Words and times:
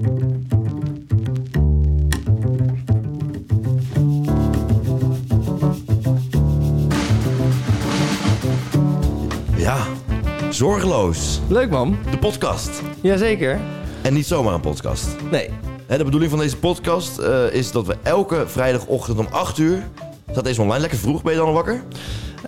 Ja, 0.00 0.06
zorgeloos. 10.50 11.40
Leuk 11.48 11.70
man. 11.70 11.98
De 12.10 12.18
podcast. 12.18 12.82
Jazeker. 13.00 13.60
En 14.02 14.14
niet 14.14 14.26
zomaar 14.26 14.54
een 14.54 14.60
podcast. 14.60 15.08
Nee. 15.30 15.50
Hè, 15.86 15.98
De 15.98 16.04
bedoeling 16.04 16.30
van 16.30 16.40
deze 16.40 16.56
podcast 16.56 17.18
eh, 17.18 17.52
is 17.52 17.72
dat 17.72 17.86
we 17.86 17.96
elke 18.02 18.44
vrijdagochtend 18.46 19.18
om 19.18 19.26
8 19.30 19.58
uur... 19.58 19.82
Staat 20.30 20.44
deze 20.44 20.60
online 20.62 20.80
lekker 20.80 20.98
vroeg? 20.98 21.22
Ben 21.22 21.32
je 21.32 21.38
dan 21.38 21.46
al 21.48 21.52
wakker? 21.54 21.82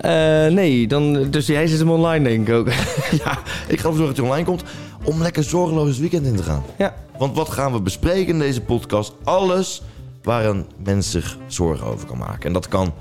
Eh, 0.01 0.11
nee, 0.53 0.87
dan, 0.87 1.29
dus 1.29 1.47
jij 1.47 1.67
zit 1.67 1.79
hem 1.79 1.89
online 1.91 2.29
denk 2.29 2.47
ik 2.47 2.53
ook. 2.55 2.67
ja, 3.23 3.37
ik 3.67 3.79
ga 3.79 3.87
ervoor 3.87 3.93
zorgen 3.93 4.05
dat 4.05 4.17
hij 4.17 4.25
online 4.25 4.45
komt. 4.45 4.63
Om 5.03 5.21
lekker 5.21 5.43
zorgeloos 5.43 5.87
het 5.89 5.99
weekend 5.99 6.25
in 6.25 6.35
te 6.35 6.43
gaan. 6.43 6.63
ja. 6.77 6.93
Want 7.17 7.35
wat 7.35 7.49
gaan 7.49 7.71
we 7.71 7.81
bespreken 7.81 8.33
in 8.33 8.39
deze 8.39 8.61
podcast? 8.61 9.13
Alles 9.23 9.81
waar 10.23 10.45
een 10.45 10.65
mens 10.83 11.11
zich 11.11 11.37
zorgen 11.47 11.87
over 11.87 12.07
kan 12.07 12.17
maken. 12.17 12.43
En 12.43 12.53
dat 12.53 12.67
kan 12.67 12.93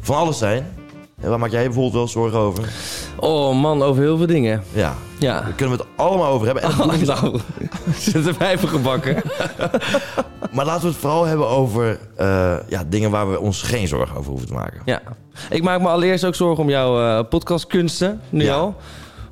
van 0.00 0.16
alles 0.16 0.38
zijn. 0.38 0.66
En 1.20 1.28
waar 1.28 1.38
maak 1.38 1.50
jij 1.50 1.64
bijvoorbeeld 1.64 1.94
wel 1.94 2.08
zorgen 2.08 2.38
over? 2.38 2.72
Oh 3.16 3.60
man, 3.60 3.82
over 3.82 4.02
heel 4.02 4.16
veel 4.16 4.26
dingen. 4.26 4.62
Ja, 4.72 4.94
Ja. 5.18 5.40
daar 5.40 5.52
kunnen 5.52 5.76
we 5.76 5.82
het 5.82 5.92
allemaal 5.96 6.32
over 6.32 6.46
hebben. 6.46 6.62
En 6.64 6.70
Oh, 6.70 6.86
nou, 7.20 7.38
zitten 7.94 8.38
wij 8.38 8.52
even 8.52 8.68
gebakken. 8.68 9.22
Maar 10.52 10.64
laten 10.64 10.82
we 10.82 10.88
het 10.88 10.96
vooral 10.96 11.24
hebben 11.24 11.48
over 11.48 11.98
eh, 12.16 12.56
ja, 12.68 12.84
dingen 12.88 13.10
waar 13.10 13.30
we 13.30 13.40
ons 13.40 13.62
geen 13.62 13.88
zorgen 13.88 14.16
over 14.16 14.30
hoeven 14.30 14.48
te 14.48 14.54
maken. 14.54 14.82
Ja. 14.84 15.00
Ik 15.50 15.62
maak 15.62 15.80
me 15.80 15.88
allereerst 15.88 16.24
ook 16.24 16.34
zorgen 16.34 16.62
om 16.64 16.70
jouw 16.70 17.00
eh, 17.18 17.28
podcastkunsten, 17.28 18.20
nu 18.30 18.44
Ja. 18.44 18.54
al. 18.56 18.74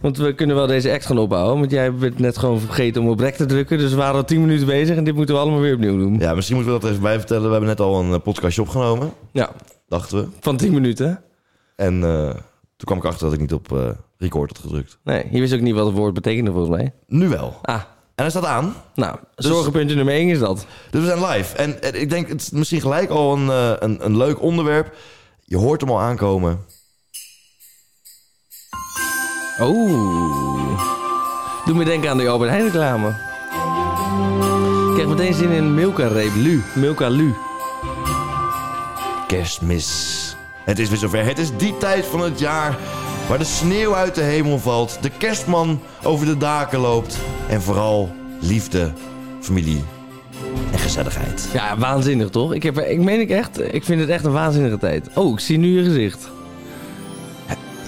Want 0.01 0.17
we 0.19 0.35
kunnen 0.35 0.57
wel 0.57 0.67
deze 0.67 0.93
act 0.93 1.07
gaan 1.07 1.19
opbouwen. 1.19 1.59
Want 1.59 1.71
jij 1.71 1.95
bent 1.95 2.19
net 2.19 2.39
gewoon 2.39 2.61
vergeten 2.61 3.03
om 3.03 3.09
op 3.09 3.21
rek 3.21 3.35
te 3.35 3.47
drukken. 3.47 3.79
Dus 3.79 3.91
we 3.91 3.97
waren 3.97 4.15
al 4.15 4.25
10 4.25 4.41
minuten 4.41 4.67
bezig 4.67 4.97
en 4.97 5.05
dit 5.05 5.15
moeten 5.15 5.35
we 5.35 5.41
allemaal 5.41 5.61
weer 5.61 5.75
opnieuw 5.75 5.99
doen. 5.99 6.19
Ja, 6.19 6.35
misschien 6.35 6.57
moeten 6.57 6.75
we 6.75 6.81
dat 6.81 6.91
even 6.91 7.03
bij 7.03 7.19
vertellen. 7.19 7.43
We 7.45 7.51
hebben 7.51 7.69
net 7.69 7.81
al 7.81 8.01
een 8.01 8.13
eh, 8.13 8.21
podcastje 8.21 8.63
opgenomen, 8.63 9.13
Ja, 9.33 9.51
dachten 9.89 10.19
we. 10.19 10.29
van 10.41 10.57
10 10.57 10.73
minuten. 10.73 11.23
En 11.77 12.05
eh, 12.05 12.31
toen 12.77 12.85
kwam 12.85 12.99
ik 12.99 13.05
achter 13.05 13.25
dat 13.25 13.33
ik 13.35 13.41
niet 13.41 13.53
op 13.53 13.73
eh, 13.73 13.89
record 14.19 14.51
had 14.57 14.67
gedrukt. 14.67 14.99
Nee, 15.05 15.25
je 15.31 15.41
wist 15.41 15.55
ook 15.55 15.61
niet 15.61 15.75
wat 15.75 15.87
het 15.87 15.95
woord 15.97 16.15
betekende 16.15 16.51
volgens 16.51 16.77
mij. 16.77 16.93
Nu 17.07 17.29
wel. 17.29 17.59
Ah, 17.63 17.75
En 17.75 17.83
hij 18.15 18.31
staat 18.31 18.45
aan. 18.45 18.75
nou, 18.95 19.17
zorgenpuntje 19.37 19.97
nummer 19.97 20.15
1 20.15 20.29
is 20.29 20.39
dat. 20.39 20.67
Dus 20.91 21.01
we 21.01 21.07
zijn 21.07 21.25
live. 21.25 21.57
En 21.57 22.01
ik 22.01 22.11
denk, 22.11 22.29
het 22.29 22.41
is 22.41 22.51
misschien 22.51 22.81
gelijk 22.81 23.11
al 23.11 23.37
een, 23.37 23.49
een, 23.85 24.05
een 24.05 24.17
leuk 24.17 24.43
onderwerp. 24.43 24.95
Je 25.45 25.57
hoort 25.57 25.81
hem 25.81 25.91
al 25.91 26.01
aankomen. 26.01 26.59
Oh. 29.61 30.81
Doe 31.65 31.75
me 31.75 31.85
denken 31.85 32.11
aan 32.11 32.17
de 32.17 32.29
Albert 32.29 32.51
Heijn 32.51 32.65
reclame. 32.65 33.09
Ik 34.89 34.95
krijg 34.95 35.09
meteen 35.09 35.35
zin 35.35 35.51
in 35.51 35.75
Milka-reep. 35.75 36.35
Lu. 36.37 36.63
Milka-lu. 36.75 37.35
Kerstmis. 39.27 40.37
Het 40.65 40.79
is 40.79 40.89
weer 40.89 40.99
zover. 40.99 41.25
Het 41.25 41.39
is 41.39 41.57
die 41.57 41.79
tijd 41.79 42.07
van 42.07 42.21
het 42.21 42.39
jaar 42.39 42.79
waar 43.29 43.39
de 43.39 43.45
sneeuw 43.45 43.95
uit 43.95 44.15
de 44.15 44.21
hemel 44.21 44.59
valt. 44.59 44.99
De 45.01 45.11
kerstman 45.19 45.81
over 46.03 46.27
de 46.27 46.37
daken 46.37 46.79
loopt. 46.79 47.19
En 47.49 47.63
vooral 47.63 48.11
liefde, 48.41 48.93
familie 49.41 49.85
en 50.73 50.79
gezelligheid. 50.79 51.49
Ja, 51.53 51.79
waanzinnig 51.79 52.31
toch? 52.31 52.55
Ik, 52.55 52.63
heb, 52.63 52.79
ik 52.79 53.01
meen 53.01 53.21
ik 53.21 53.31
echt, 53.31 53.75
ik 53.75 53.85
vind 53.85 54.01
het 54.01 54.09
echt 54.09 54.25
een 54.25 54.33
waanzinnige 54.33 54.79
tijd. 54.79 55.09
Oh, 55.15 55.33
ik 55.33 55.41
zie 55.41 55.59
nu 55.59 55.79
je 55.79 55.85
gezicht. 55.85 56.29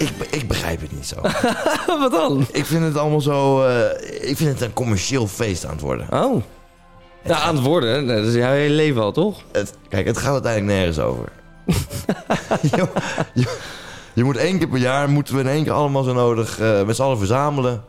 Ik, 0.01 0.09
ik 0.29 0.47
begrijp 0.47 0.81
het 0.81 0.91
niet 0.91 1.07
zo. 1.07 1.15
Wat 1.99 2.11
dan? 2.11 2.45
ik 2.51 2.65
vind 2.65 2.83
het 2.83 2.97
allemaal 2.97 3.21
zo... 3.21 3.63
eh, 3.63 4.29
ik 4.29 4.37
vind 4.37 4.49
het 4.49 4.61
een 4.61 4.73
commercieel 4.73 5.27
feest 5.27 5.65
aan 5.65 5.71
het 5.71 5.81
worden. 5.81 6.07
Oh. 6.09 6.43
Nou, 7.23 7.41
aan 7.41 7.55
het 7.55 7.65
worden. 7.65 8.07
Dat 8.07 8.25
is 8.25 8.33
jouw 8.33 8.51
hele 8.51 8.73
leven 8.75 9.01
al, 9.01 9.11
toch? 9.11 9.41
Het, 9.51 9.73
kijk, 9.89 10.05
het 10.05 10.17
gaat 10.17 10.33
uiteindelijk 10.33 10.73
nergens 10.73 10.99
over. 10.99 11.29
je, 12.75 12.87
je, 13.33 13.57
je 14.13 14.23
moet 14.23 14.37
één 14.37 14.57
keer 14.57 14.67
per 14.67 14.79
jaar, 14.79 15.09
moeten 15.09 15.35
we 15.35 15.39
in 15.39 15.47
één 15.47 15.63
keer 15.63 15.73
allemaal 15.73 16.03
zo 16.03 16.13
nodig 16.13 16.59
eh, 16.59 16.83
met 16.83 16.95
z'n 16.95 17.01
allen 17.01 17.17
verzamelen. 17.17 17.83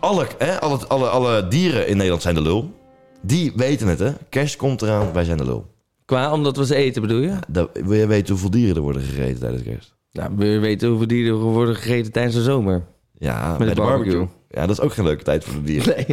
alle, 0.00 0.26
hè, 0.38 0.60
alle, 0.60 0.78
alle, 0.86 1.08
alle 1.08 1.48
dieren 1.48 1.86
in 1.86 1.96
Nederland 1.96 2.22
zijn 2.22 2.34
de 2.34 2.42
lul. 2.42 2.74
Die 3.22 3.52
weten 3.56 3.88
het, 3.88 3.98
hè. 3.98 4.12
Kerst 4.28 4.56
komt 4.56 4.82
eraan, 4.82 5.12
wij 5.12 5.24
zijn 5.24 5.38
de 5.38 5.44
lul. 5.44 5.66
Qua 6.04 6.32
omdat 6.32 6.56
we 6.56 6.66
ze 6.66 6.74
eten, 6.74 7.02
bedoel 7.02 7.20
je? 7.20 7.34
Dat, 7.48 7.70
wil 7.72 7.98
je 7.98 8.06
weten 8.06 8.30
hoeveel 8.30 8.50
dieren 8.50 8.76
er 8.76 8.82
worden 8.82 9.02
gegeten 9.02 9.38
tijdens 9.40 9.62
kerst? 9.62 9.96
Nou, 10.18 10.30
wil 10.36 10.48
je 10.48 10.58
weten 10.58 10.88
hoeveel 10.88 11.06
dieren 11.06 11.32
er 11.32 11.44
worden 11.44 11.76
gegeten 11.76 12.12
tijdens 12.12 12.34
de 12.34 12.42
zomer? 12.42 12.84
Ja, 13.18 13.50
Met 13.58 13.68
de 13.68 13.74
de 13.74 13.80
barbecue. 13.80 14.12
barbecue. 14.16 14.36
Ja, 14.50 14.66
dat 14.66 14.78
is 14.78 14.80
ook 14.84 14.92
geen 14.92 15.04
leuke 15.04 15.22
tijd 15.24 15.44
voor 15.44 15.54
de 15.54 15.62
dieren. 15.62 15.94
Nee. 15.96 16.06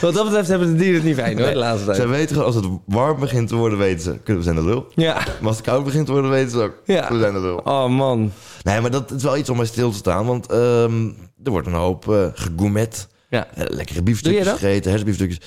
Wat 0.00 0.14
dat 0.14 0.24
betreft 0.24 0.48
hebben 0.48 0.68
de 0.72 0.74
dieren 0.78 0.94
het 0.94 1.04
niet 1.04 1.14
fijn 1.14 1.32
hoor, 1.36 1.44
Nee. 1.44 1.52
de 1.52 1.58
laatste 1.58 1.84
tijd. 1.84 1.96
Zij 1.96 2.08
weten 2.08 2.28
gewoon, 2.28 2.44
als 2.44 2.54
het 2.54 2.66
warm 2.86 3.20
begint 3.20 3.48
te 3.48 3.54
worden, 3.56 3.78
weten 3.78 4.00
ze, 4.00 4.18
kunnen 4.24 4.42
we 4.44 4.52
zijn 4.52 4.64
de 4.64 4.70
lul. 4.70 4.86
Ja. 4.94 5.14
Maar 5.14 5.46
als 5.48 5.56
het 5.56 5.66
koud 5.66 5.84
begint 5.84 6.06
te 6.06 6.12
worden, 6.12 6.30
weten 6.30 6.50
ze 6.50 6.58
ook, 6.62 6.74
Ja. 6.84 7.08
we 7.12 7.18
zijn 7.18 7.32
de 7.32 7.40
lul. 7.40 7.56
Oh 7.56 7.88
man. 7.88 8.32
Nee, 8.62 8.80
maar 8.80 8.90
dat 8.90 9.10
is 9.10 9.22
wel 9.22 9.36
iets 9.36 9.50
om 9.50 9.56
bij 9.56 9.66
stil 9.66 9.90
te 9.90 9.96
staan. 9.96 10.26
Want 10.26 10.46
ehm, 10.46 11.06
er 11.44 11.50
wordt 11.50 11.66
een 11.66 11.72
hoop 11.72 12.08
eh 12.12 12.26
gegourmet. 12.34 13.08
Ja. 13.30 13.46
Eh, 13.54 13.64
lekkere 13.68 14.02
biefstukjes 14.02 14.48
gegeten, 14.48 14.90
hersenbiefstukjes. 14.90 15.40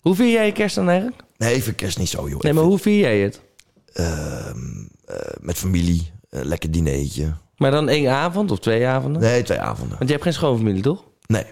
Hoe 0.00 0.14
vier 0.14 0.32
jij 0.32 0.46
je 0.46 0.52
kerst 0.52 0.74
dan 0.74 0.88
eigenlijk? 0.88 1.22
Nee, 1.36 1.54
ik 1.54 1.62
vind 1.62 1.76
kerst 1.76 1.98
niet 1.98 2.08
zo, 2.08 2.28
joh. 2.28 2.40
Nee, 2.40 2.52
maar 2.52 2.64
hoe 2.64 2.78
vier 2.78 2.98
jij 3.00 3.20
het? 3.20 3.40
Ehm, 3.92 4.56
eh, 5.04 5.16
met 5.40 5.56
familie, 5.56 6.10
lekker 6.30 6.70
dinertje. 6.70 7.32
Maar 7.56 7.70
dan 7.70 7.88
één 7.88 8.10
avond 8.10 8.50
of 8.50 8.58
twee 8.58 8.86
avonden? 8.86 9.22
Nee, 9.22 9.42
twee 9.42 9.58
avonden. 9.58 9.96
Want 9.96 10.08
je 10.08 10.12
hebt 10.12 10.22
geen 10.22 10.32
schoonfamilie, 10.32 10.82
toch? 10.82 11.04
Nee. 11.26 11.44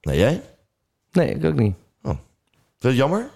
Nee, 0.00 0.18
jij? 0.18 0.40
Nee, 1.12 1.34
ik 1.34 1.44
ook 1.44 1.54
niet. 1.54 1.74
Vind 2.82 2.94
je 2.94 3.02
het 3.02 3.10
jammer? 3.10 3.28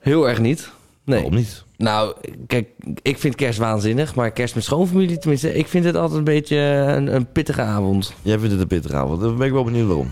Heel 0.00 0.28
erg 0.28 0.38
niet. 0.38 0.70
Nee. 1.04 1.16
Waarom 1.16 1.34
niet? 1.34 1.64
Nou, 1.76 2.14
kijk, 2.46 2.68
ik 3.02 3.18
vind 3.18 3.34
kerst 3.34 3.58
waanzinnig. 3.58 4.14
Maar 4.14 4.30
kerst 4.30 4.54
met 4.54 4.64
schoonfamilie, 4.64 5.18
tenminste, 5.18 5.54
ik 5.54 5.66
vind 5.66 5.84
het 5.84 5.96
altijd 5.96 6.18
een 6.18 6.24
beetje 6.24 6.56
een, 6.56 7.14
een 7.14 7.32
pittige 7.32 7.62
avond. 7.62 8.12
Jij 8.22 8.38
vindt 8.38 8.52
het 8.52 8.60
een 8.60 8.66
pittige 8.66 8.96
avond. 8.96 9.20
Dan 9.20 9.36
ben 9.36 9.46
ik 9.46 9.52
wel 9.52 9.64
benieuwd 9.64 9.86
waarom. 9.86 10.10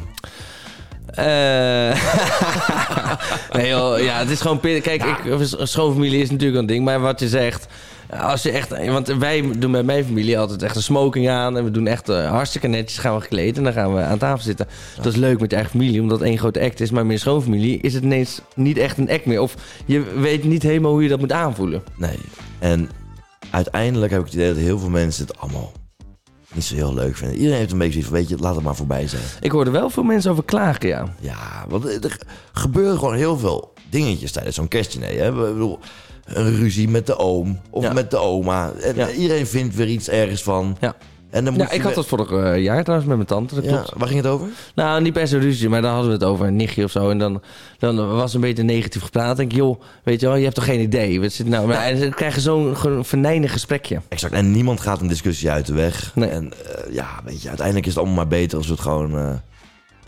Eh 1.10 1.24
nee 3.56 3.68
joh, 3.68 4.00
ja, 4.00 4.18
het 4.18 4.30
is 4.30 4.40
gewoon 4.40 4.60
pittig. 4.60 4.82
Kijk, 4.82 5.04
ik, 5.04 5.46
schoonfamilie 5.62 6.22
is 6.22 6.30
natuurlijk 6.30 6.58
een 6.60 6.66
ding. 6.66 6.84
Maar 6.84 7.00
wat 7.00 7.20
je 7.20 7.28
zegt, 7.28 7.66
als 8.10 8.42
je 8.42 8.50
echt... 8.50 8.86
Want 8.86 9.06
wij 9.06 9.50
doen 9.58 9.70
met 9.70 9.84
mijn 9.84 10.04
familie 10.04 10.38
altijd 10.38 10.62
echt 10.62 10.76
een 10.76 10.82
smoking 10.82 11.28
aan. 11.28 11.56
En 11.56 11.64
we 11.64 11.70
doen 11.70 11.86
echt 11.86 12.08
eh, 12.08 12.30
hartstikke 12.30 12.66
netjes, 12.66 12.98
gaan 12.98 13.14
we 13.14 13.20
gekleed. 13.20 13.56
En 13.56 13.64
dan 13.64 13.72
gaan 13.72 13.94
we 13.94 14.00
aan 14.00 14.18
tafel 14.18 14.44
zitten. 14.44 14.66
Dat 14.96 15.06
is 15.06 15.16
leuk 15.16 15.40
met 15.40 15.50
je 15.50 15.56
eigen 15.56 15.78
familie, 15.78 16.00
omdat 16.00 16.18
het 16.18 16.28
één 16.28 16.38
grote 16.38 16.60
act 16.60 16.80
is. 16.80 16.90
Maar 16.90 17.06
met 17.06 17.16
je 17.16 17.22
schoonfamilie 17.22 17.80
is 17.80 17.94
het 17.94 18.02
ineens 18.02 18.40
niet 18.54 18.78
echt 18.78 18.98
een 18.98 19.10
act 19.10 19.26
meer. 19.26 19.40
Of 19.40 19.54
je 19.84 20.02
weet 20.20 20.44
niet 20.44 20.62
helemaal 20.62 20.92
hoe 20.92 21.02
je 21.02 21.08
dat 21.08 21.20
moet 21.20 21.32
aanvoelen. 21.32 21.82
Nee. 21.96 22.18
En 22.58 22.90
uiteindelijk 23.50 24.12
heb 24.12 24.20
ik 24.20 24.26
het 24.26 24.34
idee 24.34 24.48
dat 24.48 24.62
heel 24.62 24.78
veel 24.78 24.90
mensen 24.90 25.26
het 25.26 25.38
allemaal 25.38 25.72
niet 26.54 26.64
zo 26.64 26.74
heel 26.74 26.94
leuk 26.94 27.16
vinden. 27.16 27.36
Iedereen 27.36 27.58
heeft 27.58 27.72
een 27.72 27.78
beetje 27.78 27.92
zoiets 27.92 28.10
van, 28.10 28.18
weet 28.18 28.28
je, 28.28 28.38
laat 28.38 28.54
het 28.54 28.64
maar 28.64 28.76
voorbij 28.76 29.08
zijn. 29.08 29.22
Ik 29.40 29.50
hoorde 29.50 29.70
wel 29.70 29.90
veel 29.90 30.02
mensen 30.02 30.30
over 30.30 30.44
klagen, 30.44 30.88
ja. 30.88 31.14
Ja, 31.20 31.64
want 31.68 32.04
er 32.04 32.18
gebeuren 32.52 32.98
gewoon 32.98 33.14
heel 33.14 33.38
veel 33.38 33.72
dingetjes 33.90 34.32
tijdens 34.32 34.56
zo'n 34.56 34.68
kerstdiner. 34.68 35.08
Hè? 35.08 35.28
Ik 35.28 35.34
bedoel, 35.34 35.78
een 36.28 36.56
ruzie 36.56 36.88
met 36.88 37.06
de 37.06 37.16
oom 37.18 37.60
of 37.70 37.82
Ja. 37.84 37.92
met 37.92 38.10
de 38.10 38.16
oma. 38.18 38.72
En 38.82 38.94
Ja. 38.96 39.10
iedereen 39.10 39.46
vindt 39.46 39.74
weer 39.74 39.88
iets 39.88 40.08
ergens 40.08 40.42
van. 40.42 40.76
Ja. 40.80 40.94
En 41.30 41.44
dan 41.44 41.52
moet 41.52 41.62
Ja, 41.62 41.70
ik 41.70 41.80
had 41.82 41.94
dat 41.94 42.06
vorig 42.06 42.30
eh, 42.30 42.62
jaar 42.62 42.82
trouwens 42.82 43.08
met 43.08 43.16
mijn 43.16 43.28
tante, 43.28 43.54
dat 43.54 43.64
Ja, 43.64 43.70
klopt. 43.70 43.92
waar 43.96 44.08
ging 44.08 44.22
het 44.22 44.30
over? 44.32 44.46
Nou, 44.74 45.02
niet 45.02 45.12
per 45.12 45.28
se 45.28 45.38
ruzie, 45.38 45.68
maar 45.68 45.82
dan 45.82 45.90
hadden 45.92 46.08
we 46.10 46.14
het 46.16 46.24
over 46.24 46.46
een 46.46 46.56
nichtje 46.56 46.84
of 46.84 46.90
zo. 46.90 47.10
En 47.10 47.18
dan, 47.18 47.42
dan 47.78 48.08
was 48.08 48.22
het 48.24 48.34
een 48.34 48.40
beetje 48.40 48.62
negatief 48.62 49.02
gepraat. 49.02 49.26
Dan 49.26 49.36
denk 49.36 49.50
ik, 49.50 49.56
joh, 49.56 49.80
weet 50.04 50.20
je 50.20 50.26
wel, 50.26 50.36
je 50.36 50.42
hebt 50.42 50.54
toch 50.54 50.64
geen 50.64 50.80
idee? 50.80 51.20
Wat 51.20 51.32
zit 51.32 51.46
nou? 51.48 51.66
Maar, 51.66 51.82
en 51.84 52.00
dan 52.00 52.10
krijg 52.10 52.34
je 52.34 52.40
zo'n 52.40 52.74
venijnig 53.04 53.52
gesprekje. 53.52 54.00
Exact. 54.08 54.32
En 54.32 54.50
niemand 54.50 54.80
gaat 54.80 55.00
een 55.00 55.08
discussie 55.08 55.50
uit 55.50 55.66
de 55.66 55.72
weg. 55.74 56.12
Nee. 56.14 56.28
En 56.28 56.52
eh, 56.52 56.94
ja, 56.94 57.06
weet 57.24 57.42
je, 57.42 57.48
uiteindelijk 57.48 57.86
is 57.86 57.92
het 57.94 58.00
allemaal 58.04 58.24
maar 58.24 58.38
beter 58.38 58.56
als 58.58 58.66
we 58.66 58.72
het 58.72 58.82
gewoon 58.82 59.18
eh, 59.18 59.30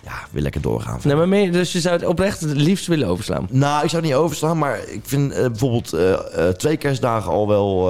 ja, 0.03 0.13
weer 0.31 0.43
lekker 0.43 0.61
doorgaan. 0.61 1.01
Nee, 1.05 1.15
maar 1.15 1.29
mee, 1.29 1.51
dus 1.51 1.73
je 1.73 1.81
zou 1.81 1.95
het 1.95 2.05
oprecht 2.05 2.41
het 2.41 2.57
liefst 2.57 2.87
willen 2.87 3.09
overslaan. 3.09 3.47
Nou, 3.51 3.85
ik 3.85 3.91
zou 3.91 4.03
het 4.03 4.11
niet 4.13 4.21
overslaan, 4.21 4.59
maar 4.59 4.89
ik 4.89 5.01
vind 5.03 5.33
eh, 5.33 5.47
bijvoorbeeld 5.47 5.93
eh, 5.93 6.49
eh, 6.49 6.55
twee 6.55 6.77
kerstdagen 6.77 7.33
al 7.33 7.49
wel 7.49 7.85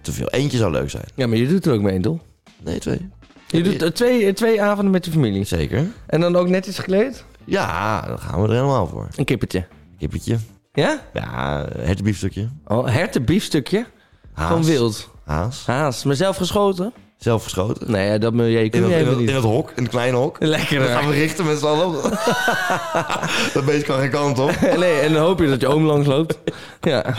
te 0.00 0.12
veel. 0.12 0.28
Eentje 0.28 0.58
zou 0.58 0.72
leuk 0.72 0.90
zijn. 0.90 1.04
Ja, 1.14 1.26
maar 1.26 1.36
je 1.36 1.48
doet 1.48 1.66
er 1.66 1.72
ook 1.72 1.80
mee, 1.80 2.00
toch? 2.00 2.18
Nee, 2.62 2.78
twee. 2.78 3.08
Je 3.46 3.62
doet 3.62 3.94
twee, 3.94 4.32
twee 4.32 4.62
avonden 4.62 4.92
met 4.92 5.04
je 5.04 5.10
familie. 5.10 5.44
Zeker. 5.44 5.86
En 6.06 6.20
dan 6.20 6.36
ook 6.36 6.48
netjes 6.48 6.78
gekleed? 6.78 7.24
Ja, 7.44 8.00
dan 8.00 8.18
gaan 8.18 8.42
we 8.42 8.48
er 8.48 8.54
helemaal 8.54 8.86
voor. 8.86 9.08
Een 9.16 9.24
kippetje. 9.24 9.66
Kippetje. 9.98 10.38
Ja? 10.72 11.00
Ja, 11.12 11.66
hertenbiefstukje. 11.78 12.48
Oh, 12.66 12.86
hertenbiefstukje? 12.86 13.86
Haas. 14.32 14.50
Van 14.50 14.64
wild. 14.64 15.10
Haas. 15.24 15.66
Haas. 15.66 16.04
Maar 16.04 16.14
zelf 16.14 16.36
geschoten? 16.36 16.92
Zelf 17.24 17.42
geschoten. 17.42 17.90
Nee, 17.90 18.06
ja, 18.10 18.18
dat 18.18 18.32
milieu 18.32 18.68
kun 18.68 18.84
in, 18.84 19.06
het, 19.06 19.18
in 19.18 19.34
hok, 19.36 19.72
in 19.76 19.82
het 19.82 19.92
kleine 19.92 20.16
hok. 20.16 20.36
Lekker. 20.40 20.78
Dan 20.78 20.88
gaan 20.88 21.08
we 21.08 21.14
richten 21.14 21.46
met 21.46 21.58
z'n 21.58 21.66
allen. 21.66 22.02
dat 23.54 23.64
beest 23.64 23.84
kan 23.84 23.98
geen 23.98 24.10
kant 24.10 24.38
op. 24.38 24.50
Nee, 24.78 24.98
en 24.98 25.12
dan 25.12 25.22
hoop 25.22 25.38
je 25.40 25.46
dat 25.48 25.60
je 25.60 25.66
oom 25.68 25.84
langs 25.84 26.06
loopt. 26.06 26.38
Ja. 26.80 27.14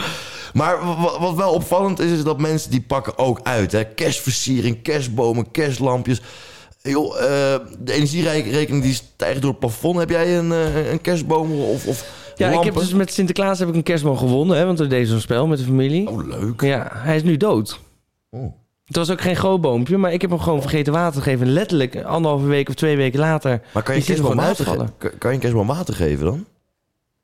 Maar 0.52 0.78
wa- 0.84 1.20
wat 1.20 1.34
wel 1.34 1.52
opvallend 1.52 2.00
is, 2.00 2.10
is 2.10 2.22
dat 2.24 2.40
mensen 2.40 2.70
die 2.70 2.80
pakken 2.80 3.18
ook 3.18 3.40
uit. 3.42 3.72
Hè? 3.72 3.84
Kerstversiering, 3.84 4.82
kerstbomen, 4.82 5.50
kerstlampjes. 5.50 6.20
Joh, 6.82 7.14
eh, 7.20 7.24
de 7.78 7.92
energierekening 7.92 8.82
die 8.82 8.94
stijgt 8.94 9.40
door 9.40 9.50
het 9.50 9.58
plafond. 9.58 9.98
Heb 9.98 10.10
jij 10.10 10.38
een, 10.38 10.52
eh, 10.52 10.90
een 10.90 11.00
kerstboom 11.00 11.60
of, 11.60 11.86
of 11.86 12.04
Ja, 12.36 12.50
ik 12.50 12.64
heb 12.64 12.74
dus 12.74 12.92
met 12.92 13.12
Sinterklaas 13.12 13.58
heb 13.58 13.68
ik 13.68 13.74
een 13.74 13.82
kerstboom 13.82 14.16
gewonnen, 14.16 14.56
hè, 14.56 14.64
want 14.66 14.78
we 14.78 14.86
deden 14.86 15.06
zo'n 15.08 15.20
spel 15.20 15.46
met 15.46 15.58
de 15.58 15.64
familie. 15.64 16.08
Oh, 16.08 16.26
leuk. 16.26 16.60
Ja, 16.60 16.90
hij 16.92 17.16
is 17.16 17.22
nu 17.22 17.36
dood. 17.36 17.78
Oh. 18.30 18.52
Het 18.86 18.96
was 18.96 19.10
ook 19.10 19.20
geen 19.20 19.36
grootboompje, 19.36 19.96
maar 19.96 20.12
ik 20.12 20.20
heb 20.20 20.30
hem 20.30 20.38
gewoon 20.40 20.60
vergeten 20.60 20.92
water 20.92 21.14
te 21.22 21.30
geven. 21.30 21.46
Letterlijk 21.52 22.02
anderhalve 22.02 22.46
week 22.46 22.68
of 22.68 22.74
twee 22.74 22.96
weken 22.96 23.20
later. 23.20 23.60
Maar 23.72 23.82
kan 23.82 23.94
je, 23.94 24.00
een 24.00 24.06
er 24.06 24.12
kerstboom 24.14 24.36
water 24.36 24.64
ge- 24.66 24.76
kan, 24.76 25.10
kan 25.18 25.30
je 25.30 25.34
een 25.34 25.38
kerstboom 25.40 25.66
water 25.66 25.94
geven 25.94 26.24
dan? 26.24 26.44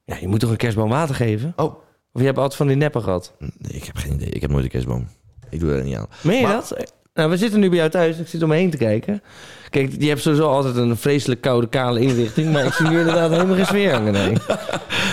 Ja, 0.05 0.17
je 0.21 0.29
moet 0.29 0.41
toch 0.41 0.51
een 0.51 0.57
kerstboom 0.57 0.89
water 0.89 1.15
geven? 1.15 1.53
Oh, 1.57 1.65
Of 2.13 2.21
je 2.21 2.25
hebt 2.27 2.37
altijd 2.39 2.57
van 2.57 2.67
die 2.67 2.77
neppen 2.77 3.03
gehad. 3.03 3.33
nee, 3.39 3.51
ik 3.73 3.85
heb 3.85 3.97
geen 3.97 4.13
idee. 4.13 4.29
Ik 4.29 4.41
heb 4.41 4.51
nooit 4.51 4.65
een 4.65 4.71
kerstboom. 4.71 5.07
Ik 5.51 5.61
doe 5.61 5.73
er 5.73 5.85
niet 5.85 5.97
aan. 5.97 6.07
Meen 6.21 6.37
je 6.37 6.43
Maar- 6.43 6.53
dat? 6.53 6.93
Nou, 7.15 7.31
we 7.31 7.37
zitten 7.37 7.61
nu 7.61 7.69
bij 7.69 7.79
jou 7.79 7.91
thuis. 7.91 8.19
Ik 8.19 8.29
zit 8.29 8.43
om 8.43 8.49
me 8.49 8.55
heen 8.55 8.71
te 8.71 8.77
kijken. 8.77 9.23
Kijk, 9.71 9.93
je 9.99 10.09
hebt 10.09 10.21
sowieso 10.21 10.49
altijd 10.49 10.77
een 10.77 10.97
vreselijk 10.97 11.41
koude, 11.41 11.69
kale 11.69 12.01
inrichting. 12.01 12.53
Maar 12.53 12.65
ik 12.65 12.73
zie 12.73 12.89
nu 12.89 12.99
inderdaad 12.99 13.31
helemaal 13.37 13.57
geen 13.57 13.67
sfeer 13.67 13.93
hangen. 13.93 14.13
Nee. 14.13 14.33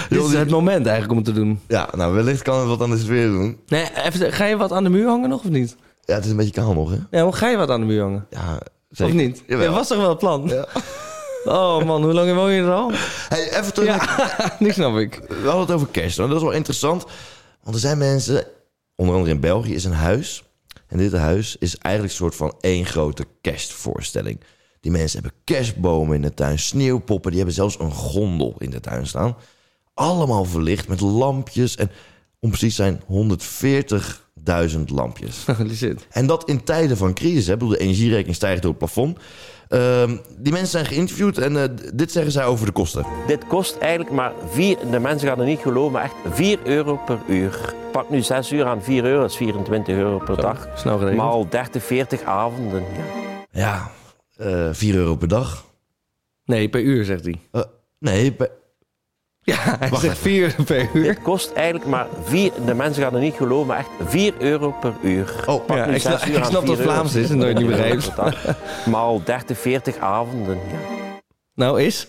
Dit 0.09 0.23
is 0.23 0.33
het 0.33 0.49
moment 0.49 0.85
eigenlijk 0.85 1.11
om 1.11 1.17
het 1.17 1.25
te 1.25 1.33
doen. 1.33 1.59
Ja, 1.67 1.89
nou, 1.95 2.13
wellicht 2.13 2.41
kan 2.41 2.59
het 2.59 2.67
wat 2.67 2.81
aan 2.81 2.89
de 2.89 2.97
sfeer 2.97 3.27
doen. 3.27 3.57
Nee, 3.67 3.85
even, 4.05 4.31
ga 4.33 4.45
je 4.45 4.57
wat 4.57 4.71
aan 4.71 4.83
de 4.83 4.89
muur 4.89 5.07
hangen 5.07 5.29
nog 5.29 5.39
of 5.43 5.49
niet? 5.49 5.75
Ja, 6.09 6.15
het 6.15 6.25
is 6.25 6.31
een 6.31 6.37
beetje 6.37 6.51
kaal 6.51 6.73
nog, 6.73 6.89
hè? 6.89 7.17
Ja, 7.17 7.23
hoe 7.23 7.35
ga 7.35 7.49
je 7.49 7.57
wat 7.57 7.69
aan 7.69 7.79
de 7.79 7.85
muur 7.85 8.01
hangen? 8.01 8.25
Ja, 8.29 8.59
zeker. 8.89 9.13
Of 9.13 9.21
niet? 9.21 9.43
Jawel. 9.47 9.65
Dat 9.65 9.75
was 9.75 9.87
toch 9.87 9.97
wel 9.97 10.09
het 10.09 10.17
plan? 10.17 10.47
Ja. 10.47 10.67
Oh 11.45 11.85
man, 11.85 12.03
hoe 12.03 12.13
lang 12.13 12.33
woon 12.33 12.51
je 12.51 12.61
er 12.61 12.71
al? 12.71 12.91
Hey, 13.29 13.59
even 13.59 13.73
terug. 13.73 13.87
Ja, 13.87 14.55
nu 14.59 14.71
snap 14.71 14.97
ik. 14.97 15.21
We 15.27 15.35
hadden 15.35 15.59
het 15.59 15.71
over 15.71 15.87
kerst. 15.87 16.17
Nou, 16.17 16.29
dat 16.29 16.37
is 16.37 16.43
wel 16.43 16.53
interessant. 16.53 17.05
Want 17.63 17.75
er 17.75 17.81
zijn 17.81 17.97
mensen, 17.97 18.45
onder 18.95 19.15
andere 19.15 19.33
in 19.33 19.39
België, 19.39 19.73
is 19.73 19.83
een 19.83 19.91
huis. 19.91 20.43
En 20.87 20.97
dit 20.97 21.13
huis 21.13 21.55
is 21.59 21.77
eigenlijk 21.77 22.13
een 22.13 22.19
soort 22.19 22.35
van 22.35 22.53
één 22.59 22.85
grote 22.85 23.25
kerstvoorstelling. 23.41 24.39
Die 24.81 24.91
mensen 24.91 25.21
hebben 25.21 25.39
kerstbomen 25.43 26.15
in 26.15 26.21
de 26.21 26.33
tuin, 26.33 26.59
sneeuwpoppen. 26.59 27.29
Die 27.29 27.39
hebben 27.39 27.55
zelfs 27.55 27.79
een 27.79 27.91
gondel 27.91 28.55
in 28.57 28.69
de 28.69 28.79
tuin 28.79 29.07
staan. 29.07 29.37
Allemaal 29.93 30.45
verlicht 30.45 30.87
met 30.87 30.99
lampjes. 30.99 31.75
En 31.75 31.91
om 32.39 32.49
precies 32.49 32.75
te 32.75 32.81
zijn 32.83 33.01
140.000 34.77 34.83
lampjes. 34.85 35.45
En 36.09 36.27
dat 36.27 36.49
in 36.49 36.63
tijden 36.63 36.97
van 36.97 37.13
crisis. 37.13 37.47
Hè? 37.47 37.53
Ik 37.53 37.59
bedoel, 37.59 37.73
de 37.73 37.79
energierekening 37.79 38.35
stijgt 38.35 38.61
door 38.61 38.69
het 38.71 38.79
plafond. 38.79 39.17
Ehm, 39.67 40.17
die 40.37 40.51
mensen 40.51 40.71
zijn 40.71 40.85
geïnterviewd 40.85 41.37
en 41.37 41.57
eh, 41.63 41.69
dit 41.93 42.11
zeggen 42.11 42.31
zij 42.31 42.45
over 42.45 42.65
de 42.65 42.71
kosten. 42.71 43.05
Dit 43.27 43.47
kost 43.47 43.77
eigenlijk 43.77 44.11
maar 44.11 44.31
4, 44.49 44.77
de 44.91 44.99
mensen 44.99 45.27
gaan 45.27 45.39
er 45.39 45.45
niet 45.45 45.59
geloven, 45.59 45.91
maar 45.91 46.03
echt 46.03 46.13
4 46.29 46.59
euro 46.63 46.95
per 47.05 47.19
uur. 47.27 47.73
Pak 47.91 48.09
nu 48.09 48.21
6 48.21 48.51
uur 48.51 48.65
aan 48.65 48.83
4 48.83 49.03
euro, 49.05 49.21
dat 49.21 49.29
is 49.29 49.37
24 49.37 49.95
euro 49.95 50.17
per 50.17 50.35
dag. 50.41 50.67
Snel 50.75 50.97
geregeld. 50.97 51.21
Maar 51.21 51.31
al 51.31 51.49
30, 51.49 51.83
40 51.83 52.21
avonden. 52.23 52.83
Ja. 53.51 53.51
Ja, 53.51 53.91
eh 54.67 54.69
4 54.73 54.95
euro 54.95 55.15
per 55.15 55.27
dag. 55.27 55.65
Nee, 56.45 56.69
per 56.69 56.81
uur 56.81 57.05
zegt 57.05 57.23
hij. 57.23 57.39
Eh, 57.51 57.61
nee, 57.99 58.31
per- 58.31 58.51
Ja, 59.49 59.75
hij 59.79 59.89
Wacht 59.89 60.01
zegt 60.01 60.17
even. 60.17 60.29
vier 60.29 60.55
per 60.65 60.89
uur. 60.93 61.03
Dit 61.03 61.21
kost 61.21 61.51
eigenlijk 61.53 61.85
maar 61.85 62.07
4, 62.23 62.51
de 62.65 62.73
mensen 62.73 63.03
gaan 63.03 63.13
er 63.13 63.19
niet 63.19 63.35
geloven, 63.35 63.67
maar 63.67 63.77
echt 63.77 63.89
4 64.05 64.33
euro 64.37 64.71
per 64.79 64.93
uur. 65.01 65.43
Oh, 65.45 65.65
Pak 65.65 65.77
ja, 65.77 65.85
ik 65.85 66.01
snap- 66.01 66.19
6 66.19 66.27
uur 66.29 66.35
ik 66.35 66.43
aan 66.43 66.49
snap 66.49 66.65
dat 66.65 66.75
4 66.75 66.85
euro, 66.85 66.91
Vlaams 66.97 67.15
is 67.15 67.29
en 67.29 67.37
nooit 67.37 67.57
niet 67.57 67.67
24 67.67 68.15
begrijpt. 68.15 68.37
euro 68.45 68.53
per 68.53 68.55
dag. 68.83 68.85
Maar 68.85 69.01
al 69.01 69.21
30, 69.23 69.57
40 69.59 69.97
avonden. 69.97 70.55
Ja. 70.55 70.97
Nou 71.55 71.81
is? 71.81 72.07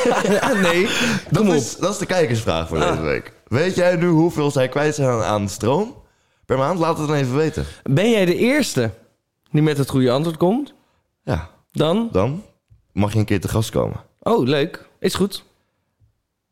nee, 0.62 0.88
dat, 1.30 1.44
is, 1.46 1.76
dat 1.76 1.92
is 1.92 1.98
de 1.98 2.06
kijkersvraag 2.06 2.68
voor 2.68 2.78
deze 2.78 3.00
week. 3.00 3.32
Weet 3.46 3.74
jij 3.74 3.96
nu 3.96 4.06
hoeveel 4.08 4.50
zij 4.50 4.68
kwijt 4.68 4.94
zijn 4.94 5.08
aan, 5.08 5.22
aan 5.22 5.48
stroom 5.48 5.94
per 6.46 6.58
maand? 6.58 6.78
Laat 6.78 6.98
het 6.98 7.06
dan 7.08 7.16
even 7.16 7.36
weten. 7.36 7.64
Ben 7.82 8.10
jij 8.10 8.24
de 8.24 8.36
eerste 8.36 8.90
die 9.50 9.62
met 9.62 9.78
het 9.78 9.90
goede 9.90 10.10
antwoord 10.10 10.36
komt? 10.36 10.74
Ja, 11.24 11.48
Dan? 11.72 12.08
dan 12.12 12.42
mag 12.92 13.12
je 13.12 13.18
een 13.18 13.24
keer 13.24 13.40
te 13.40 13.48
gast 13.48 13.70
komen. 13.70 14.00
Oh, 14.20 14.46
leuk. 14.46 14.86
Is 14.98 15.14
goed. 15.14 15.44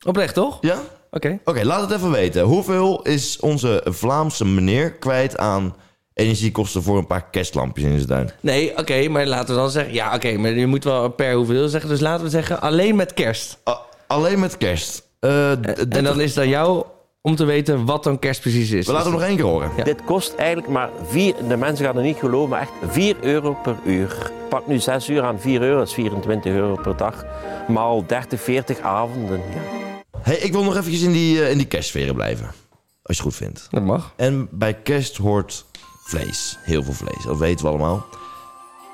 Oprecht, 0.07 0.35
toch? 0.35 0.59
Ja? 0.61 0.77
Oké. 1.11 1.39
Oké, 1.45 1.65
laat 1.65 1.81
het 1.81 1.91
even 1.91 2.11
weten. 2.11 2.43
Hoeveel 2.43 3.03
is 3.03 3.39
onze 3.41 3.81
Vlaamse 3.85 4.45
meneer 4.47 4.93
kwijt 4.93 5.39
aan 5.39 5.75
energiekosten 6.15 6.83
voor 6.83 6.99
een 6.99 7.07
paar 7.07 7.25
kerstlampjes 7.31 7.85
in 7.85 7.95
zijn 7.97 8.07
tuin? 8.09 8.31
Nee, 8.41 8.79
oké, 8.79 9.09
maar 9.09 9.27
laten 9.27 9.55
we 9.55 9.61
dan 9.61 9.71
zeggen... 9.71 9.95
Ja, 9.95 10.15
oké, 10.15 10.33
maar 10.37 10.51
je 10.51 10.67
moet 10.67 10.85
wel 10.85 11.09
per 11.09 11.33
hoeveel 11.35 11.69
zeggen. 11.69 11.91
Dus 11.91 12.01
laten 12.01 12.25
we 12.25 12.31
zeggen 12.31 12.61
alleen 12.61 12.97
met 12.97 13.15
kerst. 13.15 13.59
A- 13.69 13.81
alleen 14.07 14.39
met 14.41 14.57
kerst. 14.57 15.03
Eh, 15.21 15.51
En 15.51 15.63
30 15.63 16.03
dan 16.03 16.21
is 16.21 16.35
het 16.35 16.45
aan 16.45 16.49
jou 16.51 16.85
om 17.23 17.37
te 17.37 17.45
weten 17.45 17.85
wat 17.85 18.05
dan 18.05 18.19
kerst 18.19 18.41
precies 18.41 18.71
is. 18.71 18.87
We 18.87 18.93
laten 18.93 19.11
hem 19.11 19.19
nog 19.19 19.29
één 19.29 19.37
keer 19.37 19.45
horen. 19.45 19.71
Ja. 19.77 19.85
Dit 19.85 20.05
kost 20.05 20.35
eigenlijk 20.35 20.69
maar 20.69 20.89
4, 21.07 21.35
de 21.49 21.57
mensen 21.57 21.85
gaan 21.87 21.97
er 21.97 22.03
niet 22.03 22.17
geloven, 22.19 22.49
maar 22.49 22.61
echt 22.61 22.73
4 22.89 23.17
euro 23.21 23.57
per 23.63 23.77
uur. 23.85 24.31
Pak 24.49 24.67
nu 24.67 24.79
6 24.79 25.09
uur 25.09 25.23
aan 25.23 25.41
4 25.41 25.63
euro, 25.63 25.79
dat 25.79 25.87
is 25.89 25.95
24 25.95 26.53
euro 26.53 26.75
per 26.83 26.97
dag. 26.97 27.25
Maar 27.69 27.83
al 27.83 28.05
30, 28.07 28.41
40 28.41 28.81
avonden. 28.81 29.39
Ja. 29.55 29.89
Hey, 30.31 30.39
ik 30.39 30.53
wil 30.53 30.63
nog 30.63 30.77
eventjes 30.77 31.03
in 31.03 31.13
die, 31.13 31.43
eh, 31.43 31.51
in 31.51 31.59
die 31.59 31.67
kerstsferen 31.67 32.15
blijven. 32.15 32.47
Als 32.47 32.57
je 33.03 33.13
het 33.13 33.21
goed 33.23 33.35
vindt. 33.35 33.67
Dat 33.71 33.83
mag. 33.83 34.13
En 34.17 34.49
bij 34.51 34.75
kerst 34.75 35.17
hoort 35.17 35.65
vlees. 36.05 36.59
Heel 36.63 36.83
veel 36.83 36.93
vlees. 36.93 37.25
Dat 37.25 37.39
weten 37.39 37.65
we 37.65 37.71
allemaal. 37.71 38.07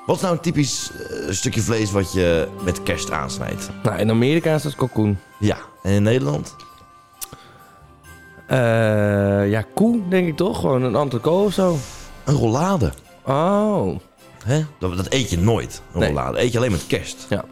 Wat 0.05 0.15
is 0.15 0.21
nou 0.21 0.33
een 0.35 0.41
typisch 0.41 0.91
eh, 1.09 1.31
stukje 1.31 1.61
vlees 1.61 1.91
wat 1.91 2.13
je 2.13 2.47
met 2.63 2.83
kerst 2.83 3.11
aansnijdt? 3.11 3.69
Nou, 3.83 3.99
in 3.99 4.09
Amerika 4.09 4.55
is 4.55 4.61
dat 4.61 4.75
kalkoen. 4.75 5.17
Ja. 5.39 5.57
En 5.83 5.91
in 5.91 6.03
Nederland? 6.03 6.55
Eh, 8.47 9.49
ja, 9.49 9.65
koe, 9.73 10.07
denk 10.09 10.27
ik 10.27 10.35
toch? 10.35 10.59
Gewoon 10.59 10.81
een 10.81 10.95
entrecote 10.95 11.45
of 11.45 11.53
zo. 11.53 11.77
Een 12.23 12.35
rollade. 12.35 12.91
Oh. 13.25 13.99
Hè? 14.43 14.65
Dat, 14.79 14.97
dat 14.97 15.13
eet 15.13 15.29
je 15.29 15.37
nooit. 15.37 15.81
Een 15.93 15.99
Nee. 15.99 16.07
rollade. 16.09 16.41
Eet 16.41 16.51
je 16.51 16.57
alleen 16.57 16.71
met 16.71 16.87
kerst. 16.87 17.25
Ja. 17.29 17.43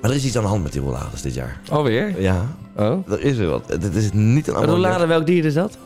Maar 0.00 0.10
er 0.10 0.16
is 0.16 0.24
iets 0.24 0.36
aan 0.36 0.42
de 0.42 0.48
hand 0.48 0.62
met 0.62 0.72
die 0.72 0.80
rollades 0.80 1.22
dit 1.22 1.34
jaar. 1.34 1.60
Alweer? 1.70 2.20
Ja, 2.20 2.46
Oh. 2.76 3.10
er 3.12 3.20
is 3.20 3.36
weer 3.36 3.48
wat. 3.48 3.62
Het 3.66 3.94
is 3.94 4.10
niet 4.12 4.46
een 4.46 4.52
Een 4.54 4.60
ander 4.60 4.74
rollade, 4.74 5.06
welk 5.06 5.26
dier 5.26 5.44
is 5.44 5.54
dat? 5.54 5.76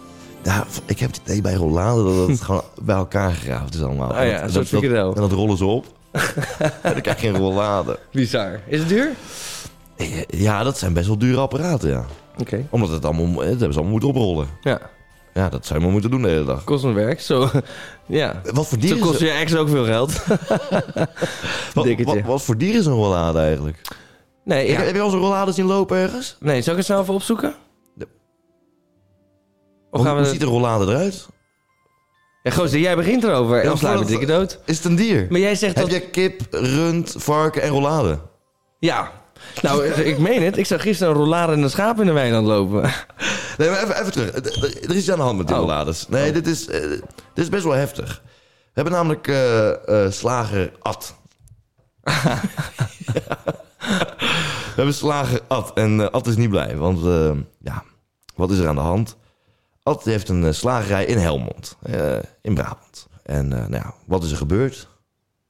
Ja, 0.43 0.65
ik 0.87 0.99
heb 0.99 1.11
het 1.11 1.21
idee 1.25 1.41
bij 1.41 1.55
rollade 1.55 2.05
dat 2.05 2.29
het 2.29 2.41
gewoon 2.47 2.63
bij 2.83 2.97
elkaar 2.97 3.31
geraafd 3.33 3.75
is 3.75 3.83
allemaal. 3.83 4.09
Oh 4.11 4.15
ja, 4.15 4.23
En 4.23 4.53
dat- 4.53 4.71
dat-. 4.71 5.15
En 5.15 5.21
dat 5.21 5.33
rollen 5.33 5.57
ze 5.57 5.65
op. 5.65 5.87
en 6.83 6.93
dan 6.93 7.01
krijg 7.01 7.21
je 7.23 7.29
een 7.29 7.37
rollade. 7.39 7.99
Bizar. 8.13 8.61
Is 8.67 8.79
het 8.79 8.89
duur? 8.89 9.11
Ja, 10.29 10.63
dat 10.63 10.79
zijn 10.79 10.93
best 10.93 11.07
wel 11.07 11.19
dure 11.19 11.41
apparaten, 11.41 11.89
ja. 11.91 12.05
Oké. 12.39 12.67
Omdat 12.71 12.89
het 12.91 13.05
allemaal, 13.05 13.35
dat 13.35 13.45
hebben 13.45 13.59
ze 13.59 13.67
allemaal 13.67 13.91
moeten 13.91 14.09
oprollen. 14.09 14.47
Ja, 14.63 14.81
Ja, 15.35 15.49
dat 15.49 15.67
zou 15.67 15.79
je 15.79 15.85
maar 15.85 15.93
moeten 15.93 16.11
doen 16.11 16.23
de 16.23 16.29
hele 16.29 16.45
dag. 16.45 16.65
kost 16.65 16.85
een 16.85 16.95
werk. 16.95 17.21
Zo, 17.21 17.49
ja. 18.07 18.41
Wat 18.45 18.67
voor 18.67 18.79
Zo 18.81 18.87
dier 18.87 18.95
is, 18.97 19.01
kost 19.03 19.21
je 19.21 19.31
extra 19.31 19.59
ook 19.59 19.69
veel 19.69 19.85
geld. 19.85 20.23
wat, 21.75 22.21
wat 22.25 22.43
voor 22.43 22.57
dier 22.59 22.75
is 22.75 22.87
een 22.87 22.93
rollade 22.93 23.39
eigenlijk? 23.39 23.79
Nee, 24.45 24.71
Heb, 24.75 24.95
je 24.95 25.01
zo'n 25.01 25.11
rollade 25.21 25.53
zien 25.53 25.67
lopen 25.67 25.97
ergens? 25.97 26.37
nee, 26.41 26.63
zal 26.63 26.73
ik 26.73 26.79
het 26.79 26.87
snel 26.87 27.01
even 27.01 27.15
opzoeken? 27.15 27.55
Of 29.91 30.01
Hoe, 30.01 30.05
gaan 30.05 30.17
we... 30.17 30.23
hoe 30.23 30.31
ziet 30.33 30.43
een 30.43 30.49
rollade 30.49 30.85
eruit? 30.85 31.27
Ja, 32.43 32.51
gozer, 32.51 32.79
jij 32.81 32.97
begint 32.97 33.25
erover. 33.25 33.61
En 33.61 33.67
dan 33.67 33.79
slaan 33.79 33.99
we 33.99 34.05
dikke 34.05 34.27
dood. 34.27 34.59
Is 34.65 34.77
het 34.77 34.87
een 34.87 34.97
dier? 34.97 35.27
Maar 35.31 35.41
jij 35.41 35.55
zegt 35.55 35.75
Heb 35.77 35.85
dat... 35.89 35.95
je 35.95 36.01
kip, 36.11 36.41
rund, 36.51 37.15
varken 37.19 37.63
en 37.63 37.69
rollade? 37.69 38.19
Ja. 38.79 39.11
Nou, 39.63 39.87
ik 39.87 40.19
meen 40.19 40.43
het. 40.43 40.57
Ik 40.57 40.67
zag 40.67 40.83
gisteren 40.83 41.13
een 41.13 41.19
rollade 41.21 41.53
en 41.53 41.63
een 41.63 41.71
schaap 41.71 42.01
in 42.01 42.07
de 42.07 42.13
weiland 42.13 42.47
lopen. 42.47 42.83
Nee, 43.59 43.71
maar 43.71 43.83
even, 43.83 44.01
even 44.01 44.13
terug. 44.13 44.35
Er 44.85 44.91
is 44.91 44.97
iets 44.97 45.11
aan 45.11 45.17
de 45.17 45.23
hand 45.23 45.37
met 45.39 45.47
die 45.47 45.57
Oh. 45.57 45.63
rollades. 45.63 46.09
Nee, 46.09 46.33
dit, 46.33 46.47
is, 46.47 46.67
eh, 46.69 46.81
dit 46.91 47.03
is 47.35 47.49
best 47.49 47.65
wel 47.65 47.73
heftig. 47.73 48.23
We 48.25 48.71
hebben 48.73 48.93
namelijk 48.93 49.29
eh, 49.29 50.05
eh, 50.05 50.13
slager 50.13 50.73
Ad. 50.83 51.15
We 53.89 54.81
hebben 54.81 54.95
slager 54.95 55.41
Ad. 55.49 55.73
En 55.75 56.01
eh, 56.01 56.07
Ad 56.09 56.27
is 56.27 56.37
niet 56.37 56.49
blij. 56.51 56.77
Want 56.77 57.05
eh, 57.07 57.37
ja, 57.59 57.83
wat 58.35 58.51
is 58.51 58.59
er 58.59 58.69
aan 58.69 58.75
de 58.75 58.81
hand? 58.81 59.17
Ad 59.83 60.05
heeft 60.05 60.29
een 60.29 60.45
eh, 60.45 60.53
slagerij 60.53 61.05
in 61.05 61.19
Helmond. 61.19 61.77
eh, 61.83 62.17
in 62.43 62.55
Brabant. 62.55 63.07
En 63.23 63.53
eh, 63.53 63.59
nou 63.59 63.73
ja, 63.75 63.95
wat 64.07 64.23
is 64.25 64.31
er 64.31 64.37
gebeurd? 64.37 64.89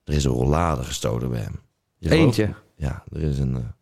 Er 0.04 0.14
is 0.14 0.24
een 0.24 0.30
rollade 0.32 0.82
gestolen 0.82 1.30
bij 1.30 1.40
hem. 1.40 1.60
Je 1.98 2.10
Eentje. 2.10 2.54
Ja, 2.76 3.02
er 3.12 3.22
is 3.22 3.38
een... 3.38 3.72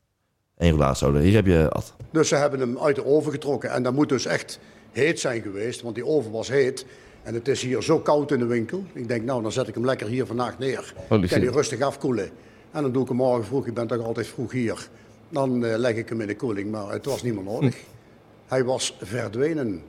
één 0.58 0.70
rollade 0.70 0.90
gestolen. 0.90 1.22
Hier 1.22 1.34
heb 1.34 1.46
je 1.46 1.68
Ad. 1.70 1.94
Dus 2.12 2.28
ze 2.28 2.34
hebben 2.36 2.60
hem 2.60 2.78
uit 2.78 2.96
de 2.96 3.04
oven 3.06 3.32
getrokken. 3.32 3.70
En 3.70 3.82
dat 3.82 3.92
moet 3.92 4.08
dus 4.08 4.26
echt 4.26 4.58
heet 4.92 5.20
zijn 5.20 5.42
geweest, 5.42 5.82
want 5.82 5.94
die 5.94 6.06
oven 6.06 6.30
was 6.30 6.48
heet. 6.48 6.86
En 7.22 7.34
het 7.34 7.48
is 7.48 7.62
hier 7.62 7.82
zo 7.82 7.98
koud 7.98 8.30
in 8.30 8.38
de 8.38 8.46
winkel. 8.46 8.84
Ik 8.92 9.08
denk, 9.08 9.24
nou, 9.24 9.42
dan 9.42 9.52
zet 9.52 9.68
ik 9.68 9.74
hem 9.74 9.84
lekker 9.84 10.06
hier 10.06 10.26
vandaag 10.26 10.58
neer. 10.58 10.94
Holy 11.08 11.26
kan 11.28 11.40
hij 11.40 11.48
rustig 11.48 11.80
afkoelen. 11.80 12.30
En 12.72 12.82
dan 12.82 12.92
doe 12.92 13.02
ik 13.02 13.08
hem 13.08 13.16
morgen 13.16 13.44
vroeg, 13.44 13.66
ik 13.66 13.74
ben 13.74 13.86
toch 13.86 14.04
altijd 14.06 14.26
vroeg 14.26 14.52
hier. 14.52 14.88
Dan 15.28 15.64
eh, 15.64 15.76
leg 15.78 15.94
ik 15.94 16.08
hem 16.08 16.20
in 16.20 16.26
de 16.26 16.36
koeling, 16.36 16.70
maar 16.70 16.88
het 16.92 17.04
was 17.04 17.22
niet 17.22 17.34
meer 17.34 17.44
nodig. 17.44 17.76
Hij 18.46 18.64
was 18.64 18.96
verdwenen. 19.00 19.82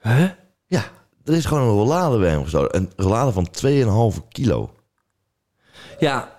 Huh? 0.00 0.24
Ja, 0.66 0.84
er 1.24 1.34
is 1.34 1.44
gewoon 1.44 1.62
een 1.62 1.74
rollade 1.74 2.18
bij 2.18 2.30
hem 2.30 2.42
gestolen. 2.42 2.76
Een 2.76 2.90
rollade 2.96 3.32
van 3.32 3.48
2,5 4.16 4.28
kilo. 4.28 4.70
Ja, 5.98 6.36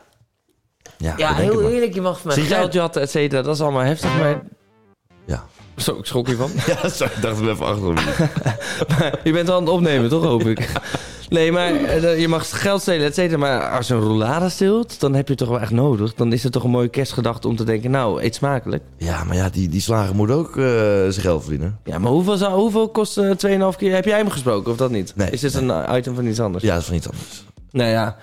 Ja, 0.97 1.13
ja 1.17 1.33
heel 1.33 1.61
maar. 1.61 1.71
eerlijk. 1.71 1.93
Je 1.93 2.01
mag 2.01 2.23
jij- 2.35 2.43
geld 2.45 2.73
jatten, 2.73 3.01
et 3.01 3.09
cetera. 3.09 3.41
Dat 3.41 3.55
is 3.55 3.61
allemaal 3.61 3.81
heftig, 3.81 4.17
maar... 4.17 4.41
Ja. 5.25 5.45
Zo, 5.75 5.95
ik 5.97 6.05
schrok 6.05 6.27
hiervan. 6.27 6.51
Ja, 6.67 6.89
sorry, 6.89 7.13
ik 7.15 7.21
dacht 7.21 7.37
hem 7.39 7.49
even 7.49 7.65
achter 7.65 7.93
me. 7.93 9.19
je 9.23 9.31
bent 9.31 9.47
wel 9.47 9.55
aan 9.57 9.61
het 9.63 9.71
opnemen, 9.71 10.09
toch, 10.09 10.23
hoop 10.23 10.41
ik? 10.41 10.59
Nee, 11.29 11.51
maar 11.51 11.73
eh, 11.73 12.19
je 12.19 12.27
mag 12.27 12.61
geld 12.61 12.81
stelen, 12.81 13.05
et 13.05 13.15
cetera. 13.15 13.37
Maar 13.37 13.69
als 13.69 13.87
je 13.87 13.93
een 13.93 13.99
roulade 13.99 14.49
steelt, 14.49 14.99
dan 14.99 15.13
heb 15.13 15.23
je 15.25 15.29
het 15.33 15.41
toch 15.41 15.49
wel 15.49 15.59
echt 15.59 15.71
nodig. 15.71 16.13
Dan 16.13 16.33
is 16.33 16.43
het 16.43 16.51
toch 16.51 16.63
een 16.63 16.69
mooie 16.69 16.87
kerstgedachte 16.87 17.47
om 17.47 17.55
te 17.55 17.63
denken, 17.63 17.91
nou, 17.91 18.21
eet 18.23 18.35
smakelijk. 18.35 18.83
Ja, 18.97 19.23
maar 19.23 19.35
ja, 19.35 19.49
die, 19.49 19.69
die 19.69 19.81
slager 19.81 20.15
moet 20.15 20.31
ook 20.31 20.49
eh, 20.57 20.63
zijn 20.63 21.11
geld 21.13 21.41
verdienen. 21.41 21.79
Ja, 21.83 21.99
maar 21.99 22.11
hoeveel, 22.11 22.37
zou, 22.37 22.53
hoeveel 22.59 22.89
kost 22.89 23.17
eh, 23.17 23.29
2,5 23.71 23.77
keer? 23.77 23.93
Heb 23.93 24.05
jij 24.05 24.17
hem 24.17 24.29
gesproken 24.29 24.71
of 24.71 24.77
dat 24.77 24.91
niet? 24.91 25.13
Nee, 25.15 25.29
Is 25.29 25.41
dit 25.41 25.53
een 25.53 25.71
eh, 25.71 25.97
item 25.97 26.15
van 26.15 26.25
iets 26.27 26.39
anders? 26.39 26.63
Ja, 26.63 26.71
dat 26.73 26.79
is 26.81 26.87
van 26.87 26.95
iets 26.95 27.09
anders. 27.09 27.43
Nou 27.71 27.89
ja, 27.89 28.15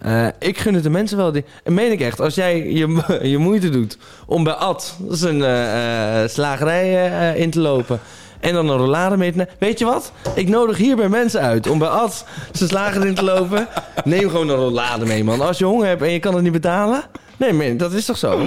eh, 0.00 0.26
ik 0.38 0.58
gun 0.58 0.74
het 0.74 0.82
de 0.82 0.90
mensen 0.90 1.16
wel. 1.16 1.32
Die, 1.32 1.44
en 1.64 1.74
meen 1.74 1.92
ik 1.92 2.00
echt, 2.00 2.20
als 2.20 2.34
jij 2.34 2.66
je, 2.72 3.02
je 3.32 3.38
moeite 3.38 3.68
doet 3.70 3.98
om 4.26 4.44
bij 4.44 4.52
Ad 4.52 4.96
zijn 5.08 5.42
eh, 5.42 6.22
eh, 6.22 6.28
slagerij 6.28 6.82
eh, 6.82 7.30
eh, 7.30 7.36
in 7.40 7.50
te 7.50 7.60
lopen... 7.60 8.00
en 8.44 8.54
dan 8.54 8.68
een 8.68 8.76
rollade 8.76 9.16
mee 9.16 9.30
te 9.30 9.36
nemen... 9.36 9.54
Weet 9.58 9.78
je 9.78 9.84
wat? 9.84 10.12
Ik 10.34 10.48
nodig 10.48 10.76
hier 10.76 10.96
bij 10.96 11.08
mensen 11.08 11.40
uit 11.40 11.66
om 11.66 11.78
bij 11.78 11.88
Ad 11.88 12.24
zijn 12.52 12.68
slager 12.68 13.06
in 13.06 13.14
te 13.14 13.24
lopen. 13.24 13.68
Neem 14.04 14.30
gewoon 14.30 14.48
een 14.48 14.56
rollade 14.56 15.04
mee, 15.04 15.24
man. 15.24 15.40
Als 15.40 15.58
je 15.58 15.64
honger 15.64 15.86
hebt 15.86 16.02
en 16.02 16.10
je 16.10 16.18
kan 16.18 16.34
het 16.34 16.42
niet 16.42 16.52
betalen... 16.52 17.02
Nee, 17.36 17.52
man, 17.52 17.76
dat 17.76 17.92
is 17.92 18.04
toch 18.04 18.18
zo? 18.18 18.46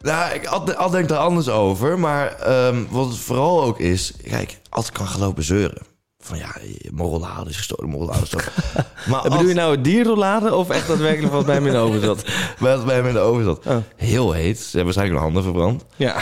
Nou, 0.00 0.34
ik 0.34 0.46
Ad, 0.46 0.76
Ad 0.76 0.92
denkt 0.92 1.10
er 1.10 1.16
anders 1.16 1.48
over. 1.48 1.98
Maar 1.98 2.32
ehm, 2.32 2.84
wat 2.90 3.06
het 3.06 3.18
vooral 3.18 3.62
ook 3.62 3.78
is... 3.78 4.12
Kijk, 4.28 4.58
Ad 4.68 4.92
kan 4.92 5.06
gaan 5.06 5.20
lopen 5.20 5.42
zeuren. 5.42 5.82
Van 6.18 6.38
ja, 6.38 6.54
mijn 6.90 7.08
rollade 7.08 7.50
is 7.50 7.56
gestolen, 7.56 7.88
mijn 7.88 8.00
rollade 8.00 8.22
is 8.22 8.30
gestolen. 8.32 8.86
Maar 9.10 9.22
Bedoel 9.22 9.48
je 9.48 9.54
nou 9.54 9.70
het 9.70 9.84
dierrollade 9.84 10.54
of 10.54 10.70
echt 10.70 10.88
daadwerkelijk 10.88 11.32
wat 11.32 11.46
bij 11.46 11.54
hem 11.54 11.66
in 11.66 11.72
de 11.72 11.78
oven 11.78 12.00
zat? 12.00 12.24
Wat 12.58 12.84
bij 12.84 12.94
hem 12.94 13.06
in 13.06 13.12
de 13.12 13.18
oven 13.18 13.44
zat. 13.44 13.66
Oh. 13.66 13.76
Heel 13.96 14.32
heet. 14.32 14.58
Ze 14.58 14.76
hebben 14.76 14.84
waarschijnlijk 14.84 15.20
hun 15.20 15.32
handen 15.32 15.42
verbrand. 15.42 15.84
Ja. 15.96 16.16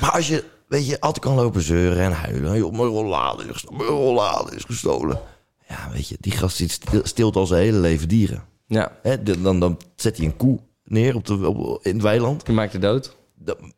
Maar 0.00 0.10
als 0.10 0.28
je, 0.28 0.44
weet 0.70 0.86
je, 0.86 1.00
altijd 1.00 1.24
kan 1.24 1.34
lopen 1.34 1.62
zeuren 1.62 2.02
en 2.04 2.12
huilen. 2.12 2.56
Joh, 2.58 2.70
mijn 2.72 2.88
rollade 2.88 3.42
is 3.44 3.50
gestolen. 3.52 3.76
Mijn 3.78 3.88
rollade 3.90 4.56
is 4.56 4.64
gestolen. 4.64 5.20
Ja, 5.68 5.88
weet 5.92 6.08
je, 6.08 6.16
die 6.20 6.32
gast 6.32 6.58
die 6.58 6.68
stil- 6.70 7.00
steelt 7.06 7.36
al 7.36 7.46
zijn 7.46 7.62
hele 7.62 7.78
leven 7.78 8.08
dieren. 8.08 8.44
Ja, 8.66 8.92
Hè, 9.02 9.22
de- 9.22 9.40
dan, 9.42 9.60
dan 9.60 9.78
zet 9.96 10.16
hij 10.16 10.26
een 10.26 10.36
koe 10.36 10.58
neer 10.84 11.14
op 11.14 11.26
de, 11.26 11.48
op, 11.48 11.84
in 11.86 11.92
het 11.94 12.02
weiland. 12.02 12.46
die 12.46 12.54
maakt 12.54 12.72
het 12.72 12.82
dood. 12.82 13.16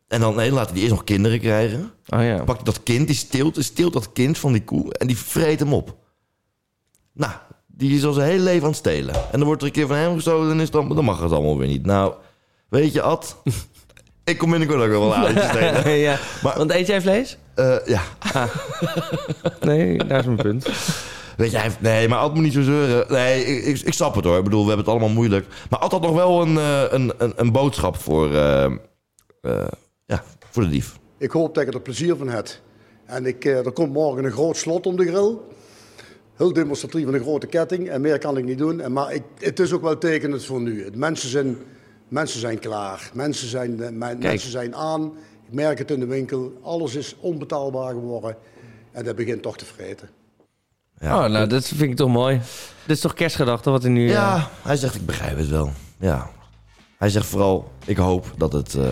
En 0.08 0.20
dan 0.20 0.34
nee, 0.34 0.54
hij 0.54 0.66
die 0.72 0.80
eerst 0.82 0.94
nog 0.94 1.04
kinderen 1.04 1.40
krijgen. 1.40 1.92
Oh 2.08 2.22
ja. 2.22 2.44
Pakt 2.44 2.64
dat 2.64 2.82
kind, 2.82 3.06
die 3.06 3.16
steelt, 3.16 3.54
die 3.54 3.64
steelt 3.64 3.92
dat 3.92 4.12
kind 4.12 4.38
van 4.38 4.52
die 4.52 4.64
koe 4.64 4.94
en 4.94 5.06
die 5.06 5.18
vreet 5.18 5.58
hem 5.60 5.72
op. 5.74 5.96
Nou, 7.12 7.32
die 7.66 7.96
is 7.96 8.04
al 8.04 8.12
zijn 8.12 8.28
hele 8.30 8.42
leven 8.42 8.62
aan 8.62 8.68
het 8.68 8.76
stelen. 8.78 9.14
En 9.14 9.38
dan 9.38 9.44
wordt 9.44 9.60
er 9.60 9.66
een 9.66 9.72
keer 9.72 9.86
van 9.86 9.96
hem 9.96 10.14
gestolen 10.14 10.50
en 10.50 10.60
is 10.60 10.70
dan, 10.70 10.88
dan 10.94 11.04
mag 11.04 11.20
het 11.20 11.32
allemaal 11.32 11.58
weer 11.58 11.68
niet. 11.68 11.86
Nou, 11.86 12.14
weet 12.68 12.92
je, 12.92 13.02
Ad, 13.02 13.36
ik 14.24 14.38
kom 14.38 14.50
binnenkort 14.50 14.80
ook 14.80 14.88
wel 14.88 15.02
een 15.06 15.12
aardig 15.12 15.48
stelen. 15.48 15.90
ja. 15.98 16.18
Maar- 16.42 16.56
Want 16.58 16.70
eet 16.72 16.86
jij 16.86 17.00
vlees? 17.00 17.38
Eh, 17.54 17.76
ja, 17.86 18.02
Nee, 19.60 20.04
daar 20.04 20.18
is 20.18 20.24
mijn 20.24 20.36
punt. 20.36 20.68
weet 21.36 21.56
heeft- 21.56 21.80
nee, 21.80 22.08
maar 22.08 22.18
Ad 22.18 22.34
moet 22.34 22.42
niet 22.42 22.52
zo 22.52 22.62
zeuren. 22.62 23.04
Nee, 23.08 23.44
ik, 23.44 23.64
ik, 23.64 23.80
ik 23.80 23.92
snap 23.92 24.14
het 24.14 24.24
hoor. 24.24 24.38
Ik 24.38 24.44
bedoel, 24.44 24.60
we 24.62 24.66
hebben 24.68 24.84
het 24.84 24.94
allemaal 24.94 25.14
moeilijk. 25.14 25.46
Maar 25.70 25.78
Ad 25.80 25.92
had 25.92 26.00
nog 26.02 26.14
wel 26.14 26.42
een, 26.42 26.56
eh, 26.58 26.82
een, 26.90 27.12
een, 27.18 27.32
een 27.36 27.52
boodschap 27.52 27.96
voor, 27.96 28.34
eh, 28.34 28.64
eh, 28.64 28.70
ja, 30.06 30.22
voor 30.50 30.62
de 30.62 30.68
dief. 30.68 30.98
Ik 31.18 31.30
hoop 31.30 31.54
dat 31.54 31.64
je 31.66 31.70
er 31.72 31.80
plezier 31.80 32.16
van 32.16 32.28
hebt. 32.28 32.62
En 33.06 33.26
ik, 33.26 33.44
eh, 33.44 33.66
er 33.66 33.72
komt 33.72 33.92
morgen 33.92 34.24
een 34.24 34.32
groot 34.32 34.56
slot 34.56 34.86
om 34.86 34.96
de 34.96 35.06
grill. 35.06 35.36
Heel 36.36 36.52
demonstratief 36.52 37.04
van 37.04 37.14
een 37.14 37.20
grote 37.20 37.46
ketting. 37.46 37.88
En 37.88 38.00
meer 38.00 38.18
kan 38.18 38.36
ik 38.36 38.44
niet 38.44 38.58
doen. 38.58 38.80
En, 38.80 38.92
maar 38.92 39.12
ik, 39.14 39.22
het 39.38 39.60
is 39.60 39.72
ook 39.72 39.82
wel 39.82 39.98
tekenend 39.98 40.44
voor 40.44 40.60
nu. 40.60 40.84
Het- 40.84 40.96
Mensen 40.96 41.28
zijn, 41.28 41.56
mensen 42.12 42.40
zijn 42.40 42.58
klaar. 42.58 43.10
Mensen 43.14 43.48
zijn, 43.48 43.82
eh, 43.82 43.90
men- 43.90 44.18
mensen 44.18 44.50
zijn 44.50 44.76
aan. 44.76 45.04
Ik 45.48 45.52
merk 45.52 45.78
het 45.78 45.90
in 45.90 46.00
de 46.00 46.06
winkel. 46.06 46.52
Alles 46.62 46.94
is 46.94 47.16
onbetaalbaar 47.20 47.92
geworden. 47.92 48.36
En 48.92 49.04
dat 49.04 49.16
begint 49.16 49.42
toch 49.42 49.56
te 49.56 49.64
vreten. 49.64 50.08
Ja. 50.98 51.24
Oh, 51.24 51.30
nou, 51.30 51.46
dat 51.46 51.66
vind 51.68 51.90
ik 51.90 51.96
toch 51.96 52.08
mooi. 52.08 52.40
Dit 52.86 52.96
is 52.96 53.00
toch 53.02 53.14
kerstgedachte 53.14 53.70
wat 53.70 53.82
hij 53.82 53.90
nu... 53.90 54.06
eh, 54.06 54.12
Ja, 54.12 54.50
hij 54.62 54.76
zegt 54.76 54.94
ik 54.94 55.06
begrijp 55.06 55.36
het 55.36 55.48
wel. 55.48 55.72
Ja. 55.98 56.30
Hij 56.98 57.10
zegt 57.10 57.26
vooral, 57.26 57.72
ik 57.84 57.96
hoop 57.96 58.26
dat 58.36 58.52
het 58.52 58.74
eh, 58.74 58.82
ja, 58.82 58.90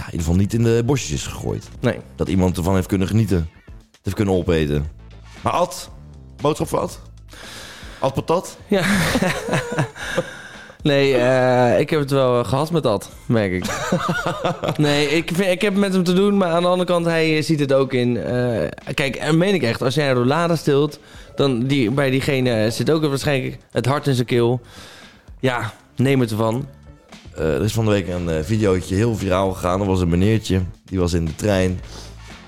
in 0.00 0.04
ieder 0.04 0.18
geval 0.18 0.34
niet 0.34 0.54
in 0.54 0.62
de 0.62 0.82
bosjes 0.86 1.10
is 1.10 1.26
gegooid. 1.26 1.68
Nee. 1.80 1.98
Dat 2.16 2.28
iemand 2.28 2.56
ervan 2.56 2.74
heeft 2.74 2.86
kunnen 2.86 3.06
genieten. 3.08 3.48
Het 3.90 4.00
heeft 4.02 4.16
kunnen 4.16 4.34
opeten. 4.34 4.90
Maar 5.42 5.52
Ad, 5.52 5.90
boodschap 6.40 6.68
voor 6.68 6.78
Ad? 6.78 7.00
Ad 7.98 8.14
patat? 8.14 8.56
Ja. 8.66 8.84
nee, 10.82 11.16
eh, 11.16 11.80
ik 11.80 11.90
heb 11.90 12.00
het 12.00 12.10
wel 12.10 12.38
eh, 12.40 12.48
gehad 12.48 12.70
met 12.70 12.82
dat, 12.82 13.10
merk 13.26 13.52
ik. 13.52 13.64
nee, 14.76 15.08
ik, 15.08 15.30
vind, 15.34 15.48
ik 15.48 15.62
heb 15.62 15.72
het 15.72 15.80
met 15.80 15.92
hem 15.92 16.04
te 16.04 16.12
doen, 16.12 16.36
maar 16.36 16.50
aan 16.50 16.62
de 16.62 16.68
andere 16.68 16.90
kant, 16.90 17.06
hij 17.06 17.36
eh, 17.36 17.42
ziet 17.42 17.60
het 17.60 17.72
ook 17.72 17.92
in. 17.92 18.18
kijk, 18.94 19.16
en 19.16 19.38
meen 19.38 19.54
ik 19.54 19.62
echt, 19.62 19.82
als 19.82 19.94
jij 19.94 20.08
een 20.08 20.14
roulade 20.14 20.56
stilt, 20.56 20.98
dan 21.34 21.66
die, 21.66 21.90
bij 21.90 22.10
diegene 22.10 22.70
zit 22.70 22.90
ook 22.90 23.06
waarschijnlijk 23.06 23.58
het 23.70 23.86
hart 23.86 24.06
in 24.06 24.14
zijn 24.14 24.26
keel. 24.26 24.60
Ja, 25.40 25.72
neem 25.96 26.20
het 26.20 26.30
ervan. 26.30 26.68
Er 27.36 27.62
is 27.62 27.72
van 27.72 27.84
de 27.84 27.90
week 27.90 28.08
een 28.08 28.44
videootje 28.44 28.94
heel 28.94 29.16
viraal 29.16 29.52
gegaan. 29.52 29.80
Er 29.80 29.86
was 29.86 30.00
een 30.00 30.08
meneertje, 30.08 30.60
die 30.84 30.98
was 30.98 31.12
in 31.12 31.24
de 31.24 31.34
trein. 31.34 31.80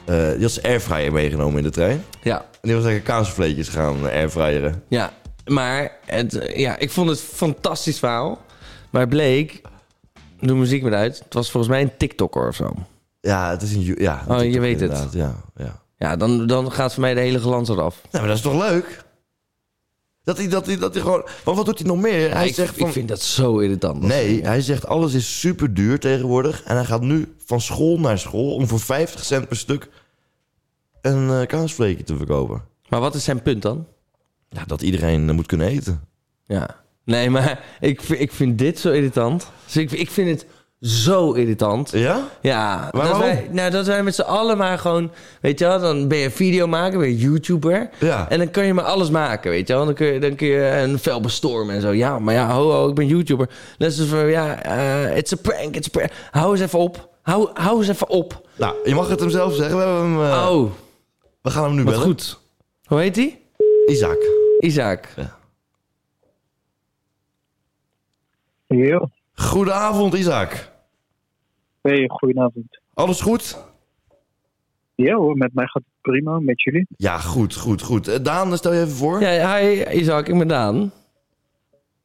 Die 0.05 0.41
had 0.41 0.51
zijn 0.51 0.67
airfryer 0.67 1.13
meegenomen 1.13 1.59
in 1.59 1.65
de 1.65 1.71
trein. 1.71 2.05
Ja, 2.23 2.37
En 2.39 2.45
die 2.61 2.75
was 2.75 2.85
lekker 2.85 3.03
kaasvleetjes 3.03 3.69
gaan 3.69 3.97
airfryeren. 4.11 4.83
ja. 4.89 5.13
Maar 5.45 5.99
het, 6.07 6.53
ja, 6.55 6.77
ik 6.79 6.91
vond 6.91 7.09
het 7.09 7.19
een 7.19 7.25
fantastisch 7.25 7.99
verhaal. 7.99 8.43
Maar 8.91 9.01
het 9.01 9.11
bleek, 9.11 9.61
doe 10.41 10.57
muziek 10.57 10.83
maar 10.83 10.95
uit, 10.95 11.19
het 11.25 11.35
was 11.35 11.51
volgens 11.51 11.73
mij 11.73 11.83
een 11.83 11.97
TikToker 11.97 12.49
of 12.49 12.55
zo. 12.55 12.75
Ja, 13.21 13.51
het 13.51 13.63
is 13.63 13.75
een... 13.75 13.95
Ja, 13.99 14.25
Oh, 14.29 14.43
je 14.43 14.61
weet 14.61 14.81
het. 14.81 14.91
inderdaad, 14.91 15.13
Ja, 15.13 15.35
ja. 15.57 15.83
Ja, 15.97 16.17
dan, 16.17 16.47
dan 16.47 16.73
gaat 16.73 16.93
voor 16.93 17.01
mij 17.01 17.15
de 17.15 17.21
hele 17.21 17.39
glans 17.41 17.69
eraf. 17.69 17.95
Nou, 18.03 18.09
maar 18.11 18.27
dat 18.27 18.37
is 18.37 18.43
toch 18.43 18.69
leuk? 18.71 19.05
Dat 20.23 20.37
hij, 20.37 20.49
dat 20.49 20.67
hij, 20.67 20.77
dat 20.79 20.95
hij 20.95 21.03
gewoon... 21.03 21.27
Want 21.45 21.57
wat 21.57 21.67
doet 21.67 21.79
hij 21.79 21.89
nog 21.89 21.99
meer? 22.01 22.35
Hij 22.35 22.47
ik, 22.49 22.55
zegt 22.55 22.77
van... 22.77 22.87
ik 22.87 22.93
vind 22.93 23.09
dat 23.09 23.21
zo 23.21 23.59
irritant. 23.59 24.03
Nee, 24.03 24.43
hij 24.43 24.61
zegt 24.61 24.87
alles 24.87 25.15
is 25.15 25.41
super 25.41 25.75
duur 25.75 25.99
tegenwoordig. 25.99 26.63
En 26.63 26.77
hij 26.77 26.85
gaat 26.85 27.01
nu 27.01 27.35
van 27.45 27.61
school 27.61 27.99
naar 28.01 28.19
school 28.19 28.55
om 28.55 28.69
voor 28.69 28.81
50 28.81 29.25
cent 29.25 29.49
per 29.49 29.57
stuk 29.57 29.89
een 31.01 31.47
kaasvleekje 31.47 32.05
te 32.05 32.17
verkopen. 32.17 32.63
Maar 32.89 33.01
wat 33.01 33.15
is 33.15 33.25
zijn 33.25 33.43
punt 33.43 33.63
dan? 33.63 33.87
Ja, 34.55 34.65
dat 34.67 34.83
iedereen 34.83 35.29
eh, 35.29 35.35
moet 35.35 35.47
kunnen 35.47 35.67
eten. 35.67 36.01
Ja. 36.47 36.83
Nee, 37.05 37.31
maar 37.31 37.65
ik, 37.81 38.01
vind- 38.01 38.21
ik 38.21 38.33
vind 38.33 38.59
dit 38.59 38.79
zo 38.79 38.91
irritant. 38.93 39.51
Dus 39.65 39.77
ik, 39.77 39.91
ik 39.93 40.11
vind 40.11 40.29
het 40.29 40.47
zo 40.81 41.33
irritant. 41.33 41.91
Ja? 41.91 42.29
Ja, 42.41 42.89
dat 42.91 43.03
Waarom? 43.03 43.21
wij, 43.21 43.49
nou, 43.51 43.71
dat 43.71 43.87
wij 43.87 44.03
met 44.03 44.15
z'n 44.15 44.21
allen 44.23 44.57
maar 44.57 44.79
gewoon... 44.79 45.11
Weet 45.41 45.59
je 45.59 45.65
wel, 45.65 45.81
dan 45.81 46.09
ben 46.09 46.19
je 46.19 46.31
video 46.31 46.67
maken, 46.67 46.99
ben 46.99 47.09
je 47.09 47.17
YouTuber. 47.19 47.91
Ja. 48.01 48.29
En 48.29 48.39
dan 48.39 48.51
kun 48.51 48.65
je 48.65 48.75
maar 48.75 48.85
alles 48.85 49.11
maken, 49.11 49.51
weet 49.51 49.69
je 49.69 49.75
wel. 49.75 49.85
Dan 49.85 49.95
kun 49.95 50.07
je, 50.07 50.21
dan 50.21 50.35
kun 50.35 50.47
je 50.47 50.67
een 50.83 50.99
vel 50.99 51.21
bestormen 51.21 51.75
en 51.75 51.81
zo. 51.81 51.91
Ja, 51.93 52.19
maar 52.19 52.35
ja, 52.35 52.51
ho, 52.55 52.71
ho, 52.71 52.89
ik 52.89 52.95
ben 52.95 53.07
YouTuber. 53.07 53.49
Dat 53.79 53.91
is 53.91 53.97
dus 53.97 54.09
van, 54.09 54.27
ja, 54.27 54.63
eh, 54.63 55.17
it's 55.17 55.33
a 55.33 55.37
prank, 55.43 55.77
it's 55.77 55.87
a 55.87 55.91
prank. 55.91 56.11
Hou 56.31 56.53
eens 56.53 56.61
even 56.61 56.79
op. 56.79 57.09
Hou, 57.23 57.49
hou 57.55 57.79
eens 57.79 57.89
even 57.89 58.09
op. 58.09 58.49
Nou, 58.57 58.75
je 58.85 58.95
mag 58.95 59.09
het 59.09 59.21
hem 59.21 59.31
zelf 59.31 59.55
zeggen. 59.55 59.77
We, 59.77 59.83
hebben 59.83 60.03
hem, 60.03 60.23
eh, 60.25 60.51
oh, 60.51 60.71
we 61.43 61.51
gaan 61.51 61.65
hem 61.65 61.75
nu 61.75 61.83
wat 61.85 61.93
bellen. 61.93 62.07
goed. 62.07 62.39
Hoe 62.85 63.01
heet 63.01 63.17
hij? 63.17 63.41
Isaac. 63.87 64.43
Isaac. 64.65 65.15
Ja, 68.67 69.09
Goedenavond, 69.35 70.15
Isaac. 70.15 70.73
hey, 71.83 72.09
goedenavond. 72.09 72.81
Alles 72.95 73.21
goed? 73.21 73.65
Ja 74.95 75.15
hoor, 75.15 75.37
met 75.37 75.55
mij 75.55 75.67
gaat 75.67 75.83
het 75.83 76.13
prima, 76.13 76.39
met 76.39 76.63
jullie. 76.63 76.87
Ja, 76.97 77.19
goed, 77.19 77.55
goed, 77.55 77.83
goed. 77.83 78.09
Eh, 78.09 78.23
Daan, 78.23 78.57
stel 78.57 78.73
je 78.73 78.81
even 78.81 78.93
voor. 78.93 79.21
Ja, 79.21 79.59
hi 79.59 79.85
Isaac, 79.99 80.29
ik 80.29 80.39
ben 80.39 80.49
Daan. 80.49 80.93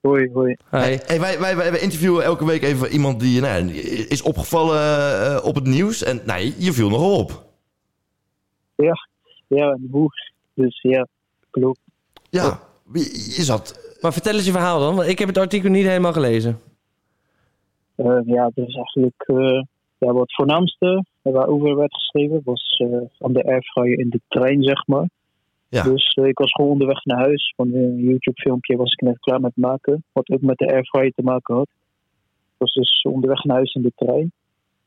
Hoi, 0.01 0.29
hoi. 0.33 0.49
Hi. 0.71 0.77
Hey, 0.77 1.01
hey, 1.05 1.19
wij, 1.19 1.39
wij, 1.39 1.55
wij, 1.55 1.71
wij 1.71 1.79
interviewen 1.79 2.23
elke 2.23 2.45
week 2.45 2.63
even 2.63 2.89
iemand 2.91 3.19
die 3.19 3.41
nou, 3.41 3.65
ja, 3.65 3.81
is 4.09 4.21
opgevallen 4.21 4.79
eh, 4.79 5.45
op 5.45 5.55
het 5.55 5.65
nieuws. 5.65 6.03
En 6.03 6.21
nou, 6.25 6.53
je 6.57 6.73
viel 6.73 6.89
nogal 6.89 7.17
op. 7.17 7.43
Ja, 8.75 9.07
ja, 9.47 9.71
en 9.71 9.87
hoe? 9.91 10.09
Dus 10.53 10.81
ja, 10.81 11.07
klopt. 11.49 11.79
Ja, 12.29 12.59
je, 12.93 12.99
je 13.35 13.43
zat... 13.43 13.87
Maar 14.01 14.13
vertel 14.13 14.33
eens 14.33 14.45
je 14.45 14.51
verhaal 14.51 14.79
dan, 14.79 14.95
want 14.95 15.07
ik 15.07 15.19
heb 15.19 15.27
het 15.27 15.37
artikel 15.37 15.69
niet 15.69 15.85
helemaal 15.85 16.13
gelezen. 16.13 16.59
Eh, 17.95 18.19
ja, 18.25 18.51
dus 18.53 18.75
eigenlijk 18.75 19.23
uh, 19.27 19.61
ja, 19.97 20.13
wat 20.13 20.33
voornaamste 20.33 21.05
waarover 21.21 21.75
werd 21.75 21.93
geschreven 21.93 22.41
was 22.43 22.81
uh, 22.83 23.01
van 23.17 23.33
de 23.33 23.43
airfryer 23.43 23.99
in 23.99 24.09
de 24.09 24.21
trein, 24.27 24.63
zeg 24.63 24.87
maar. 24.87 25.09
Ja. 25.69 25.83
Dus 25.83 26.15
uh, 26.15 26.27
ik 26.27 26.37
was 26.37 26.51
gewoon 26.51 26.71
onderweg 26.71 27.05
naar 27.05 27.17
huis. 27.17 27.53
Van 27.55 27.73
een 27.73 27.97
YouTube-filmpje 27.97 28.77
was 28.77 28.91
ik 28.91 29.01
net 29.01 29.19
klaar 29.19 29.39
met 29.41 29.55
maken. 29.55 30.03
Wat 30.11 30.29
ook 30.29 30.41
met 30.41 30.57
de 30.57 30.67
airfryer 30.67 31.11
te 31.11 31.23
maken 31.23 31.55
had. 31.55 31.69
Ik 32.53 32.57
was 32.57 32.73
dus 32.73 33.01
onderweg 33.01 33.43
naar 33.43 33.55
huis 33.55 33.73
in 33.73 33.81
de 33.81 33.91
trein. 33.95 34.31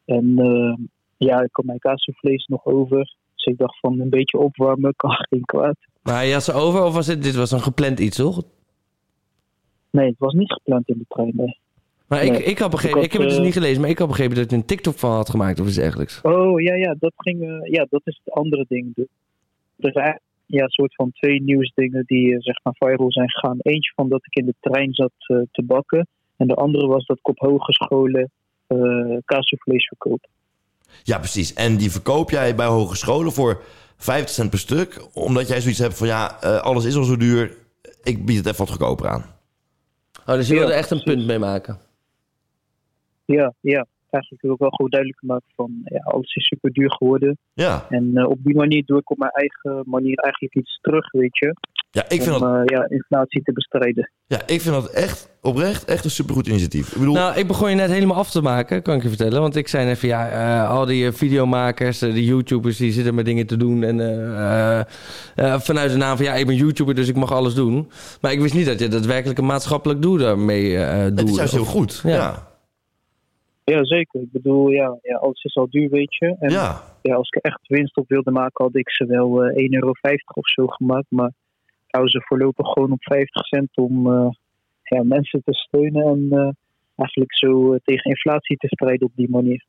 En 0.05 0.25
uh, 0.39 0.77
ja, 1.17 1.43
ik 1.43 1.49
had 1.53 1.65
mijn 1.65 1.79
kaasvlees 1.79 2.47
nog 2.47 2.65
over. 2.65 3.15
Dus 3.43 3.53
ik 3.53 3.59
dacht 3.59 3.79
van 3.79 4.01
een 4.01 4.11
beetje 4.11 4.39
opwarmen 4.39 4.95
kan 4.97 5.11
geen 5.31 5.45
kwaad. 5.45 5.77
Maar 6.03 6.25
je 6.25 6.33
had 6.33 6.45
ze 6.45 6.53
over 6.53 6.85
of 6.85 6.95
was 6.95 7.07
dit, 7.07 7.23
dit 7.23 7.35
was 7.35 7.51
een 7.51 7.61
gepland 7.61 8.01
iets, 8.01 8.17
toch? 8.17 8.43
Nee, 9.91 10.07
het 10.07 10.19
was 10.19 10.33
niet 10.33 10.53
gepland 10.53 10.89
in 10.89 10.99
de 10.99 11.05
trein, 11.09 11.33
nee. 11.35 11.59
Maar 12.07 12.25
nee. 12.25 12.31
ik, 12.31 12.47
ik, 12.47 12.59
had 12.59 12.71
begrepen, 12.71 12.99
ik, 12.99 13.05
ik 13.05 13.13
heb 13.13 13.21
het 13.21 13.31
dus 13.31 13.39
uh, 13.39 13.45
niet 13.45 13.53
gelezen, 13.53 13.81
maar 13.81 13.91
ik 13.91 13.99
had 13.99 14.09
begrepen 14.09 14.37
dat 14.37 14.51
je 14.51 14.57
een 14.57 14.65
TikTok 14.65 14.99
van 14.99 15.11
had 15.11 15.31
gemaakt 15.31 15.61
of 15.61 15.67
iets 15.67 15.77
dergelijks. 15.77 16.21
Oh, 16.21 16.61
ja, 16.61 16.75
ja, 16.75 16.97
dat 16.99 17.13
ging, 17.17 17.43
uh, 17.43 17.71
ja, 17.71 17.87
dat 17.91 18.01
is 18.05 18.21
het 18.25 18.35
andere 18.35 18.65
ding. 18.69 18.95
Dus, 18.95 19.07
dus 19.77 19.95
ja, 20.47 20.69
soort 20.69 20.95
van 20.95 21.13
twee 21.13 21.43
nieuwsdingen 21.43 22.05
die 22.07 22.35
eh, 22.35 22.41
zeg 22.41 22.57
maar 22.63 22.75
viral 22.79 23.13
zijn 23.13 23.31
gegaan. 23.31 23.59
Eentje 23.63 23.93
van 23.95 24.09
dat 24.09 24.27
ik 24.27 24.37
in 24.37 24.47
de 24.47 24.55
trein 24.61 24.95
zat 24.95 25.13
eh, 25.17 25.37
te 25.53 25.63
bakken. 25.63 26.07
En 26.37 26.47
de 26.47 26.55
andere 26.55 26.87
was 26.87 27.07
dat 27.07 27.19
ik 27.19 27.29
op 27.29 27.39
hogescholen 27.39 28.31
eh 28.67 29.17
kaasvlees 29.25 29.87
verkoop. 29.87 30.27
Ja, 31.03 31.19
precies. 31.19 31.55
En 31.55 31.77
die 31.77 31.91
verkoop 31.91 32.31
jij 32.31 32.55
bij 32.55 32.67
hogescholen 32.67 33.33
voor 33.33 33.63
50 33.97 34.35
cent 34.35 34.51
per 34.51 34.59
stuk. 34.59 35.07
Omdat 35.13 35.49
jij 35.49 35.61
zoiets 35.61 35.79
hebt 35.79 35.99
van 35.99 36.07
ja, 36.07 36.41
eh, 36.41 36.61
alles 36.61 36.85
is 36.85 36.97
al 36.97 37.05
zo 37.05 37.17
duur. 37.17 37.57
Ik 38.03 38.25
bied 38.25 38.37
het 38.37 38.47
even 38.47 38.59
wat 38.59 38.69
goedkoper 38.69 39.09
aan. 39.09 39.25
Oh, 40.27 40.35
dus 40.35 40.49
je 40.49 40.55
Ja, 40.55 40.61
wilde 40.61 40.75
echt 40.75 40.91
een 40.91 41.03
punt 41.03 41.27
mee 41.27 41.39
maken. 41.39 41.79
Ja, 43.25 43.55
ja. 43.61 43.87
Eigenlijk 44.11 44.43
wil 44.43 44.53
ik 44.53 44.59
wel 44.59 44.71
gewoon 44.71 44.91
duidelijk 44.91 45.23
maken 45.23 45.53
van 45.57 45.81
ja, 45.85 45.99
alles 45.99 46.35
is 46.35 46.47
super 46.47 46.73
duur 46.73 46.93
geworden. 46.93 47.39
Ja, 47.53 47.87
En 47.89 48.11
eh, 48.15 48.29
op 48.29 48.39
die 48.43 48.55
manier 48.55 48.85
doe 48.85 48.99
ik 48.99 49.11
op 49.11 49.19
mijn 49.19 49.31
eigen 49.31 49.83
manier 49.91 50.19
eigenlijk 50.19 50.55
iets 50.55 50.79
terug, 50.81 51.11
weet 51.11 51.39
je. 51.39 51.55
Ja 51.95 52.05
ik, 52.09 52.23
vind 52.23 52.35
om 52.35 52.41
dat, 52.41 52.55
eh, 52.55 52.63
ja, 52.65 52.89
inflatie 52.89 53.43
te 53.43 53.53
bestrijden. 53.53 54.11
ja, 54.27 54.41
ik 54.47 54.61
vind 54.61 54.75
dat 54.75 54.91
echt 54.91 55.31
oprecht 55.41 55.85
echt 55.85 56.05
een 56.05 56.11
supergoed 56.11 56.47
initiatief. 56.47 56.93
Ik 56.93 56.99
bedoel, 56.99 57.15
Nou, 57.15 57.39
ik 57.39 57.47
begon 57.47 57.71
je 57.71 57.77
net 57.77 57.91
helemaal 57.91 58.17
af 58.17 58.31
te 58.31 58.43
maken, 58.43 58.83
kan 58.83 58.97
ik 58.97 59.03
je 59.03 59.09
vertellen. 59.09 59.41
Want 59.41 59.57
ik 59.57 59.69
zei 59.69 59.87
net 59.87 59.99
van 59.99 60.09
ja, 60.09 60.31
eh, 60.31 60.71
al 60.71 60.87
die 60.87 61.07
eh, 61.07 61.13
videomakers, 61.13 62.03
eh, 62.03 62.13
die 62.13 62.25
YouTubers, 62.25 62.77
die 62.77 62.93
zitten 62.93 63.15
met 63.15 63.25
dingen 63.25 63.47
te 63.47 63.57
doen. 63.57 63.83
En 63.83 64.01
eh, 64.01 64.81
eh, 64.81 64.85
eh, 65.35 65.61
vanuit 65.61 65.91
de 65.91 65.97
naam 65.97 66.17
van 66.17 66.25
ja, 66.27 66.35
ik 66.35 66.47
ben 66.47 66.57
YouTuber, 66.57 66.95
dus 66.95 67.09
ik 67.09 67.17
mag 67.17 67.33
alles 67.33 67.55
doen. 67.55 67.91
Maar 68.21 68.33
ik 68.33 68.41
wist 68.41 68.55
niet 68.55 68.67
dat 68.67 68.79
je 68.79 68.89
daadwerkelijk 68.89 69.39
een 69.39 69.47
maatschappelijk 69.47 70.03
doel 70.03 70.17
daarmee 70.17 70.77
eh 70.77 71.05
doet. 71.07 71.19
het 71.19 71.29
is 71.29 71.37
juist 71.37 71.53
heel 71.53 71.65
goed. 71.65 72.01
Ja. 72.05 72.11
Ja, 72.11 72.51
Ja, 73.65 73.85
zeker. 73.85 74.21
Ik 74.21 74.33
bedoel, 74.33 74.69
ja, 74.69 74.99
ja, 75.03 75.17
alles 75.17 75.43
is 75.43 75.57
al 75.57 75.71
duur, 75.71 75.89
weet 75.91 76.15
je. 76.15 76.37
En 76.39 76.51
ja. 76.51 76.83
ja, 77.03 77.15
als 77.15 77.29
ik 77.29 77.35
er 77.35 77.51
echt 77.51 77.61
winst 77.67 77.97
op 77.97 78.09
wilde 78.09 78.31
maken, 78.31 78.65
had 78.65 78.77
ik 78.77 78.91
ze 78.91 79.07
wel 79.07 79.45
eh 79.45 79.65
1,50 79.65 79.69
euro 79.71 79.93
of 80.25 80.49
zo 80.49 80.67
gemaakt. 80.67 81.07
Maar 81.09 81.33
hou 81.93 82.09
ze 82.09 82.23
voorlopig 82.25 82.67
gewoon 82.67 82.93
op 82.93 83.03
50 83.03 83.47
cent 83.47 83.77
om 83.77 84.13
eh, 84.13 84.29
ja, 84.83 85.03
mensen 85.03 85.43
te 85.45 85.55
steunen 85.55 86.07
en 86.07 86.27
eh, 86.31 86.51
eigenlijk 86.97 87.37
zo 87.37 87.73
eh, 87.73 87.81
tegen 87.85 88.11
inflatie 88.11 88.57
te 88.57 88.67
strijden 88.67 89.07
op 89.07 89.13
die 89.15 89.31
manier. 89.31 89.65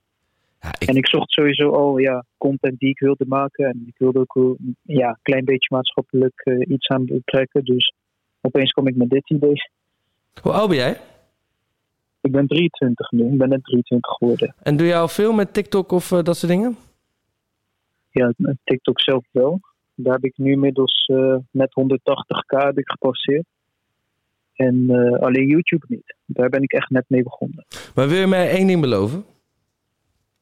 ja 0.62 0.70
ik, 0.80 0.88
En 0.88 0.96
ik 0.96 1.08
zocht 1.08 1.32
sowieso 1.32 1.70
al 1.70 1.98
ja, 1.98 2.26
content 2.38 2.80
die 2.80 2.90
ik 2.90 3.00
wilde 3.00 3.26
maken. 3.28 3.66
En 3.66 3.84
ik 3.88 3.96
wilde 3.98 4.20
ook 4.20 4.58
ja, 4.82 5.08
een 5.08 5.20
klein 5.22 5.46
beetje 5.46 5.76
maatschappelijk 5.76 6.66
iets 6.68 6.88
aan 6.88 7.06
betrekken. 7.06 7.64
Dus 7.64 7.94
opeens 8.42 8.72
kom 8.72 8.88
ik 8.88 8.96
met 8.96 9.10
dit 9.10 9.30
idee. 9.30 9.62
Hoe 10.42 10.52
oud 10.52 10.68
ben 10.68 10.78
jij? 10.78 10.98
Ik 12.22 12.32
ben 12.32 12.48
23 12.48 13.12
nu. 13.12 13.32
Ik 13.32 13.38
ben 13.38 13.50
net 13.50 13.64
23 13.64 14.12
geworden. 14.12 14.56
En 14.64 14.78
doe 14.78 14.88
jij 14.88 15.00
al 15.00 15.08
veel 15.08 15.34
met 15.34 15.54
TikTok 15.54 15.92
of 15.92 16.08
dat 16.08 16.38
soort 16.38 16.52
dingen? 16.52 16.78
Ja, 18.12 18.34
TikTok 18.64 19.02
zelf 19.02 19.26
wel. 19.32 19.60
Daar 19.96 20.14
heb 20.14 20.24
ik 20.24 20.34
nu 20.38 20.52
inmiddels 20.52 21.06
eh, 21.06 21.36
net 21.52 21.70
180k 21.82 22.58
heb 22.66 22.78
ik 22.78 22.90
gepasseerd. 22.90 23.46
En 24.54 24.86
eh, 24.90 25.22
alleen 25.22 25.48
YouTube 25.48 25.86
niet. 25.88 26.16
Daar 26.26 26.50
ben 26.50 26.62
ik 26.62 26.72
echt 26.72 26.90
net 26.90 27.06
mee 27.08 27.24
begonnen. 27.24 27.66
Maar 27.96 28.08
wil 28.08 28.20
je 28.20 28.28
mij 28.28 28.50
één 28.50 28.68
ding 28.68 28.82
beloven? 28.82 29.26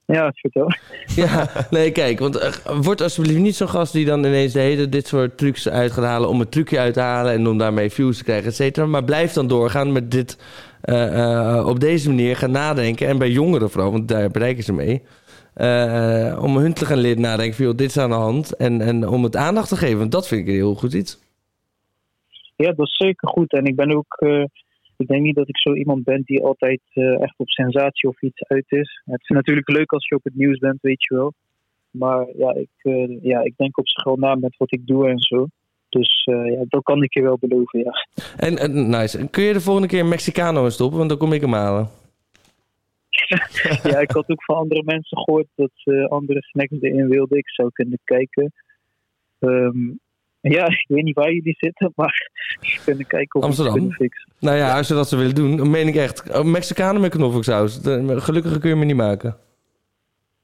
Ja, 0.06 0.32
vertel. 0.36 0.72
Ja, 1.16 1.50
nee, 1.70 1.92
kijk, 1.92 2.20
want 2.20 2.38
eh, 2.38 2.80
word 2.82 3.02
alsjeblieft 3.02 3.40
niet 3.40 3.56
zo'n 3.56 3.70
gast 3.70 3.94
die 3.94 4.06
dan 4.06 4.26
ineens 4.26 4.54
de 4.54 4.60
hele 4.60 4.90
dit 4.90 5.08
soort 5.08 5.38
trucs 5.38 5.70
uit 5.70 5.92
gaat 5.92 6.06
halen 6.06 6.30
om 6.30 6.42
een 6.42 6.50
trucje 6.50 6.80
uit 6.80 6.94
te 6.94 7.00
halen 7.00 7.34
en 7.34 7.48
om 7.48 7.58
daarmee 7.58 7.90
views 7.90 8.18
te 8.18 8.24
krijgen, 8.24 8.48
et 8.48 8.56
cetera. 8.56 8.86
Maar 8.86 9.04
blijf 9.04 9.34
dan 9.34 9.48
doorgaan 9.48 9.92
met 9.92 10.12
dit 10.12 10.38
eh, 10.82 11.58
eh, 11.58 11.68
op 11.68 11.80
deze 11.80 12.10
manier 12.10 12.36
gaan 12.36 12.52
nadenken. 12.52 13.08
En 13.08 13.18
bij 13.18 13.30
jongeren 13.30 13.70
vooral, 13.70 13.92
want 13.92 14.08
daar 14.08 14.30
bereiken 14.32 14.64
ze 14.64 14.74
mee. 14.74 15.02
eh, 15.54 16.40
om 16.42 16.58
hun 16.58 16.74
te 16.74 16.86
gaan 16.86 16.98
leren 16.98 17.22
nadenken 17.22 17.66
van, 17.66 17.76
dit 17.76 17.90
is 17.90 17.98
aan 17.98 18.10
de 18.10 18.16
hand. 18.16 18.56
En, 18.56 18.82
en 18.82 19.08
om 19.08 19.24
het 19.24 19.36
aandacht 19.36 19.70
te 19.70 19.76
geven, 19.76 19.98
want 19.98 20.12
dat 20.12 20.28
vind 20.28 20.42
ik 20.42 20.48
een 20.48 20.54
heel 20.54 20.76
goed 20.76 20.94
iets. 20.94 21.20
Ja, 22.56 22.72
dat 22.72 22.86
is 22.88 22.96
zeker 22.96 23.30
goed. 23.30 23.52
En 23.54 23.66
ik 23.66 23.76
ben 23.76 23.96
ook. 23.96 24.18
ik 24.98 25.08
denk 25.08 25.22
niet 25.22 25.36
dat 25.36 25.50
ik 25.50 25.58
zo 25.58 25.74
iemand 25.74 26.04
ben 26.04 26.22
die 26.26 26.44
altijd 26.44 26.82
echt 27.20 27.34
op 27.38 27.50
sensatie 27.50 28.10
of 28.10 28.22
iets 28.22 28.44
uit 28.44 28.66
is. 28.68 29.02
Het 29.06 29.22
is 29.22 29.28
natuurlijk 29.28 29.70
leuk 29.70 29.92
als 29.92 30.08
je 30.08 30.16
op 30.16 30.24
het 30.24 30.36
nieuws 30.36 30.58
bent, 30.58 30.82
weet 30.82 31.04
je 31.04 31.16
wel. 31.16 31.34
Maar 31.92 32.28
ja, 32.38 32.54
ik, 32.54 32.70
ja, 33.22 33.42
ik 33.42 33.54
denk 33.58 33.78
op 33.78 33.88
zich 33.88 34.04
wel 34.04 34.18
na 34.18 34.36
met 34.36 34.58
wat 34.58 34.74
ik 34.74 34.88
doe 34.88 35.10
en 35.10 35.20
zo. 35.20 35.48
Dus 35.92 36.24
eh, 36.24 36.52
ja, 36.52 36.66
dat 36.68 36.84
kan 36.84 37.04
ik 37.04 37.14
je 37.14 37.22
wel 37.22 37.38
beloven, 37.40 37.80
ja. 37.80 38.08
En, 38.38 38.58
en 38.58 38.90
nice. 38.90 39.30
Kun 39.30 39.44
je 39.44 39.54
de 39.54 39.62
volgende 39.62 39.88
keer 39.88 40.00
een 40.00 40.08
Mexicano 40.08 40.66
in 40.66 40.72
stoppen? 40.72 40.98
Want 40.98 41.10
dan 41.10 41.18
kom 41.18 41.34
ik 41.34 41.42
hem 41.42 41.54
halen. 41.54 41.90
ja, 43.92 44.00
ik 44.00 44.12
had 44.12 44.30
ook 44.30 44.44
van 44.44 44.56
andere 44.56 44.84
mensen 44.84 45.18
gehoord 45.18 45.48
dat 45.56 45.72
ze 45.74 46.08
andere 46.10 46.42
snacks 46.42 46.82
erin 46.82 47.08
wilden. 47.08 47.38
Ik 47.38 47.50
zou 47.50 47.70
kunnen 47.74 48.00
kijken. 48.04 48.54
Ehm, 49.40 49.90
ja, 50.42 50.68
ik 50.68 50.86
weet 50.88 51.04
niet 51.04 51.16
waar 51.16 51.34
jullie 51.34 51.56
zitten, 51.58 51.92
maar 51.96 52.30
we 52.60 52.80
kunnen 52.86 53.08
kijken 53.08 53.40
of 53.40 53.46
Amsterdam. 53.46 53.74
kunnen 53.74 53.94
fixen. 53.94 54.32
Nou 54.40 54.58
ja, 54.58 54.78
als 54.78 54.88
je 54.88 54.94
dat 54.94 55.10
zou 55.10 55.22
willen 55.22 55.36
doen, 55.36 55.58
dan 55.58 55.70
meen 55.70 55.88
ik 55.88 55.96
echt. 55.96 56.38
Oh, 56.38 56.44
Mexicano 56.44 57.00
met 57.00 57.12
knoflooksaus. 57.12 57.80
Gelukkig 58.08 58.60
kun 58.60 58.70
je 58.70 58.76
me 58.76 58.86
niet 58.86 58.96
maken. 58.96 59.38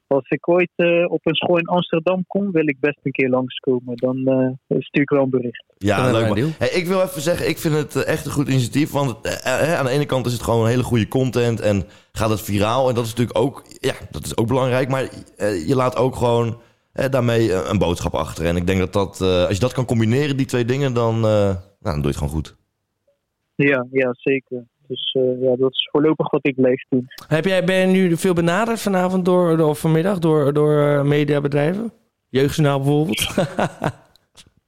Als 0.08 0.28
ik 0.28 0.48
ooit 0.48 0.70
eh, 0.76 1.10
op 1.10 1.20
een 1.26 1.34
school 1.34 1.58
in 1.58 1.66
Amsterdam 1.66 2.24
kom, 2.26 2.52
wil 2.52 2.68
ik 2.68 2.80
best 2.80 2.98
een 3.02 3.12
keer 3.12 3.28
langskomen. 3.28 3.96
Dan 3.96 4.26
eh, 4.26 4.78
stuur 4.78 5.02
ik 5.02 5.10
wel 5.10 5.22
een 5.22 5.30
bericht. 5.30 5.64
Ja, 5.78 6.10
leuk 6.10 6.28
man. 6.28 6.52
Hey, 6.58 6.68
ik 6.68 6.86
wil 6.86 7.02
even 7.02 7.20
zeggen, 7.20 7.48
ik 7.48 7.58
vind 7.58 7.74
het 7.74 7.96
eh, 7.96 8.12
echt 8.12 8.26
een 8.26 8.32
goed 8.32 8.48
initiatief. 8.48 8.90
Want 8.90 9.20
eh, 9.20 9.78
aan 9.78 9.84
de 9.84 9.90
ene 9.90 10.06
kant 10.06 10.26
is 10.26 10.32
het 10.32 10.42
gewoon 10.42 10.62
een 10.64 10.70
hele 10.70 10.82
goede 10.82 11.08
content 11.08 11.60
en 11.60 11.84
gaat 12.12 12.30
het 12.30 12.42
viraal. 12.42 12.88
En 12.88 12.94
dat 12.94 13.04
is 13.04 13.10
natuurlijk 13.10 13.38
ook, 13.38 13.62
ja, 13.80 13.94
dat 14.10 14.24
is 14.24 14.36
ook 14.36 14.46
belangrijk. 14.46 14.88
Maar 14.88 15.08
eh, 15.36 15.68
je 15.68 15.74
laat 15.74 15.96
ook 15.96 16.16
gewoon 16.16 16.60
eh, 16.98 17.08
daarmee 17.10 17.52
een 17.52 17.78
boodschap 17.78 18.14
achter. 18.14 18.46
En 18.46 18.56
ik 18.56 18.66
denk 18.66 18.78
dat 18.78 18.92
dat, 18.92 19.20
eh, 19.20 19.44
als 19.44 19.54
je 19.54 19.60
dat 19.60 19.72
kan 19.72 19.84
combineren, 19.84 20.36
die 20.36 20.46
twee 20.46 20.64
dingen, 20.64 20.94
dan, 20.94 21.14
eh, 21.14 21.22
nou, 21.22 21.56
dan 21.80 21.94
doe 21.94 22.02
je 22.02 22.08
het 22.08 22.16
gewoon 22.16 22.32
goed. 22.32 22.56
Ja, 23.54 23.86
ja 23.90 24.10
zeker. 24.12 24.64
Dus 24.88 25.12
eh, 25.12 25.42
ja, 25.42 25.56
dat 25.56 25.72
is 25.72 25.88
voorlopig 25.92 26.30
wat 26.30 26.46
ik 26.46 26.54
blijf 26.54 26.84
doen. 26.88 27.06
Heb 27.28 27.44
jij, 27.44 27.64
ben 27.64 27.76
je 27.76 27.86
nu 27.86 28.16
veel 28.16 28.34
benaderd 28.34 28.80
vanavond 28.80 29.24
door, 29.24 29.60
of 29.60 29.78
vanmiddag 29.78 30.18
door, 30.18 30.52
door 30.52 30.82
eh, 30.82 31.02
mediabedrijven? 31.02 31.92
Jeugdjournaal 32.28 32.78
bijvoorbeeld? 32.78 33.26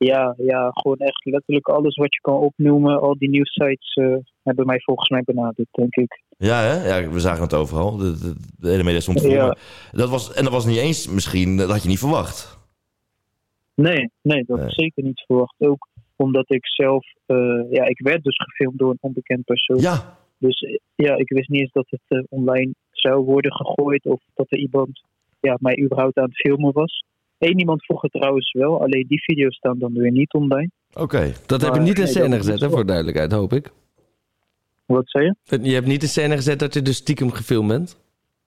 Ja, 0.04 0.34
ja, 0.36 0.70
gewoon 0.72 0.96
echt 0.96 1.24
letterlijk 1.24 1.68
alles 1.68 1.96
wat 1.96 2.14
je 2.14 2.20
kan 2.20 2.34
opnoemen. 2.34 3.00
Al 3.00 3.18
die 3.18 3.28
nieuwssites 3.30 3.94
eh, 3.94 4.16
hebben 4.42 4.66
mij 4.66 4.80
volgens 4.80 5.08
mij 5.08 5.22
benaderd, 5.24 5.68
denk 5.70 5.94
ik. 5.94 6.22
Ja, 6.38 6.60
hè? 6.60 6.96
ja, 6.96 7.08
we 7.08 7.20
zagen 7.20 7.42
het 7.42 7.54
overal. 7.54 7.96
De, 7.96 8.18
de, 8.18 8.34
de 8.58 8.68
hele 8.68 8.82
media 8.82 9.00
stond. 9.00 9.20
Ja. 9.22 9.46
Maar 9.46 9.58
Dat 9.92 10.08
was, 10.08 10.32
en 10.32 10.42
dat 10.44 10.52
was 10.52 10.64
niet 10.66 10.76
eens 10.76 11.08
misschien, 11.08 11.56
dat 11.56 11.70
had 11.70 11.82
je 11.82 11.88
niet 11.88 11.98
verwacht. 11.98 12.58
Nee, 13.74 14.10
nee, 14.22 14.44
dat 14.46 14.58
Nee. 14.58 14.70
zeker 14.70 15.02
niet 15.02 15.24
verwacht. 15.26 15.54
Ook 15.58 15.88
omdat 16.20 16.50
ik 16.52 16.66
zelf, 16.66 17.06
eh, 17.26 17.36
ja, 17.70 17.84
ik 17.84 17.98
werd 17.98 18.24
dus 18.24 18.36
gefilmd 18.36 18.78
door 18.78 18.90
een 18.90 18.98
onbekend 19.00 19.44
persoon. 19.44 19.78
Ja, 19.78 20.18
Dus 20.38 20.60
eh, 20.60 20.78
ja, 20.94 21.16
ik 21.16 21.28
wist 21.28 21.48
niet 21.48 21.60
eens 21.60 21.72
dat 21.72 21.86
het 21.88 22.00
eh, 22.08 22.22
online 22.28 22.74
zou 22.90 23.24
worden 23.24 23.52
gegooid 23.52 24.04
of 24.06 24.20
dat 24.34 24.46
er 24.48 24.58
iemand 24.58 25.02
ja, 25.40 25.56
mij 25.60 25.80
überhaupt 25.82 26.18
aan 26.18 26.24
het 26.24 26.36
filmen 26.36 26.72
was. 26.72 27.04
Eén 27.38 27.58
iemand 27.58 27.84
vroeg 27.84 28.02
het 28.02 28.12
trouwens 28.12 28.52
wel, 28.52 28.82
alleen 28.82 29.04
die 29.08 29.22
video's 29.22 29.56
staan 29.56 29.78
dan 29.78 29.92
weer 29.92 30.10
niet 30.10 30.32
online. 30.32 30.70
oké. 30.94 31.32
Dat 31.46 31.62
heb 31.62 31.74
je 31.74 31.80
niet 31.80 31.98
in 31.98 32.04
nee, 32.04 32.12
scène 32.12 32.36
gezet, 32.36 32.60
hè, 32.60 32.66
wel- 32.66 32.70
voor 32.76 32.86
duidelijkheid, 32.86 33.32
hoop 33.32 33.52
ik. 33.52 33.72
Wat 34.86 35.10
zei 35.10 35.24
je? 35.24 35.58
Je 35.62 35.74
hebt 35.74 35.86
niet 35.86 36.02
in 36.02 36.08
scène 36.08 36.34
gezet 36.36 36.58
dat 36.58 36.74
je 36.74 36.82
dus 36.82 36.96
stiekem 36.96 37.30
gefilmd 37.30 37.68
bent? 37.68 37.98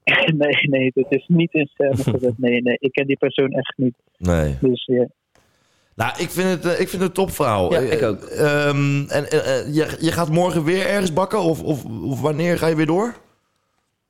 nee, 0.44 0.68
nee, 0.70 0.92
dat 0.94 1.06
is 1.10 1.26
niet 1.28 1.54
in 1.54 1.70
scène 1.74 1.96
gezet. 2.14 2.38
Nee, 2.38 2.62
nee, 2.62 2.78
ik 2.80 2.92
ken 2.92 3.08
die 3.08 3.18
persoon 3.18 3.52
echt 3.52 3.74
niet. 3.78 3.96
Nee. 4.18 4.58
Dus 4.62 4.86
ja, 4.86 5.08
Nou, 5.96 6.12
ik 6.18 6.30
vind 6.30 6.50
het, 6.50 6.66
eh, 6.66 6.72
ik 6.72 6.90
vind 6.90 6.92
het 6.92 7.02
een 7.02 7.12
topverhaal. 7.12 7.72
Ja, 7.74 7.80
ik 7.80 8.02
ook. 8.04 8.22
ehm, 8.22 9.04
en 9.08 9.30
eh, 9.30 9.60
eh, 9.60 9.74
je, 9.76 9.98
je 10.00 10.12
gaat 10.12 10.30
morgen 10.30 10.64
weer 10.64 10.86
ergens 10.88 11.14
bakken? 11.14 11.40
Of, 11.40 11.64
of, 11.64 11.86
of 11.86 12.22
wanneer 12.22 12.58
ga 12.58 12.68
je 12.68 12.76
weer 12.76 12.86
door? 12.86 13.14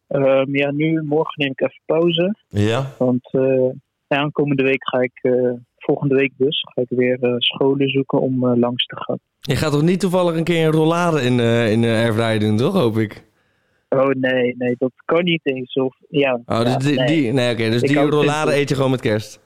Ehm, 0.07 0.55
ja, 0.55 0.71
nu 0.71 1.01
morgen 1.01 1.33
neem 1.35 1.51
ik 1.51 1.61
even 1.61 1.81
pauze. 1.85 2.35
Ja. 2.49 2.91
Want 2.97 3.29
eh, 3.31 3.69
aankomende 4.07 4.63
week 4.63 4.87
ga 4.89 4.99
ik, 4.99 5.19
eh, 5.21 5.31
volgende 5.77 6.15
week 6.15 6.31
dus, 6.37 6.65
ga 6.73 6.81
ik 6.81 6.87
weer 6.89 7.17
eh, 7.21 7.33
scholen 7.37 7.89
zoeken 7.89 8.19
om 8.21 8.47
eh, 8.47 8.57
langs 8.57 8.85
te 8.85 8.95
gaan. 8.95 9.17
Je 9.39 9.55
gaat 9.55 9.71
toch 9.71 9.81
niet 9.81 9.99
toevallig 9.99 10.35
een 10.35 10.43
keer 10.43 10.65
een 10.65 10.71
rollade 10.71 11.21
in, 11.21 11.39
eh 11.39 11.71
in 11.71 11.81
de 11.81 11.87
airfryer 11.87 12.39
doen, 12.39 12.57
toch, 12.57 12.73
hoop 12.73 12.97
ik? 12.97 13.23
Oh 13.89 14.09
nee, 14.09 14.55
nee, 14.57 14.75
dat 14.77 14.91
kan 15.05 15.23
niet 15.23 15.41
eens. 15.43 15.73
Of, 15.73 15.95
ja, 16.09 16.41
Oh, 16.45 16.59
dus 16.59 16.71
ja, 16.93 17.05
die, 17.05 17.33
nee. 17.33 17.53
oké, 17.53 17.69
dus 17.69 17.81
Ik 17.81 17.87
die 17.87 17.97
rollade 17.97 18.55
eet 18.55 18.69
je 18.69 18.75
gewoon 18.75 18.91
met 18.91 19.01
kerst? 19.01 19.39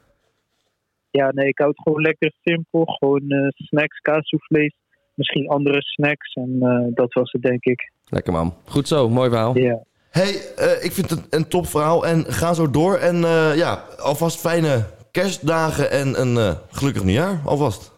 Ja, 1.17 1.32
nee, 1.32 1.47
ik 1.47 1.58
hou 1.58 1.69
het 1.69 1.82
gewoon 1.82 2.01
lekker 2.01 2.34
simpel. 2.43 2.84
Gewoon 2.86 3.30
eh, 3.30 3.47
snacks, 3.49 3.99
kaassoufflés, 3.99 4.75
misschien 5.13 5.49
andere 5.49 5.82
snacks. 5.82 6.34
En 6.34 6.58
eh, 6.62 6.86
dat 6.93 7.13
was 7.13 7.32
het, 7.32 7.41
denk 7.41 7.63
ik. 7.63 7.91
Lekker 8.10 8.34
man. 8.34 8.53
Goed 8.65 8.88
zo, 8.88 9.10
mooi 9.10 9.30
verhaal. 9.30 9.58
Ja, 9.58 9.84
hey, 10.10 10.53
eh, 10.56 10.86
ik 10.86 10.91
vind 10.91 11.10
het 11.10 11.27
een 11.30 11.47
topverhaal. 11.47 12.06
En 12.06 12.25
ga 12.25 12.53
zo 12.53 12.69
door. 12.69 12.95
En 12.95 13.23
eh, 13.23 13.56
ja, 13.56 13.84
alvast 13.97 14.39
fijne 14.39 14.86
kerstdagen 15.12 15.91
en 15.91 16.21
een 16.21 16.38
eh, 16.38 16.56
gelukkig 16.71 17.03
nieuwjaar. 17.03 17.41
Alvast. 17.45 17.93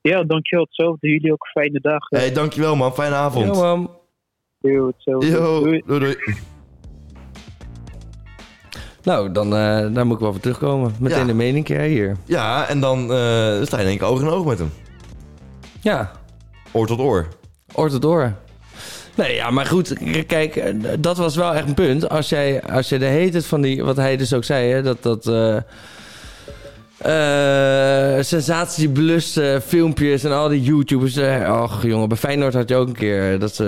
ja 0.00 0.24
dankjewel. 0.24 0.64
Hetzelfde. 0.64 1.08
Jullie 1.08 1.32
ook 1.32 1.46
fijne 1.46 1.80
dagen. 1.80 2.18
hey, 2.18 2.32
dankjewel 2.32 2.76
man. 2.76 2.94
Fijne 2.94 3.14
avond. 3.14 3.56
Ja, 3.56 3.62
man. 3.62 3.96
Yo, 4.60 4.92
Doei. 5.04 5.82
doei 5.86 6.00
doei. 6.00 6.16
Nou, 9.02 9.32
dan 9.32 9.46
eh, 9.56 9.86
daar 9.94 10.06
moet 10.06 10.14
ik 10.14 10.20
wel 10.22 10.32
voor 10.32 10.40
terugkomen. 10.40 10.94
Meteen 10.98 11.18
Ja. 11.18 11.24
de 11.24 11.34
mening 11.34 11.64
keer 11.64 11.80
hier. 11.80 12.16
Ja, 12.24 12.68
en 12.68 12.80
dan 12.80 13.00
eh, 13.12 13.62
sta 13.62 13.78
je 13.78 13.84
denk 13.84 14.00
ik 14.00 14.02
oog 14.02 14.20
in 14.20 14.28
oog 14.28 14.44
met 14.44 14.58
hem. 14.58 14.72
Ja, 15.80 16.10
Oor 16.72 16.86
tot 16.86 16.98
oor. 16.98 17.28
oor 17.74 17.90
tot 17.90 18.04
oor. 18.04 18.32
Nee, 19.14 19.34
ja, 19.34 19.50
maar 19.50 19.66
goed, 19.66 19.92
kijk, 20.26 20.56
eh, 20.56 20.74
dat 20.98 21.16
was 21.16 21.36
wel 21.36 21.54
echt 21.54 21.66
een 21.68 21.74
punt. 21.74 22.08
Als 22.08 22.28
jij, 22.28 22.62
als 22.62 22.88
je 22.88 22.98
de 22.98 23.04
heet 23.04 23.34
het 23.34 23.46
van 23.46 23.60
die, 23.60 23.84
wat 23.84 23.96
hij 23.96 24.16
dus 24.16 24.32
ook 24.32 24.44
zei, 24.44 24.70
hè, 24.72 24.82
dat 24.82 25.02
dat 25.02 25.24
eh 26.98 28.18
eh, 28.18 28.24
sensatiebeluste 28.24 29.60
filmpjes 29.66 30.24
en 30.24 30.32
al 30.32 30.48
die 30.48 30.62
YouTubers. 30.62 31.16
eh, 31.16 31.60
Och, 31.62 31.82
jongen, 31.82 32.08
bij 32.08 32.16
Feyenoord 32.18 32.54
had 32.54 32.68
je 32.68 32.76
ook 32.76 32.86
een 32.88 32.94
keer 32.94 33.38
dat 33.38 33.54
ze 33.54 33.64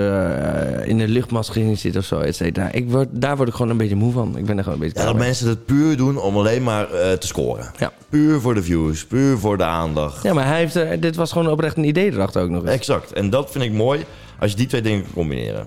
eh, 0.81 0.89
in 0.89 0.99
de 0.99 1.09
luchtmask 1.09 1.53
gingen 1.53 1.77
zitten 1.79 2.01
of 2.01 2.07
zo, 2.07 2.19
et 2.21 2.37
cetera. 2.37 2.73
Ik 2.73 2.91
word, 2.91 3.09
daar 3.11 3.37
word 3.37 3.49
ik 3.49 3.55
gewoon 3.55 3.71
een 3.71 3.77
beetje 3.77 3.95
moe 3.97 4.13
van. 4.13 4.37
Ik 4.39 4.45
ben 4.45 4.57
er 4.57 4.63
gewoon 4.65 4.79
een 4.79 4.85
beetje 4.85 5.01
Ja, 5.01 5.07
dat 5.07 5.15
mee. 5.15 5.25
mensen 5.25 5.49
het 5.49 5.65
puur 5.65 5.97
doen 5.97 6.19
om 6.19 6.37
alleen 6.37 6.63
maar 6.63 6.93
eh, 6.93 7.13
te 7.13 7.27
scoren. 7.27 7.71
Ja. 7.79 7.93
Puur 8.09 8.41
voor 8.41 8.55
de 8.55 8.63
views, 8.63 9.07
puur 9.07 9.39
voor 9.39 9.57
de 9.57 9.65
aandacht. 9.65 10.23
Ja, 10.23 10.33
maar 10.35 10.47
hij 10.47 10.59
heeft, 10.59 10.75
er- 10.75 11.01
dit 11.01 11.17
was 11.17 11.33
gewoon 11.33 11.49
oprecht 11.51 11.77
een 11.77 11.85
idee 11.85 12.13
erachter 12.13 12.43
ook 12.43 12.51
nog 12.51 12.63
eens. 12.63 12.71
Exact. 12.73 13.13
En 13.13 13.31
dat 13.31 13.51
vind 13.51 13.65
ik 13.65 13.73
mooi 13.73 14.05
als 14.39 14.51
je 14.51 14.57
die 14.57 14.67
twee 14.67 14.83
dingen 14.83 15.03
kan 15.03 15.13
combineren. 15.13 15.67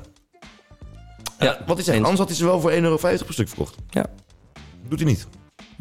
Ja, 1.39 1.57
wat 1.65 1.77
is 1.77 1.87
eens. 1.87 1.97
Anders 1.97 2.17
had 2.19 2.27
hij 2.27 2.37
ze 2.37 2.45
wel 2.45 2.59
voor 2.61 2.71
1,50 2.71 2.77
euro 2.81 2.97
per 2.97 3.19
stuk 3.29 3.47
verkocht. 3.47 3.75
Ja. 3.89 4.05
Doet 4.89 4.99
hij 4.99 5.07
niet. 5.09 5.27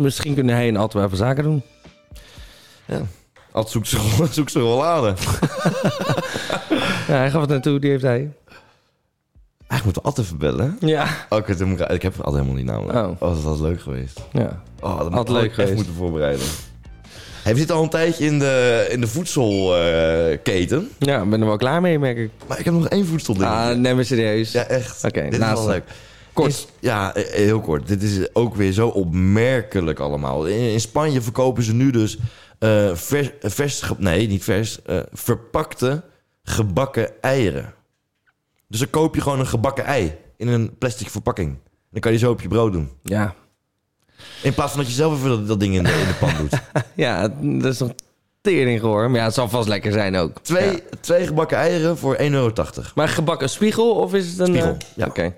Misschien 0.03 0.35
kunnen 0.35 0.55
hij 0.55 0.69
en 0.69 0.77
Antwerpen 0.77 1.17
zaken 1.17 1.45
doen. 1.45 1.63
Altijd 3.53 3.73
zoekt 3.73 3.89
ze, 3.89 3.99
zoekt 4.31 4.51
ze 4.53 4.59
rollade. 4.61 5.15
Ja, 7.09 7.19
hij 7.19 7.31
gaf 7.31 7.41
het 7.41 7.51
naartoe, 7.51 7.79
die 7.81 7.91
heeft 7.91 8.03
hij. 8.03 8.31
Eigenlijk 9.69 9.85
moeten 9.85 10.03
we 10.03 10.09
altijd 10.09 10.27
even 10.27 10.39
bellen. 10.39 10.77
Ja. 10.81 11.07
Oh, 11.29 11.39
ik, 11.39 11.49
ik 11.91 12.03
heb 12.03 12.15
altijd 12.21 12.45
helemaal 12.45 12.55
niet 12.55 12.65
namen. 12.65 13.05
Oh. 13.05 13.11
Oh, 13.29 13.35
dat 13.35 13.43
was 13.43 13.61
leuk 13.61 13.81
geweest. 13.81 14.21
ja. 14.33 14.63
Oh, 14.81 14.99
dat 14.99 15.13
Had 15.13 15.29
leuk 15.29 15.55
geweest. 15.55 15.75
moeten 15.75 15.93
voorbereiden. 15.95 16.47
We 17.45 17.57
zitten 17.57 17.77
al 17.77 17.83
een 17.83 17.89
tijdje 17.89 18.25
in 18.25 18.39
de, 18.39 18.87
in 18.91 19.01
de 19.01 19.07
voedselketen. 19.07 20.91
Ja, 20.99 21.23
ik 21.23 21.31
ben 21.31 21.41
er 21.41 21.47
wel 21.47 21.57
klaar 21.57 21.81
mee, 21.81 21.99
merk 21.99 22.17
ik. 22.17 22.31
maar 22.47 22.59
ik 22.59 22.65
heb 22.65 22.75
nog 22.75 22.89
één 22.89 23.07
voedselding. 23.07 23.47
Ah, 23.47 23.77
neem 23.77 23.97
me 23.97 24.05
serieus. 24.05 24.53
ja, 24.53 24.63
echt. 24.65 25.05
Oké, 25.05 25.23
Dit 25.23 25.33
is 25.33 25.39
wel 25.39 25.67
leuk. 25.67 25.85
Kort. 26.33 26.49
Is- 26.49 26.67
ja, 26.81 27.15
eh, 27.15 27.25
heel 27.33 27.61
kort. 27.61 27.89
Dit 27.89 28.03
is 28.03 28.35
ook 28.35 28.55
weer 28.55 28.73
zo 28.73 28.89
opmerkelijk 28.89 29.99
allemaal. 29.99 30.47
In, 30.47 30.73
in 30.73 30.81
Spanje 30.81 31.21
verkopen 31.23 31.63
ze 31.63 31.75
nu 31.75 31.91
dus 31.91 32.19
eh, 32.59 32.95
vers, 32.95 33.31
eh, 33.41 33.51
vers, 33.51 33.83
nee, 33.99 34.29
niet 34.29 34.45
vers, 34.45 34.83
eh, 34.83 35.01
verpakte 35.13 36.03
gebakken 36.43 37.23
eieren. 37.23 37.75
Dus 38.69 38.79
dan 38.81 38.91
koop 38.91 39.15
je 39.15 39.21
gewoon 39.21 39.41
een 39.41 39.47
gebakken 39.47 39.85
ei 39.85 40.15
in 40.37 40.49
een 40.49 40.75
plastic 40.79 41.09
verpakking. 41.11 41.57
Dan 41.91 42.01
kan 42.01 42.13
je 42.13 42.19
zo 42.19 42.31
op 42.31 42.41
je 42.41 42.49
brood 42.49 42.73
doen. 42.73 42.91
Ja. 43.03 43.35
In 44.43 44.55
plaats 44.55 44.73
van 44.73 44.81
dat 44.81 44.89
je 44.91 44.97
zelf 44.97 45.15
even 45.19 45.29
dat, 45.29 45.47
dat 45.49 45.61
ding 45.61 45.75
in 45.75 45.83
de, 45.83 45.91
in 45.93 46.07
de 46.07 46.15
pan 46.21 46.37
doet. 46.37 46.61
Ja, 46.95 47.29
dat 47.41 47.73
is 47.73 47.79
toch 47.79 47.93
tering 48.41 48.81
gehoor. 48.81 49.11
Maar 49.11 49.19
ja, 49.19 49.25
het 49.25 49.35
zal 49.35 49.49
vast 49.49 49.69
lekker 49.69 49.93
zijn 49.93 50.17
ook. 50.17 50.39
Twee, 50.43 50.71
Ja. 50.73 50.79
twee 51.01 51.27
gebakken 51.27 51.57
eieren 51.57 51.99
voor 51.99 52.17
1,80 52.17 52.23
euro. 52.31 52.53
Maar 52.95 53.09
gebakken 53.09 53.51
spiegel 53.51 53.91
of 53.95 54.15
is 54.15 54.29
het 54.31 54.39
een... 54.39 54.47
Spiegel, 54.47 54.71
eh, 54.73 54.77
ja. 54.97 55.07
Oké. 55.07 55.35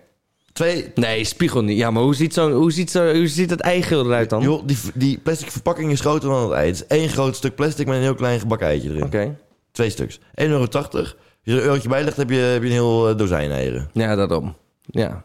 Twee, 0.55 0.93
Nee, 0.95 1.25
spiegel 1.25 1.63
niet. 1.63 1.79
Ja, 1.79 1.91
maar 1.91 2.03
hoe 2.03 2.15
ziet, 2.15 2.35
zo'n, 2.35 2.53
hoe 2.53 2.73
ziet, 2.73 2.91
zo, 2.91 3.15
hoe 3.15 3.29
ziet 3.29 3.51
het 3.51 3.61
eigeel 3.61 4.05
eruit 4.05 4.31
dan? 4.31 4.43
joh, 4.43 4.63
die, 4.67 4.79
die 4.95 5.19
plastic 5.19 5.51
verpakking 5.51 5.91
is 5.91 6.01
groter 6.01 6.29
dan 6.29 6.43
het 6.43 6.53
ei. 6.53 6.67
Het 6.67 6.75
is 6.75 6.87
één 6.87 7.09
groot 7.09 7.37
stuk 7.37 7.55
plastic 7.55 7.87
met 7.87 7.97
een 7.97 8.03
heel 8.03 8.15
klein 8.15 8.41
gebakken 8.41 8.67
eitje 8.67 8.91
erin. 8.91 9.05
Oké. 9.05 9.37
Twee 9.73 9.91
stuks. 9.91 10.19
1,80 10.19 10.25
euro. 10.35 10.67
Als 10.73 11.17
je 11.43 11.53
er 11.53 11.57
een 11.57 11.63
eurotje 11.63 11.89
bij 11.89 12.05
legt, 12.05 12.17
heb 12.17 12.31
je, 12.31 12.37
heb 12.37 12.63
je 12.63 12.69
een 12.69 12.75
heel 12.75 13.09
eh, 13.09 13.17
dozijn 13.17 13.51
eieren. 13.51 13.91
Ja, 13.93 14.15
daarom. 14.15 14.55
Ja. 14.87 15.25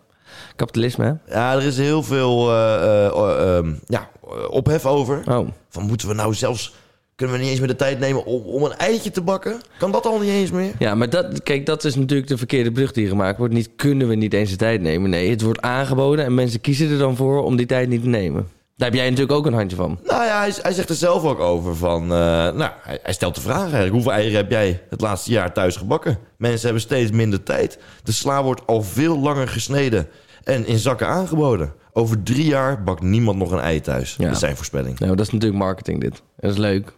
Kapitalisme, 0.55 1.05
hè? 1.05 1.33
Ja, 1.35 1.53
er 1.53 1.63
is 1.63 1.77
heel 1.77 2.03
veel 2.03 2.51
ehm, 2.53 3.73
ja, 3.85 4.09
ophef 4.49 4.85
over. 4.85 5.21
Oh. 5.25 5.47
Van 5.69 5.83
moeten 5.83 6.07
we 6.07 6.13
nou 6.13 6.33
zelfs... 6.33 6.73
Kunnen 7.19 7.35
we 7.37 7.41
niet 7.41 7.51
eens 7.51 7.59
meer 7.59 7.67
de 7.69 7.75
tijd 7.75 7.99
nemen 7.99 8.25
om, 8.25 8.41
om 8.41 8.63
een 8.63 8.73
eitje 8.77 9.11
te 9.11 9.21
bakken? 9.21 9.61
Kan 9.77 9.91
dat 9.91 10.05
al 10.05 10.19
niet 10.19 10.29
eens 10.29 10.51
meer? 10.51 10.71
Ja, 10.79 10.95
maar 10.95 11.09
dat, 11.09 11.43
kijk, 11.43 11.65
dat 11.65 11.83
is 11.83 11.95
natuurlijk 11.95 12.27
de 12.27 12.37
verkeerde 12.37 12.71
brug 12.71 12.91
die 12.91 13.07
gemaakt 13.07 13.37
wordt. 13.37 13.53
Niet 13.53 13.69
kunnen 13.75 14.07
we 14.07 14.15
niet 14.15 14.33
eens 14.33 14.49
de 14.49 14.55
tijd 14.55 14.81
nemen. 14.81 15.09
Nee, 15.09 15.29
het 15.29 15.41
wordt 15.41 15.61
aangeboden 15.61 16.25
en 16.25 16.33
mensen 16.33 16.61
kiezen 16.61 16.89
er 16.89 16.97
dan 16.97 17.15
voor 17.15 17.43
om 17.43 17.55
die 17.55 17.65
tijd 17.65 17.89
niet 17.89 18.01
te 18.01 18.07
nemen. 18.09 18.47
Daar 18.75 18.89
heb 18.89 18.97
jij 18.97 19.09
natuurlijk 19.09 19.37
ook 19.37 19.45
een 19.45 19.53
handje 19.53 19.75
van. 19.75 19.99
Nou 20.05 20.23
ja, 20.23 20.39
hij, 20.39 20.53
hij 20.61 20.71
zegt 20.71 20.89
er 20.89 20.95
zelf 20.95 21.23
ook 21.23 21.39
over 21.39 21.75
van... 21.75 22.01
eh, 22.01 22.09
nou, 22.09 22.71
hij, 22.81 22.99
hij 23.03 23.13
stelt 23.13 23.35
de 23.35 23.41
vraag 23.41 23.61
eigenlijk. 23.61 23.91
Hoeveel 23.91 24.11
eieren 24.11 24.37
heb 24.37 24.51
jij 24.51 24.81
het 24.89 25.01
laatste 25.01 25.31
jaar 25.31 25.53
thuis 25.53 25.75
gebakken? 25.75 26.17
Mensen 26.37 26.63
hebben 26.65 26.81
steeds 26.81 27.11
minder 27.11 27.43
tijd. 27.43 27.79
De 28.03 28.11
sla 28.11 28.43
wordt 28.43 28.61
al 28.65 28.81
veel 28.81 29.19
langer 29.19 29.47
gesneden 29.47 30.07
en 30.43 30.67
in 30.67 30.77
zakken 30.77 31.07
aangeboden. 31.07 31.73
Over 31.93 32.23
drie 32.23 32.45
jaar 32.45 32.83
bakt 32.83 33.01
niemand 33.01 33.37
nog 33.37 33.51
een 33.51 33.59
ei 33.59 33.81
thuis. 33.81 34.15
Ja. 34.17 34.23
Dat 34.23 34.33
is 34.33 34.39
zijn 34.39 34.55
voorspelling. 34.55 34.99
Nou, 34.99 35.15
dat 35.15 35.25
is 35.25 35.31
natuurlijk 35.31 35.61
marketing 35.63 36.01
dit. 36.01 36.21
Dat 36.39 36.51
is 36.51 36.57
leuk. 36.57 36.97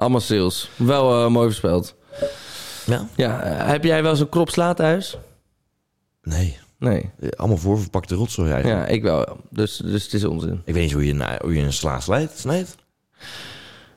Allemaal 0.00 0.20
sales. 0.20 0.70
Wel 0.76 1.24
eh, 1.24 1.30
mooi 1.30 1.44
voorspeld. 1.46 1.94
Ja? 2.86 3.06
Ja, 3.16 3.40
eh, 3.42 3.66
heb 3.66 3.84
jij 3.84 4.02
wel 4.02 4.16
zo'n 4.16 4.28
krop 4.28 4.50
sla 4.50 4.74
thuis? 4.74 5.16
Nee. 6.22 6.58
Nee. 6.78 7.10
Eh, 7.20 7.28
Allemaal 7.36 7.56
voorverpakte 7.56 8.14
rotzooi 8.14 8.50
eigenlijk. 8.52 8.80
Ja, 8.86 8.86
ik 8.94 9.02
wel. 9.02 9.36
Dus, 9.50 9.76
dus 9.76 10.04
het 10.04 10.12
is 10.14 10.24
onzin. 10.24 10.62
Ik 10.64 10.74
weet 10.74 10.82
niet 10.82 10.92
hoe 10.92 11.06
je, 11.06 11.14
na- 11.14 11.38
hoe 11.42 11.54
je 11.54 11.62
een 11.62 11.72
sla 11.72 12.00
snijdt. 12.00 12.44
Nee. 12.44 12.66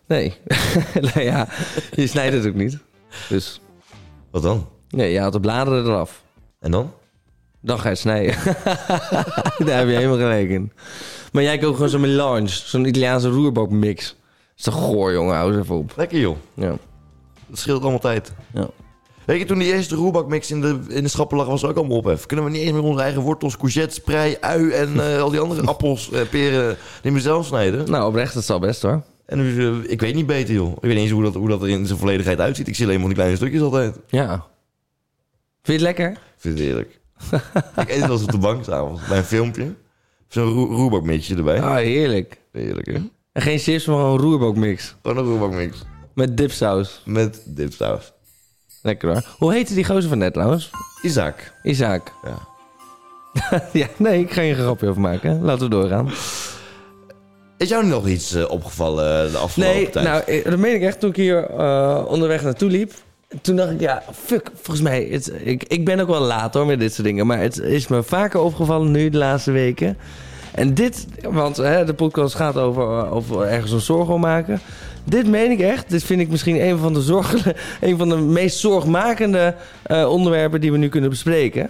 nee, 1.15 1.25
ja. 1.25 1.47
Je 1.95 2.07
snijdt 2.07 2.35
het 2.35 2.45
ook 2.47 2.53
niet. 2.55 2.77
Dus 3.29 3.61
Wat 4.31 4.41
dan? 4.41 4.67
nee, 4.89 5.11
je 5.11 5.19
haalt 5.19 5.33
de 5.33 5.39
bladeren 5.39 5.85
eraf. 5.85 6.23
En 6.59 6.71
dan? 6.71 6.93
Dan 7.61 7.79
ga 7.79 7.89
je 7.89 7.95
snijden. 7.95 8.35
Daar 9.65 9.77
heb 9.77 9.87
je 9.87 9.95
helemaal 9.95 10.17
gelijk 10.17 10.49
in. 10.49 10.71
Maar 11.31 11.43
jij 11.43 11.57
koopt 11.57 11.75
gewoon 11.75 11.89
zo'n 11.89 12.01
melange. 12.01 12.47
Zo'n 12.47 12.85
Italiaanse 12.85 13.29
roerbookmix. 13.29 14.15
Is 14.63 14.73
toch 14.73 14.83
goor, 14.83 15.13
jongen. 15.13 15.35
Hou 15.35 15.59
even 15.59 15.75
op. 15.75 15.93
Lekker 15.95 16.19
joh. 16.19 16.37
Ja. 16.53 16.77
Dat 17.47 17.59
scheelt 17.59 17.81
allemaal 17.81 17.99
tijd. 17.99 18.33
Ja. 18.53 18.69
Weet 19.25 19.39
je, 19.39 19.45
toen 19.45 19.57
die 19.57 19.73
eerste 19.73 19.95
roerbakmix 19.95 20.51
in 20.51 20.61
de, 20.61 20.79
in 20.87 21.03
de 21.03 21.09
schappen 21.09 21.37
lag, 21.37 21.47
was 21.47 21.63
er 21.63 21.69
ook 21.69 21.77
allemaal 21.77 21.97
ophef. 21.97 22.25
Kunnen 22.25 22.45
we 22.45 22.51
niet 22.51 22.61
eens 22.61 22.71
meer 22.71 22.83
onze 22.83 23.01
eigen 23.01 23.21
wortels, 23.21 23.57
courgettes, 23.57 23.99
prei, 23.99 24.37
ui 24.39 24.69
en 24.71 24.99
eh, 25.05 25.21
al 25.21 25.29
die 25.29 25.39
andere 25.39 25.65
appels, 25.65 26.11
eh, 26.11 26.21
peren, 26.29 26.77
niet 27.03 27.13
meer 27.13 27.21
zelf 27.21 27.45
snijden? 27.45 27.91
Nou, 27.91 28.07
oprecht, 28.07 28.33
dat 28.33 28.43
zal 28.43 28.59
best 28.59 28.81
hoor. 28.81 29.03
En 29.25 29.39
eh, 29.39 29.91
ik 29.91 30.01
weet 30.01 30.15
niet 30.15 30.25
beter, 30.25 30.53
joh. 30.53 30.71
Ik 30.71 30.81
weet 30.81 30.93
niet 30.93 31.01
eens 31.01 31.11
hoe 31.11 31.23
dat, 31.23 31.33
hoe 31.33 31.49
dat 31.49 31.61
er 31.61 31.69
in 31.69 31.85
zijn 31.85 31.99
volledigheid 31.99 32.39
uitziet. 32.39 32.67
Ik 32.67 32.75
zie 32.75 32.85
alleen 32.85 32.97
maar 32.97 33.07
die 33.07 33.15
kleine 33.15 33.35
stukjes 33.35 33.61
altijd. 33.61 33.99
Ja. 34.07 34.27
Vind 34.27 34.45
je 35.63 35.71
het 35.71 35.81
lekker? 35.81 36.09
Ik 36.11 36.17
vind 36.37 36.57
het 36.57 36.67
heerlijk. 36.67 36.99
ik 37.81 37.89
eet 37.89 38.01
het 38.01 38.23
op 38.23 38.31
de 38.31 38.37
bank 38.37 38.63
s'avonds, 38.63 39.07
bij 39.07 39.17
een 39.17 39.23
filmpje. 39.23 39.73
Zo'n 40.27 40.53
roe 40.53 40.67
roerbakmixje 40.67 41.35
erbij. 41.35 41.61
Ah, 41.61 41.75
heerlijk. 41.75 42.39
Heerlijk, 42.51 42.87
hè? 42.87 42.99
En 43.33 43.41
geen 43.41 43.59
chips, 43.59 43.85
maar 43.85 43.95
gewoon 43.95 44.11
een 44.13 44.19
roerbookmix. 44.19 44.95
Gewoon 45.01 45.17
een 45.17 45.23
roerbakmix. 45.23 45.77
Met 46.13 46.37
dipsaus. 46.37 47.01
Met 47.05 47.41
dipsaus. 47.45 48.13
Lekker 48.81 49.09
hoor. 49.11 49.23
Hoe 49.37 49.53
heette 49.53 49.73
die 49.73 49.85
gozer 49.85 50.09
van 50.09 50.17
net 50.17 50.33
trouwens? 50.33 50.69
Isaac. 51.01 51.53
Isaac. 51.63 52.11
Ja. 52.23 52.37
ja, 53.81 53.87
nee, 53.97 54.19
ik 54.19 54.31
ga 54.31 54.41
je 54.41 54.49
een 54.53 54.59
grapje 54.59 54.87
over 54.87 55.01
maken. 55.01 55.41
Laten 55.41 55.63
we 55.63 55.69
doorgaan. 55.69 56.09
Is 57.57 57.69
jou 57.69 57.85
nog 57.85 58.07
iets 58.07 58.33
eh, 58.33 58.49
opgevallen 58.49 59.31
de 59.31 59.37
afgelopen 59.37 59.75
Nee, 59.75 59.89
tijd? 59.89 60.05
nou, 60.05 60.23
eh, 60.23 60.43
dat 60.43 60.59
meen 60.59 60.75
ik 60.75 60.81
echt. 60.81 60.99
Toen 60.99 61.09
ik 61.09 61.15
hier 61.15 61.45
eh, 61.49 62.03
onderweg 62.07 62.43
naartoe 62.43 62.69
liep... 62.69 62.93
Toen 63.41 63.55
dacht 63.55 63.71
ik, 63.71 63.79
ja, 63.79 64.03
fuck, 64.25 64.49
volgens 64.53 64.81
mij... 64.81 65.07
Het, 65.11 65.31
ik, 65.43 65.63
ik 65.63 65.85
ben 65.85 65.99
ook 65.99 66.07
wel 66.07 66.21
laat 66.21 66.53
hoor 66.53 66.65
met 66.65 66.79
dit 66.79 66.93
soort 66.93 67.07
dingen. 67.07 67.27
Maar 67.27 67.39
het 67.39 67.59
is 67.59 67.87
me 67.87 68.03
vaker 68.03 68.39
opgevallen 68.39 68.91
nu 68.91 69.09
de 69.09 69.17
laatste 69.17 69.51
weken. 69.51 69.97
En 70.53 70.73
dit, 70.73 71.07
want 71.21 71.57
hè, 71.57 71.85
de 71.85 71.93
podcast 71.93 72.35
gaat 72.35 72.57
over, 72.57 72.83
eh, 72.83 73.13
over 73.13 73.41
ergens 73.41 73.71
een 73.71 73.79
zorg 73.81 74.09
om 74.09 74.21
maken. 74.21 74.59
Dit 75.03 75.27
meen 75.27 75.51
ik 75.51 75.59
echt. 75.59 75.89
Dit 75.89 76.03
vind 76.03 76.21
ik 76.21 76.29
misschien 76.29 76.61
een 76.61 76.77
van 76.77 76.93
de, 76.93 77.01
zorgen, 77.01 77.55
een 77.81 77.97
van 77.97 78.09
de 78.09 78.15
meest 78.15 78.57
zorgmakende 78.57 79.55
eh, 79.83 80.09
onderwerpen 80.09 80.61
die 80.61 80.71
we 80.71 80.77
nu 80.77 80.89
kunnen 80.89 81.09
bespreken. 81.09 81.69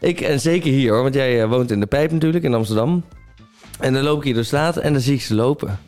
Ik, 0.00 0.20
en 0.20 0.40
zeker 0.40 0.70
hier 0.70 0.92
hoor, 0.92 1.02
want 1.02 1.14
jij 1.14 1.42
eh, 1.42 1.48
woont 1.48 1.70
in 1.70 1.80
de 1.80 1.86
Pijp 1.86 2.10
natuurlijk, 2.10 2.44
in 2.44 2.54
Amsterdam. 2.54 3.04
En 3.80 3.92
dan 3.92 4.02
loop 4.02 4.18
ik 4.18 4.24
hier 4.24 4.32
door 4.32 4.42
de 4.42 4.48
straat 4.48 4.76
en 4.76 4.92
dan 4.92 5.02
zie 5.02 5.14
ik 5.14 5.22
ze 5.22 5.34
lopen. 5.34 5.78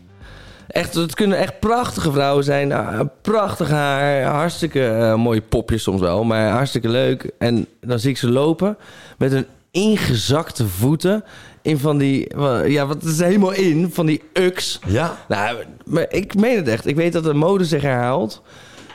Echt, 0.69 0.95
het 0.95 1.15
kunnen 1.15 1.39
echt 1.39 1.61
prachtige 1.61 2.13
vrouwen 2.13 2.45
zijn. 2.45 2.73
ah, 2.73 3.01
Prachtig 3.23 3.69
haar, 3.69 4.23
hartstikke 4.23 5.15
mooie 5.17 5.41
popjes 5.41 5.83
soms 5.83 6.01
wel, 6.01 6.25
maar 6.25 6.51
hartstikke 6.51 6.89
leuk. 6.89 7.31
En 7.39 7.67
dan 7.81 7.99
zie 7.99 8.11
ik 8.11 8.17
ze 8.17 8.31
lopen 8.31 8.77
met 9.19 9.33
hun 9.33 9.47
ingezakte 9.71 10.69
voeten 10.69 11.25
in 11.65 11.79
van 11.79 11.99
die, 11.99 12.37
ja, 12.67 12.87
wat 12.87 13.03
is 13.03 13.19
helemaal 13.19 13.53
in, 13.53 13.91
van 13.93 14.07
die 14.07 14.23
uks. 14.33 14.81
Ja? 14.87 15.17
Nou, 15.29 15.59
maar 15.85 16.07
ik 16.09 16.35
meen 16.35 16.57
het 16.57 16.69
echt. 16.69 16.87
Ik 16.87 16.97
weet 16.97 17.13
dat 17.13 17.25
de 17.25 17.35
mode 17.35 17.65
zich 17.65 17.83
herhaalt. 17.83 18.43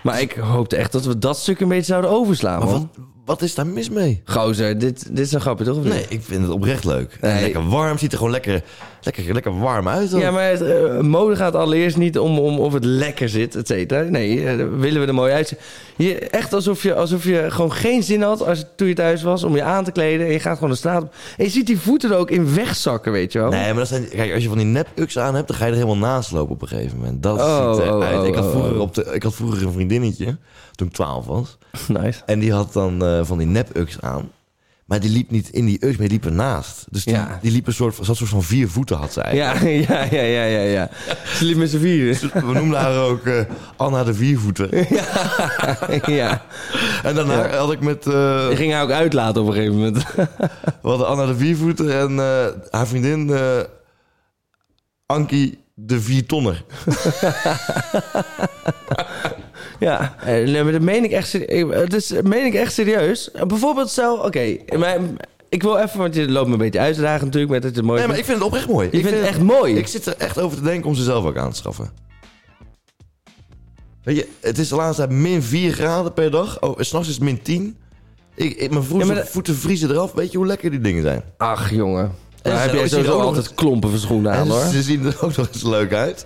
Maar 0.03 0.21
ik 0.21 0.32
hoopte 0.32 0.75
echt 0.75 0.91
dat 0.91 1.05
we 1.05 1.17
dat 1.17 1.38
stuk 1.38 1.60
een 1.60 1.67
beetje 1.67 1.86
zouden 1.86 2.12
overslaan. 2.12 2.60
Maar 2.60 2.67
wat, 2.67 2.88
wat 3.30 3.42
is 3.42 3.56
daar 3.56 3.68
mis 3.68 3.89
mee? 3.89 4.22
Gozer, 4.26 4.78
dit, 4.80 5.08
dit 5.15 5.26
is 5.26 5.32
een 5.32 5.42
grapje, 5.42 5.65
toch? 5.65 5.78
of? 5.78 5.84
Nee, 5.84 6.06
ik 6.10 6.22
vind 6.24 6.42
het 6.42 6.52
oprecht 6.52 6.84
leuk. 6.84 7.18
En 7.22 7.34
Nee. 7.34 7.42
Lekker 7.42 7.70
warm, 7.70 7.98
ziet 7.98 8.12
er 8.12 8.18
gewoon 8.18 8.34
lekker, 8.34 8.62
lekker, 9.02 9.34
lekker 9.34 9.60
warm 9.60 9.88
uit. 9.88 10.12
dan. 10.12 10.20
Ja, 10.20 10.32
maar 10.32 10.50
het, 10.50 10.62
eh, 10.62 11.00
mode 11.00 11.36
gaat 11.36 11.56
allereerst 11.56 11.98
niet 11.98 12.20
om, 12.20 12.39
om 12.39 12.60
of 12.60 12.74
het 12.74 12.84
lekker 12.86 13.30
zit, 13.30 13.56
et 13.56 13.68
cetera. 13.68 14.02
Nee, 14.02 14.46
eh, 14.48 14.56
willen 14.78 15.02
we 15.02 15.08
er 15.08 15.13
mooi 15.13 15.34
uitzien. 15.34 15.58
Je, 15.96 16.15
echt 16.20 16.54
alsof 16.54 16.84
je, 16.84 16.96
alsof 16.96 17.24
je 17.24 17.46
gewoon 17.50 17.72
geen 17.74 18.04
zin 18.04 18.22
had 18.22 18.46
als, 18.46 18.65
toen 18.76 18.88
je 18.88 18.94
thuis 18.94 19.22
was 19.24 19.44
om 19.44 19.56
je 19.56 19.63
aan 19.63 19.84
te 19.84 19.92
kleden. 19.92 20.26
En 20.26 20.32
je 20.32 20.39
gaat 20.39 20.54
gewoon 20.56 20.70
de 20.70 20.76
straat 20.76 21.04
op. 21.04 21.13
En 21.38 21.44
je 21.46 21.52
ziet 21.52 21.68
die 21.68 21.80
voeten 21.80 22.12
er 22.12 22.18
ook 22.18 22.32
in 22.32 22.56
wegzakken, 22.56 23.12
weet 23.12 23.32
je 23.32 23.39
wel. 23.39 23.50
Nee, 23.50 23.65
maar 23.68 23.74
dat 23.80 23.88
zijn, 23.88 24.10
kijk, 24.10 24.34
als 24.34 24.44
je 24.44 24.50
van 24.50 24.58
die 24.58 24.68
nep-uks 24.68 25.18
aan 25.20 25.36
hebt, 25.36 25.48
dan 25.48 25.58
ga 25.58 25.65
je 25.65 25.72
er 25.72 25.78
helemaal 25.78 26.10
naast 26.10 26.32
lopen 26.32 26.54
op 26.56 26.62
een 26.62 26.68
gegeven 26.68 26.98
moment. 26.98 27.24
Dat 27.24 27.39
Oh, 27.39 27.74
ziet 27.74 27.82
oh, 27.82 27.86
eruit. 27.86 28.20
oh, 28.20 28.28
ik, 28.28 28.36
had 28.36 28.46
oh, 28.46 28.52
vroeger 28.52 28.74
oh. 28.76 28.82
op 28.82 28.94
de, 28.96 29.10
ik 29.13 29.24
had 29.24 29.36
vroeger 29.36 29.63
een 29.63 29.72
vriendinnetje, 29.74 30.38
toen 30.80 30.88
ik 30.88 30.94
12 30.94 31.26
was. 31.26 31.58
Nice. 31.88 32.22
En 32.26 32.39
die 32.39 32.54
had 32.54 32.74
dan 32.74 33.06
eh, 33.06 33.20
van 33.24 33.38
die 33.38 33.48
nep-uks 33.48 34.02
aan. 34.02 34.30
Maar 34.86 35.00
die 35.00 35.10
liep 35.10 35.30
niet 35.32 35.50
in 35.50 35.65
die 35.65 35.86
uks, 35.86 35.98
maar 35.98 36.08
die 36.08 36.18
liep 36.18 36.26
ernaast. 36.26 36.86
Dus 36.89 37.04
die, 37.04 37.13
Ja. 37.13 37.39
die 37.42 37.52
liep 37.52 37.68
een 37.68 37.74
soort, 37.74 37.96
van- 37.96 38.06
zo'n 38.06 38.15
soort 38.15 38.30
van 38.30 38.44
vier 38.44 38.70
voeten 38.70 38.98
had 38.98 39.13
ze 39.13 39.22
eigenlijk. 39.22 39.88
Ja, 39.89 40.04
ja, 40.04 40.22
ja, 40.22 40.22
ja, 40.22 40.44
ja, 40.44 40.60
ja. 40.62 40.89
Ze 41.36 41.46
liep 41.46 41.58
met 41.58 41.70
z'n 41.70 41.78
vieren. 41.80 42.32
We 42.46 42.54
noemden 42.54 42.80
haar 42.80 42.98
ook 42.98 43.26
eh, 43.26 43.42
Anna 43.76 44.04
de 44.04 44.13
Viervoeten. 44.13 44.70
ja. 46.15 46.42
En 47.04 47.15
daarna 47.15 47.50
had 47.50 47.72
ik 47.72 47.80
met... 47.82 48.08
eh, 48.08 48.48
Die 48.48 48.58
ging 48.58 48.74
haar 48.74 48.84
ook 48.84 48.92
uitlaten 48.92 49.42
op 49.42 49.48
een 49.48 49.54
gegeven 49.54 49.76
moment. 49.76 50.06
we 50.82 50.89
hadden 50.89 51.08
Anna 51.08 51.26
de 51.26 51.36
Viervoeten 51.36 52.00
en 52.00 52.18
haar 52.70 52.88
vriendin 52.88 53.32
Ankie 55.06 55.60
de 55.74 56.02
Viertonner. 56.02 56.63
Ja, 59.80 60.15
eh, 60.20 60.26
nee, 60.26 60.63
maar 60.63 60.72
dat 60.72 60.82
meen 60.82 61.04
ik 61.04 61.12
echt, 61.12 61.28
serie- 61.28 61.86
dus, 61.88 62.12
eh, 62.12 62.24
meen 62.24 62.46
ik 62.46 62.54
echt 62.54 62.74
serieus. 62.74 63.30
Bijvoorbeeld 63.48 63.89
stel, 63.89 64.18
oké, 64.18 64.58
mijn- 64.78 65.18
ik 65.50 65.63
wil 65.63 65.78
even, 65.78 65.98
want 66.00 66.15
je 66.15 66.30
loopt 66.32 66.48
me 66.48 66.54
een 66.54 66.60
beetje 66.60 66.80
uit 66.80 66.96
te 66.96 67.02
dagen 67.02 67.26
natuurlijk 67.26 67.52
met 67.52 67.63
het 67.63 67.74
mooi 67.76 67.86
Nee, 68.00 68.08
maar 68.08 68.15
vindt. 68.15 68.20
ik 68.20 68.26
vind 68.26 68.38
het 68.38 68.48
oprecht 68.48 68.68
mooi. 68.68 68.88
Je 68.92 68.98
ik 68.98 69.04
vindt 69.04 69.20
het 69.20 69.28
echt 69.28 69.42
mooi? 69.42 69.76
Ik 69.76 69.88
zit 69.88 70.06
er 70.06 70.15
echt 70.18 70.39
over 70.39 70.58
te 70.58 70.63
denken 70.63 70.89
om 70.89 70.96
ze 70.96 71.04
zelf 71.04 71.26
ook 71.26 71.38
aan 71.38 71.50
te 71.50 71.56
schaffen. 71.56 71.89
Weet 74.04 74.15
je, 74.15 74.28
het 74.39 74.58
is 74.58 74.68
de 74.70 74.76
laatste 74.76 75.08
tijd 75.08 75.20
min 75.20 75.44
4 75.44 75.72
graden 75.74 76.13
per 76.13 76.32
dag. 76.32 76.62
Oh, 76.62 76.76
en 76.78 76.86
s'nachts 76.86 77.08
is 77.08 77.13
het 77.13 77.24
min 77.24 77.42
10. 77.42 77.78
Ik, 78.36 78.56
ik, 78.58 78.70
mijn 78.72 78.84
voeten, 78.84 79.08
Ja, 79.08 79.13
maar 79.13 79.24
de- 79.24 79.30
voeten 79.30 79.56
vriezen 79.56 79.89
eraf. 79.89 80.12
Weet 80.13 80.32
je 80.32 80.38
hoe 80.38 80.48
lekker 80.48 80.70
die 80.72 80.82
dingen 80.82 81.04
zijn? 81.04 81.24
Ach, 81.38 81.72
jongen. 81.72 82.12
Daar 82.42 82.54
ze- 82.63 82.70
heb 82.70 82.82
er 82.82 82.89
sowieso 82.89 83.20
altijd 83.20 83.54
klompen 83.54 83.89
van 83.89 84.00
schoenen 84.00 84.32
aan, 84.32 84.46
en 84.46 84.52
hoor. 84.52 84.63
ze 84.65 84.82
zien 84.82 85.06
er 85.06 85.18
ook 85.22 85.36
nog 85.36 85.48
eens 85.54 85.63
leuk 85.63 85.94
uit. 85.94 86.26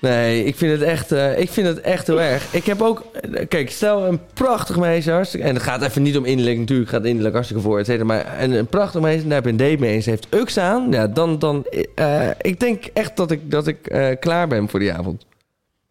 Nee, 0.00 0.44
ik 0.44 0.56
vind 0.56 0.72
het 0.72 0.82
echt, 0.82 1.12
eh, 1.12 1.38
ik 1.38 1.50
vind 1.50 1.66
het 1.66 1.80
echt 1.80 2.06
heel 2.06 2.20
erg. 2.20 2.54
Ik 2.54 2.64
heb 2.64 2.82
ook, 2.82 3.04
kijk, 3.48 3.70
stel 3.70 4.06
een 4.06 4.20
prachtig 4.34 4.76
meisje, 4.76 5.10
hartstikke, 5.10 5.46
en 5.46 5.54
het 5.54 5.62
gaat 5.62 5.82
even 5.82 6.02
niet 6.02 6.16
om 6.16 6.24
innerlijk 6.24 6.58
natuurlijk, 6.58 6.90
gaat 6.90 7.04
innerlijk 7.04 7.34
hartstikke 7.34 7.62
voor, 7.62 7.78
et 7.78 7.86
cetera, 7.86 8.04
maar 8.04 8.42
een, 8.42 8.50
een 8.52 8.66
prachtig 8.66 9.00
meisje, 9.00 9.22
daar 9.22 9.34
heb 9.34 9.44
je 9.44 9.50
een 9.50 9.56
date 9.56 9.80
mee 9.80 9.94
en 9.94 10.02
ze 10.02 10.10
heeft 10.10 10.26
uks 10.30 10.58
aan, 10.58 10.90
ja, 10.90 11.06
dan, 11.06 11.38
dan, 11.38 11.66
eh, 11.94 12.28
ik 12.40 12.60
denk 12.60 12.84
echt 12.84 13.16
dat 13.16 13.30
ik, 13.30 13.50
dat 13.50 13.66
ik 13.66 13.86
eh, 13.86 14.08
klaar 14.20 14.48
ben 14.48 14.68
voor 14.68 14.80
die 14.80 14.92
avond. 14.92 15.26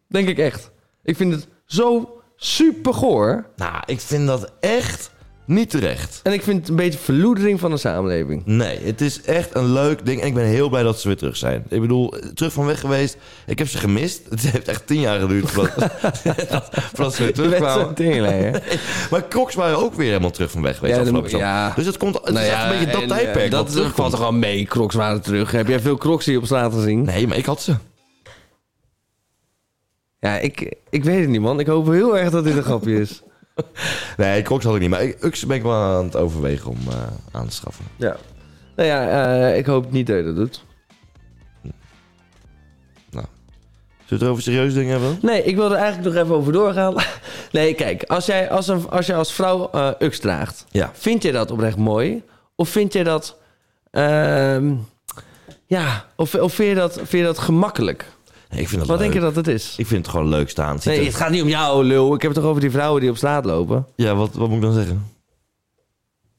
Denk 0.06 0.28
ik 0.28 0.38
echt. 0.38 0.70
Ik 1.02 1.16
vind 1.16 1.32
het 1.32 1.48
zo 1.64 2.18
super 2.36 2.94
goor. 2.94 3.46
Nou, 3.56 3.82
ik 3.86 4.00
vind 4.00 4.26
dat 4.26 4.52
echt 4.60 5.10
niet 5.48 5.70
terecht. 5.70 6.20
En 6.22 6.32
ik 6.32 6.42
vind 6.42 6.58
het 6.60 6.68
een 6.68 6.76
beetje 6.76 6.98
verloedering 6.98 7.60
van 7.60 7.70
de 7.70 7.76
samenleving. 7.76 8.42
Nee, 8.44 8.78
het 8.82 9.00
is 9.00 9.22
echt 9.22 9.54
een 9.54 9.72
leuk 9.72 10.06
ding. 10.06 10.20
En 10.20 10.26
ik 10.26 10.34
ben 10.34 10.44
heel 10.44 10.68
blij 10.68 10.82
dat 10.82 11.00
ze 11.00 11.08
weer 11.08 11.16
terug 11.16 11.36
zijn. 11.36 11.64
Ik 11.68 11.80
bedoel, 11.80 12.14
terug 12.34 12.52
van 12.52 12.66
weg 12.66 12.80
geweest. 12.80 13.16
Ik 13.46 13.58
heb 13.58 13.68
ze 13.68 13.78
gemist. 13.78 14.20
Het 14.30 14.40
heeft 14.40 14.68
echt 14.68 14.86
tien 14.86 15.00
jaar 15.00 15.20
geduurd 15.20 15.50
voordat, 15.50 15.90
voordat 16.94 17.14
ze 17.14 17.22
weer 17.22 17.34
terugkwamen. 17.34 17.94
hè? 17.96 18.50
Maar 19.10 19.28
Crocs 19.28 19.54
waren 19.54 19.78
ook 19.78 19.94
weer 19.94 20.06
helemaal 20.08 20.30
terug 20.30 20.50
van 20.50 20.62
weg 20.62 20.74
geweest. 20.76 20.94
Ja, 20.94 21.00
afgelopen 21.00 21.30
dan- 21.30 21.40
zomer. 21.40 21.54
ja. 21.54 21.72
Dus 21.76 21.86
het, 21.86 21.96
komt, 21.96 22.14
het 22.14 22.24
Nou 22.32 22.38
is 22.38 22.46
ja, 22.46 22.54
echt 22.64 22.64
een 22.72 22.78
beetje 22.78 22.92
dat 22.92 23.02
en, 23.02 23.08
tijdperk. 23.08 23.44
eh, 23.44 23.50
dat 23.50 23.64
Dat 23.66 23.70
terugkomt. 23.74 23.96
valt 24.16 24.22
toch 24.22 24.32
mee. 24.32 24.64
Crocs 24.64 24.94
waren 24.94 25.20
terug. 25.22 25.50
Heb 25.50 25.68
jij 25.68 25.80
veel 25.80 25.96
Crocs 25.96 26.26
hier 26.26 26.38
op 26.38 26.44
straat 26.44 26.72
gezien? 26.74 27.02
Nee, 27.04 27.26
maar 27.26 27.36
ik 27.36 27.44
had 27.46 27.62
ze. 27.62 27.74
Ja, 30.20 30.38
ik, 30.38 30.74
ik 30.90 31.04
weet 31.04 31.20
het 31.20 31.28
niet, 31.28 31.40
man. 31.40 31.60
Ik 31.60 31.66
hoop 31.66 31.86
heel 31.86 32.18
erg 32.18 32.30
dat 32.30 32.44
dit 32.44 32.56
een 32.56 32.62
grapje 32.62 33.00
is. 33.00 33.22
Nee, 34.16 34.42
Crocs 34.42 34.64
had 34.64 34.74
ik 34.74 34.80
niet. 34.80 34.90
Maar 34.90 35.02
ik, 35.02 35.24
Ux 35.24 35.46
ben 35.46 35.56
ik 35.56 35.62
wel 35.62 35.72
aan 35.72 36.04
het 36.04 36.16
overwegen 36.16 36.70
om 36.70 36.78
eh, 36.88 36.96
aan 37.32 37.46
te 37.48 37.54
schaffen. 37.54 37.84
Ja. 37.96 38.16
Nou 38.76 38.88
ja, 38.88 39.08
eh, 39.50 39.58
ik 39.58 39.66
hoop 39.66 39.92
niet 39.92 40.06
dat 40.06 40.16
je 40.16 40.22
dat 40.24 40.36
doet. 40.36 40.66
Zullen 44.06 44.22
we 44.22 44.26
het 44.26 44.36
over 44.36 44.42
serieuze 44.52 44.76
dingen 44.76 44.90
hebben? 45.00 45.18
Nee, 45.22 45.42
ik 45.42 45.56
wil 45.56 45.70
er 45.70 45.76
eigenlijk 45.76 46.14
nog 46.14 46.24
even 46.24 46.34
over 46.36 46.52
doorgaan. 46.52 46.94
Nee, 47.52 47.74
kijk, 47.74 48.02
als 48.02 48.26
jij 48.26 48.50
als, 48.50 48.68
een, 48.68 48.90
als, 48.90 49.06
jij 49.06 49.16
als 49.16 49.32
vrouw 49.32 49.70
eh 49.70 49.90
ux 49.98 50.18
draagt, 50.20 50.64
Ja. 50.70 50.90
vind 50.94 51.22
je 51.22 51.32
dat 51.32 51.50
oprecht 51.50 51.76
mooi? 51.76 52.22
Of 52.56 52.68
vind 52.68 52.92
je 52.92 53.04
dat... 53.04 53.36
ehm, 53.90 54.74
ja, 55.66 56.04
of, 56.16 56.34
of 56.34 56.54
vind, 56.54 56.68
je 56.68 56.74
dat, 56.74 56.92
vind 56.94 57.10
je 57.10 57.22
dat 57.22 57.38
gemakkelijk? 57.38 58.04
Nee, 58.50 58.60
ik 58.60 58.68
vind 58.68 58.80
dat 58.80 58.88
Wat 58.90 58.98
leuk. 59.00 59.12
denk 59.12 59.12
je 59.24 59.30
dat 59.32 59.36
het 59.36 59.48
is? 59.48 59.74
Ik 59.76 59.86
vind 59.86 60.06
het 60.06 60.14
gewoon 60.14 60.28
leuk 60.28 60.48
staan. 60.50 60.78
Nee, 60.84 61.04
het 61.04 61.14
gaat 61.14 61.30
niet 61.30 61.42
om 61.42 61.48
jou, 61.48 61.84
lul. 61.84 62.14
Ik 62.14 62.22
heb 62.22 62.30
het 62.30 62.40
toch 62.40 62.48
over 62.50 62.60
die 62.62 62.70
vrouwen 62.70 63.00
die 63.00 63.10
op 63.10 63.16
straat 63.16 63.44
lopen? 63.44 63.86
Ja, 63.96 64.14
wat, 64.14 64.34
wat 64.34 64.48
moet 64.48 64.56
ik 64.56 64.62
dan 64.62 64.72
zeggen? 64.72 65.06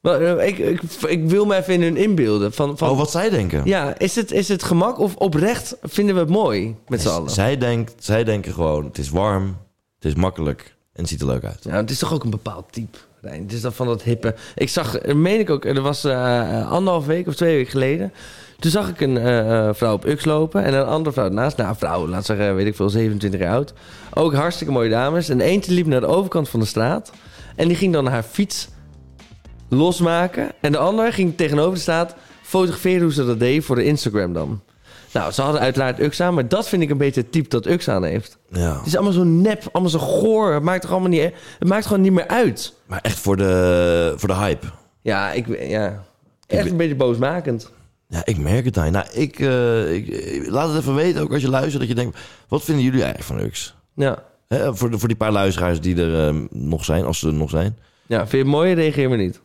Wel, 0.01 0.19
eh, 0.37 0.47
Ik, 0.47 0.57
ik, 0.57 0.81
ik 1.07 1.25
wil 1.29 1.45
me 1.45 1.55
even 1.55 1.73
in 1.73 1.81
hun 1.81 1.97
inbeelden. 1.97 2.53
Van, 2.53 2.77
van, 2.77 2.89
Oh, 2.89 2.97
wat 2.97 3.11
zij 3.11 3.29
denken. 3.29 3.61
Ja, 3.65 3.97
is 3.97 4.15
het, 4.15 4.31
is 4.31 4.47
het 4.47 4.63
gemak 4.63 4.99
of 4.99 5.15
oprecht 5.15 5.75
vinden 5.83 6.15
we 6.15 6.21
het 6.21 6.29
mooi 6.29 6.75
met 6.87 7.01
z'n 7.01 7.07
allen? 7.07 7.29
Zij, 7.31 7.57
denkt, 7.57 7.93
zij 7.99 8.23
denken 8.23 8.53
gewoon, 8.53 8.85
het 8.85 8.97
is 8.97 9.09
warm, 9.09 9.57
het 9.95 10.05
is 10.05 10.15
makkelijk 10.15 10.75
en 10.93 11.01
het 11.01 11.09
ziet 11.09 11.21
er 11.21 11.27
leuk 11.27 11.43
uit. 11.43 11.59
Ja, 11.63 11.75
het 11.75 11.89
is 11.89 11.99
toch 11.99 12.13
ook 12.13 12.23
een 12.23 12.29
bepaald 12.29 12.65
type. 12.71 12.97
Rijn. 13.21 13.43
Het 13.43 13.53
is 13.53 13.61
dan 13.61 13.73
van 13.73 13.87
dat 13.87 14.01
hippe. 14.03 14.35
Ik 14.55 14.69
zag, 14.69 14.97
eh, 14.97 15.15
meen 15.15 15.39
ik 15.39 15.49
ook, 15.49 15.65
er 15.65 15.81
was 15.81 16.03
eh 16.03 16.71
anderhalf 16.71 17.05
week 17.05 17.27
of 17.27 17.35
twee 17.35 17.55
weken 17.55 17.71
geleden. 17.71 18.13
Toen 18.59 18.71
zag 18.71 18.89
ik 18.89 19.01
een 19.01 19.17
eh, 19.17 19.67
eh, 19.67 19.73
vrouw 19.73 19.93
op 19.93 20.05
Ux 20.05 20.25
lopen 20.25 20.63
en 20.63 20.73
een 20.73 20.85
andere 20.85 21.11
vrouw 21.11 21.25
ernaast. 21.25 21.57
Nou, 21.57 21.69
een 21.69 21.75
vrouw, 21.75 22.07
laat 22.07 22.25
zeggen, 22.25 22.55
weet 22.55 22.67
ik 22.67 22.75
veel, 22.75 22.89
27 22.89 23.39
jaar 23.39 23.53
oud. 23.53 23.73
Ook 24.13 24.33
hartstikke 24.33 24.73
mooie 24.73 24.89
dames. 24.89 25.29
En 25.29 25.41
eentje 25.41 25.71
liep 25.71 25.85
naar 25.85 25.99
de 25.99 26.07
overkant 26.07 26.49
van 26.49 26.59
de 26.59 26.65
straat. 26.65 27.11
En 27.55 27.67
die 27.67 27.77
ging 27.77 27.93
dan 27.93 28.07
haar 28.07 28.23
fiets 28.23 28.69
losmaken. 29.69 30.51
En 30.61 30.71
de 30.71 30.77
ander 30.77 31.13
ging 31.13 31.37
tegenover 31.37 31.73
de 31.73 31.79
straat 31.79 32.15
fotograferen 32.41 33.01
hoe 33.01 33.13
ze 33.13 33.25
dat 33.25 33.39
deed 33.39 33.65
voor 33.65 33.75
de 33.75 33.83
Instagram 33.83 34.33
dan. 34.33 34.61
Nou, 35.13 35.31
ze 35.31 35.41
hadden 35.41 35.61
uiteraard 35.61 35.99
Ux 35.99 36.21
aan, 36.21 36.33
maar 36.33 36.47
dat 36.47 36.67
vind 36.67 36.81
ik 36.81 36.89
een 36.89 36.97
beetje 36.97 37.21
het 37.21 37.31
type 37.31 37.49
dat 37.49 37.65
Ux 37.65 37.89
aan 37.89 38.03
heeft. 38.03 38.37
Ja. 38.49 38.77
Het 38.77 38.85
is 38.85 38.95
allemaal 38.95 39.13
zo 39.13 39.23
nep, 39.23 39.63
allemaal 39.71 39.91
zo 39.91 39.99
goor. 39.99 40.53
Het 40.53 40.63
maakt 40.63 40.81
toch 40.81 40.91
allemaal 40.91 41.09
niet, 41.09 41.31
het 41.59 41.67
maakt 41.67 41.85
gewoon 41.85 42.01
niet 42.01 42.11
meer 42.11 42.27
uit. 42.27 42.73
Maar 42.85 42.99
echt 43.01 43.19
voor 43.19 43.37
de, 43.37 44.13
voor 44.15 44.29
de 44.29 44.35
hype. 44.35 44.67
Ja, 45.01 45.31
ik, 45.31 45.67
ja. 45.69 46.03
echt 46.47 46.69
een 46.69 46.77
beetje 46.77 46.95
boosmakend. 46.95 47.71
Ja, 48.11 48.25
ik 48.25 48.37
merk 48.37 48.65
het 48.65 48.77
aan. 48.77 48.91
Nou, 48.91 49.05
ik, 49.13 49.39
eh, 49.39 49.93
ik, 49.93 50.47
laat 50.49 50.69
het 50.69 50.77
even 50.81 50.95
weten, 50.95 51.21
ook 51.21 51.33
als 51.33 51.41
je 51.41 51.49
luistert, 51.49 51.79
dat 51.79 51.87
je 51.87 51.95
denkt... 51.95 52.17
Wat 52.47 52.63
vinden 52.63 52.83
jullie 52.83 53.03
eigenlijk 53.03 53.33
van 53.39 53.47
Ux? 53.47 53.75
Ja. 53.95 54.23
Hè, 54.47 54.75
voor, 54.75 54.91
de, 54.91 54.99
voor 54.99 55.07
die 55.07 55.17
paar 55.17 55.31
luisteraars 55.31 55.81
die 55.81 55.95
er 56.01 56.27
eh, 56.27 56.35
nog 56.49 56.85
zijn, 56.85 57.03
als 57.05 57.19
ze 57.19 57.27
er 57.27 57.33
nog 57.33 57.49
zijn. 57.49 57.77
ja, 58.07 58.17
vind 58.19 58.31
je 58.31 58.37
het 58.37 58.47
mooi? 58.47 58.73
Reageer 58.73 59.09
maar 59.09 59.17
niet. 59.17 59.39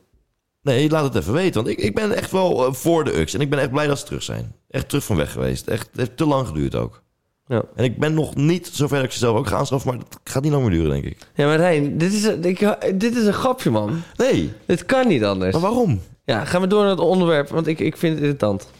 Nee, 0.62 0.90
laat 0.90 1.04
het 1.04 1.14
even 1.22 1.32
weten. 1.32 1.54
Want 1.64 1.68
ik, 1.78 1.84
ik 1.84 1.94
ben 1.94 2.12
echt 2.16 2.30
wel 2.30 2.66
eh, 2.66 2.72
voor 2.72 3.04
de 3.04 3.20
Ux. 3.20 3.34
En 3.34 3.40
ik 3.40 3.50
ben 3.50 3.58
echt 3.58 3.70
blij 3.70 3.86
dat 3.86 3.98
ze 3.98 4.04
terug 4.04 4.22
zijn. 4.22 4.52
Echt 4.70 4.88
terug 4.88 5.04
van 5.04 5.16
weg 5.16 5.32
geweest. 5.32 5.66
Echt, 5.66 5.86
het 5.90 5.96
heeft 6.00 6.16
te 6.16 6.26
lang 6.26 6.46
geduurd 6.46 6.74
ook. 6.74 7.02
Ja. 7.46 7.62
En 7.76 7.84
ik 7.84 7.98
ben 7.98 8.14
nog 8.14 8.34
niet 8.34 8.70
zover 8.72 8.96
dat 8.96 9.04
ik 9.04 9.12
ze 9.12 9.18
zelf 9.18 9.36
ook 9.38 9.46
ga 9.46 9.56
aanschaffen. 9.56 9.90
Maar 9.90 9.98
het 9.98 10.18
gaat 10.24 10.42
niet 10.42 10.52
lang 10.52 10.64
meer 10.64 10.72
duren, 10.72 10.90
denk 10.90 11.04
ik. 11.04 11.18
Ja, 11.34 11.46
maar 11.46 11.56
Rijn, 11.56 11.98
dit 11.98 12.12
is, 12.12 12.24
een- 12.24 12.44
ik, 12.44 12.76
dit 13.00 13.16
is 13.16 13.26
een 13.26 13.32
grapje, 13.32 13.70
man. 13.70 14.02
Nee, 14.16 14.52
Dit 14.66 14.86
kan 14.86 15.08
niet 15.08 15.24
anders. 15.24 15.52
maar 15.52 15.60
waarom? 15.60 16.00
Ja, 16.24 16.44
gaan 16.44 16.60
we 16.60 16.66
door 16.66 16.80
naar 16.80 16.90
het 16.90 17.00
onderwerp, 17.00 17.48
want 17.48 17.66
ik, 17.66 17.78
ik 17.78 17.96
vind 17.96 18.14
het 18.14 18.22
irritant. 18.22 18.70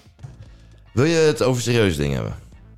Wil 0.93 1.05
je 1.05 1.17
het 1.17 1.43
over 1.43 1.63
serieuze 1.63 1.97
dingen 1.97 2.15
hebben? 2.15 2.35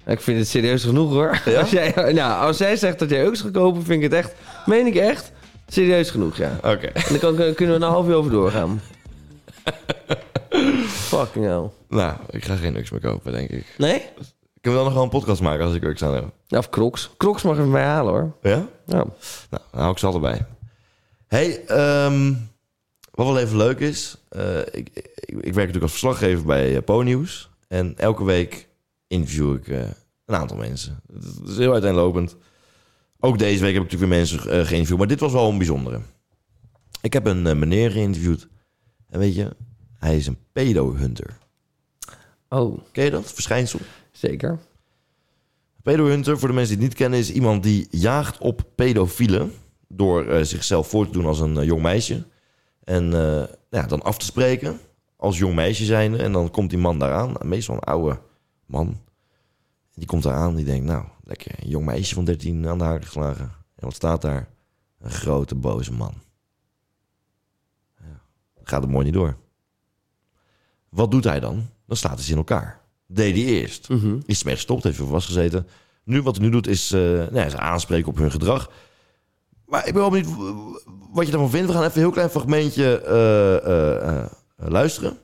Ik 0.06 0.20
vind 0.20 0.38
het 0.38 0.48
serieus 0.48 0.84
genoeg, 0.84 1.10
hoor. 1.10 1.40
Ja? 1.44 1.58
Als, 1.60 1.70
jij, 1.70 2.12
nou, 2.12 2.46
als 2.46 2.58
jij 2.58 2.76
zegt 2.76 2.98
dat 2.98 3.10
jij 3.10 3.26
Ux 3.26 3.40
gaat 3.40 3.50
kopen, 3.50 3.82
vind 3.82 4.02
ik 4.02 4.10
het 4.10 4.12
echt, 4.12 4.34
meen 4.66 4.86
ik 4.86 4.94
echt, 4.94 5.32
serieus 5.68 6.10
genoeg, 6.10 6.36
ja. 6.36 6.56
Oké. 6.56 6.86
En 6.86 7.18
dan 7.18 7.18
kan, 7.18 7.54
kunnen 7.54 7.78
we 7.78 7.84
een 7.84 7.90
half 7.92 8.06
uur 8.06 8.14
over 8.14 8.30
doorgaan. 8.30 8.80
Fucking 10.88 11.44
hell. 11.44 11.70
Nou, 11.88 12.16
ik 12.30 12.44
ga 12.44 12.56
geen 12.56 12.76
Ux 12.76 12.90
meer 12.90 13.00
kopen, 13.00 13.32
denk 13.32 13.50
ik. 13.50 13.74
Nee? 13.78 13.94
Ik 14.54 14.62
kan 14.62 14.72
wel 14.72 14.84
nog 14.84 14.94
wel 14.94 15.02
een 15.02 15.08
podcast 15.08 15.40
maken 15.40 15.64
als 15.64 15.74
ik 15.74 15.84
Ux 15.84 16.02
aan 16.02 16.14
heb. 16.14 16.24
Ja, 16.46 16.58
of 16.58 16.70
Crocs. 16.70 17.10
Crocs 17.16 17.42
mag 17.42 17.56
even 17.56 17.70
mij 17.70 17.84
halen, 17.84 18.12
hoor. 18.12 18.32
Ja? 18.42 18.66
Ja. 18.86 18.96
Nou, 18.96 19.08
dan 19.50 19.80
hou 19.80 19.90
ik 19.90 19.98
ze 19.98 20.06
allebei. 20.06 20.40
hey, 21.26 21.64
ehm, 21.66 22.32
wat 23.16 23.26
wel 23.26 23.38
even 23.38 23.56
leuk 23.56 23.80
is. 23.80 24.16
eh, 24.28 24.58
ik, 24.58 24.66
ik, 24.74 25.10
ik 25.26 25.42
werk 25.42 25.54
natuurlijk 25.54 25.82
als 25.82 25.90
verslaggever 25.90 26.44
bij 26.44 26.82
uh. 26.82 27.50
En 27.68 27.98
elke 27.98 28.24
week 28.24 28.68
interview 29.06 29.54
ik 29.54 29.68
eh, 29.68 29.78
een 30.24 30.34
aantal 30.34 30.56
mensen. 30.56 31.00
Het 31.12 31.48
is 31.48 31.56
heel 31.56 31.72
uiteenlopend. 31.72 32.36
Ook 33.20 33.38
deze 33.38 33.60
week 33.64 33.74
heb 33.74 33.82
ik 33.84 33.90
natuurlijk 33.90 34.10
weer 34.10 34.18
mensen 34.18 34.38
geïnterviewd. 34.66 34.98
Maar 34.98 35.06
dit 35.06 35.20
was 35.20 35.32
wel 35.32 35.48
een 35.48 35.58
bijzondere. 35.58 36.00
Ik 37.00 37.12
heb 37.12 37.26
een 37.26 37.42
meneer 37.58 37.90
geïnterviewd. 37.90 38.48
En 39.10 39.18
weet 39.18 39.34
je, 39.34 39.56
hij 39.98 40.16
is 40.16 40.26
een 40.26 40.38
pedo-hunter. 40.52 41.38
Oh, 42.48 42.78
Ken 42.92 43.04
je 43.04 43.10
dat? 43.10 43.32
Verschijnsel? 43.32 43.78
zeker. 44.12 44.58
Pedohunter, 45.82 46.38
voor 46.38 46.48
de 46.48 46.54
mensen 46.54 46.74
die 46.74 46.84
het 46.84 46.92
niet 46.92 47.00
kennen, 47.02 47.18
is 47.18 47.32
iemand 47.32 47.62
die 47.62 47.86
jaagt 47.90 48.38
op 48.38 48.62
pedofielen 48.74 49.52
door 49.88 50.44
zichzelf 50.44 50.88
voor 50.88 51.06
te 51.06 51.12
doen 51.12 51.26
als 51.26 51.40
een 51.40 51.64
jong 51.64 51.82
meisje. 51.82 52.24
En 52.86 53.12
eh, 53.12 53.44
ja, 53.70 53.82
dan 53.86 54.02
af 54.02 54.18
te 54.18 54.24
spreken 54.24 54.80
als 55.16 55.38
jong 55.38 55.54
meisje 55.54 55.84
zijnde. 55.84 56.18
En 56.18 56.32
dan 56.32 56.50
komt 56.50 56.70
die 56.70 56.78
man 56.78 56.98
daar 56.98 57.12
aan. 57.12 57.34
Meestal 57.42 57.74
een 57.74 57.80
oude 57.80 58.20
man. 58.66 59.00
Die 59.94 60.06
komt 60.06 60.22
daar 60.22 60.34
aan. 60.34 60.54
Die 60.54 60.64
denkt, 60.64 60.86
nou, 60.86 61.04
lekker. 61.24 61.52
Een 61.62 61.68
jong 61.68 61.84
meisje 61.84 62.14
van 62.14 62.24
13 62.24 62.68
aan 62.68 62.78
de 62.78 62.84
haak 62.84 63.04
geslagen. 63.04 63.44
En 63.74 63.84
wat 63.84 63.94
staat 63.94 64.22
daar? 64.22 64.48
Een 64.98 65.10
grote 65.10 65.54
boze 65.54 65.92
man. 65.92 66.14
Ja, 67.98 68.20
gaat 68.62 68.82
het 68.82 68.90
mooi 68.90 69.04
niet 69.04 69.14
door. 69.14 69.36
Wat 70.88 71.10
doet 71.10 71.24
hij 71.24 71.40
dan? 71.40 71.66
Dan 71.86 71.96
slaat 71.96 72.14
hij 72.14 72.24
ze 72.24 72.30
in 72.30 72.36
elkaar. 72.36 72.80
Deed 73.06 73.34
hij 73.34 73.44
eerst. 73.44 73.88
Mhm. 73.88 74.18
Is 74.26 74.40
ermee 74.40 74.54
gestopt, 74.54 74.82
heeft 74.82 74.98
er 74.98 75.06
vast 75.06 75.26
gezeten. 75.26 75.66
Nu, 76.04 76.22
wat 76.22 76.36
hij 76.36 76.44
nu 76.44 76.50
doet, 76.50 76.66
is, 76.66 76.92
eh 76.92 77.00
nou 77.00 77.34
ja, 77.36 77.48
ze 77.48 77.58
aanspreken 77.58 78.08
op 78.08 78.16
hun 78.16 78.30
gedrag. 78.30 78.70
Maar 79.66 79.86
ik 79.86 79.92
ben 79.92 80.02
wel 80.02 80.10
benieuwd 80.10 80.36
wat 81.12 81.24
je 81.24 81.30
daarvan 81.30 81.50
vindt. 81.50 81.66
We 81.66 81.72
gaan 81.72 81.82
even 81.82 81.94
een 81.96 82.02
heel 82.02 82.10
klein 82.10 82.30
fragmentje 82.30 83.00
eh, 83.00 83.56
eh, 83.56 84.18
eh, 84.18 84.24
luisteren. 84.56 85.18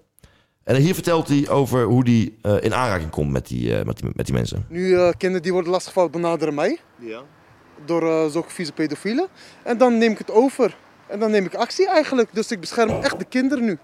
En 0.64 0.76
hier 0.76 0.94
vertelt 0.94 1.28
hij 1.28 1.48
over 1.48 1.85
hoe 1.85 2.02
hij 2.05 2.33
eh, 2.42 2.64
in 2.64 2.74
aanraking 2.74 3.11
komt 3.11 3.31
met 3.31 3.46
die, 3.46 3.76
eh, 3.78 3.85
met 3.85 3.96
die, 3.98 4.11
met 4.14 4.26
die 4.26 4.35
mensen. 4.35 4.66
Nu, 4.68 4.94
eh, 4.96 5.11
kinderen 5.16 5.42
die 5.42 5.52
worden 5.52 5.70
lastiggevallen 5.70 6.11
benaderen 6.12 6.55
mij. 6.55 6.78
Door 7.87 8.02
eh, 8.02 8.31
zulke 8.31 8.50
vieze 8.50 8.72
pedofielen. 8.72 9.28
En 9.64 9.78
dan 9.78 9.98
neem 9.98 10.12
ik 10.12 10.18
het 10.18 10.31
over. 10.31 10.76
En 11.09 11.20
dan 11.20 11.31
neem 11.31 11.44
ik 11.44 11.55
actie 11.55 11.88
eigenlijk. 11.88 12.35
Dus 12.35 12.50
ik 12.50 12.61
bescherm 12.61 12.90
echt 12.90 13.18
de 13.18 13.24
kinderen 13.24 13.64
nu. 13.64 13.78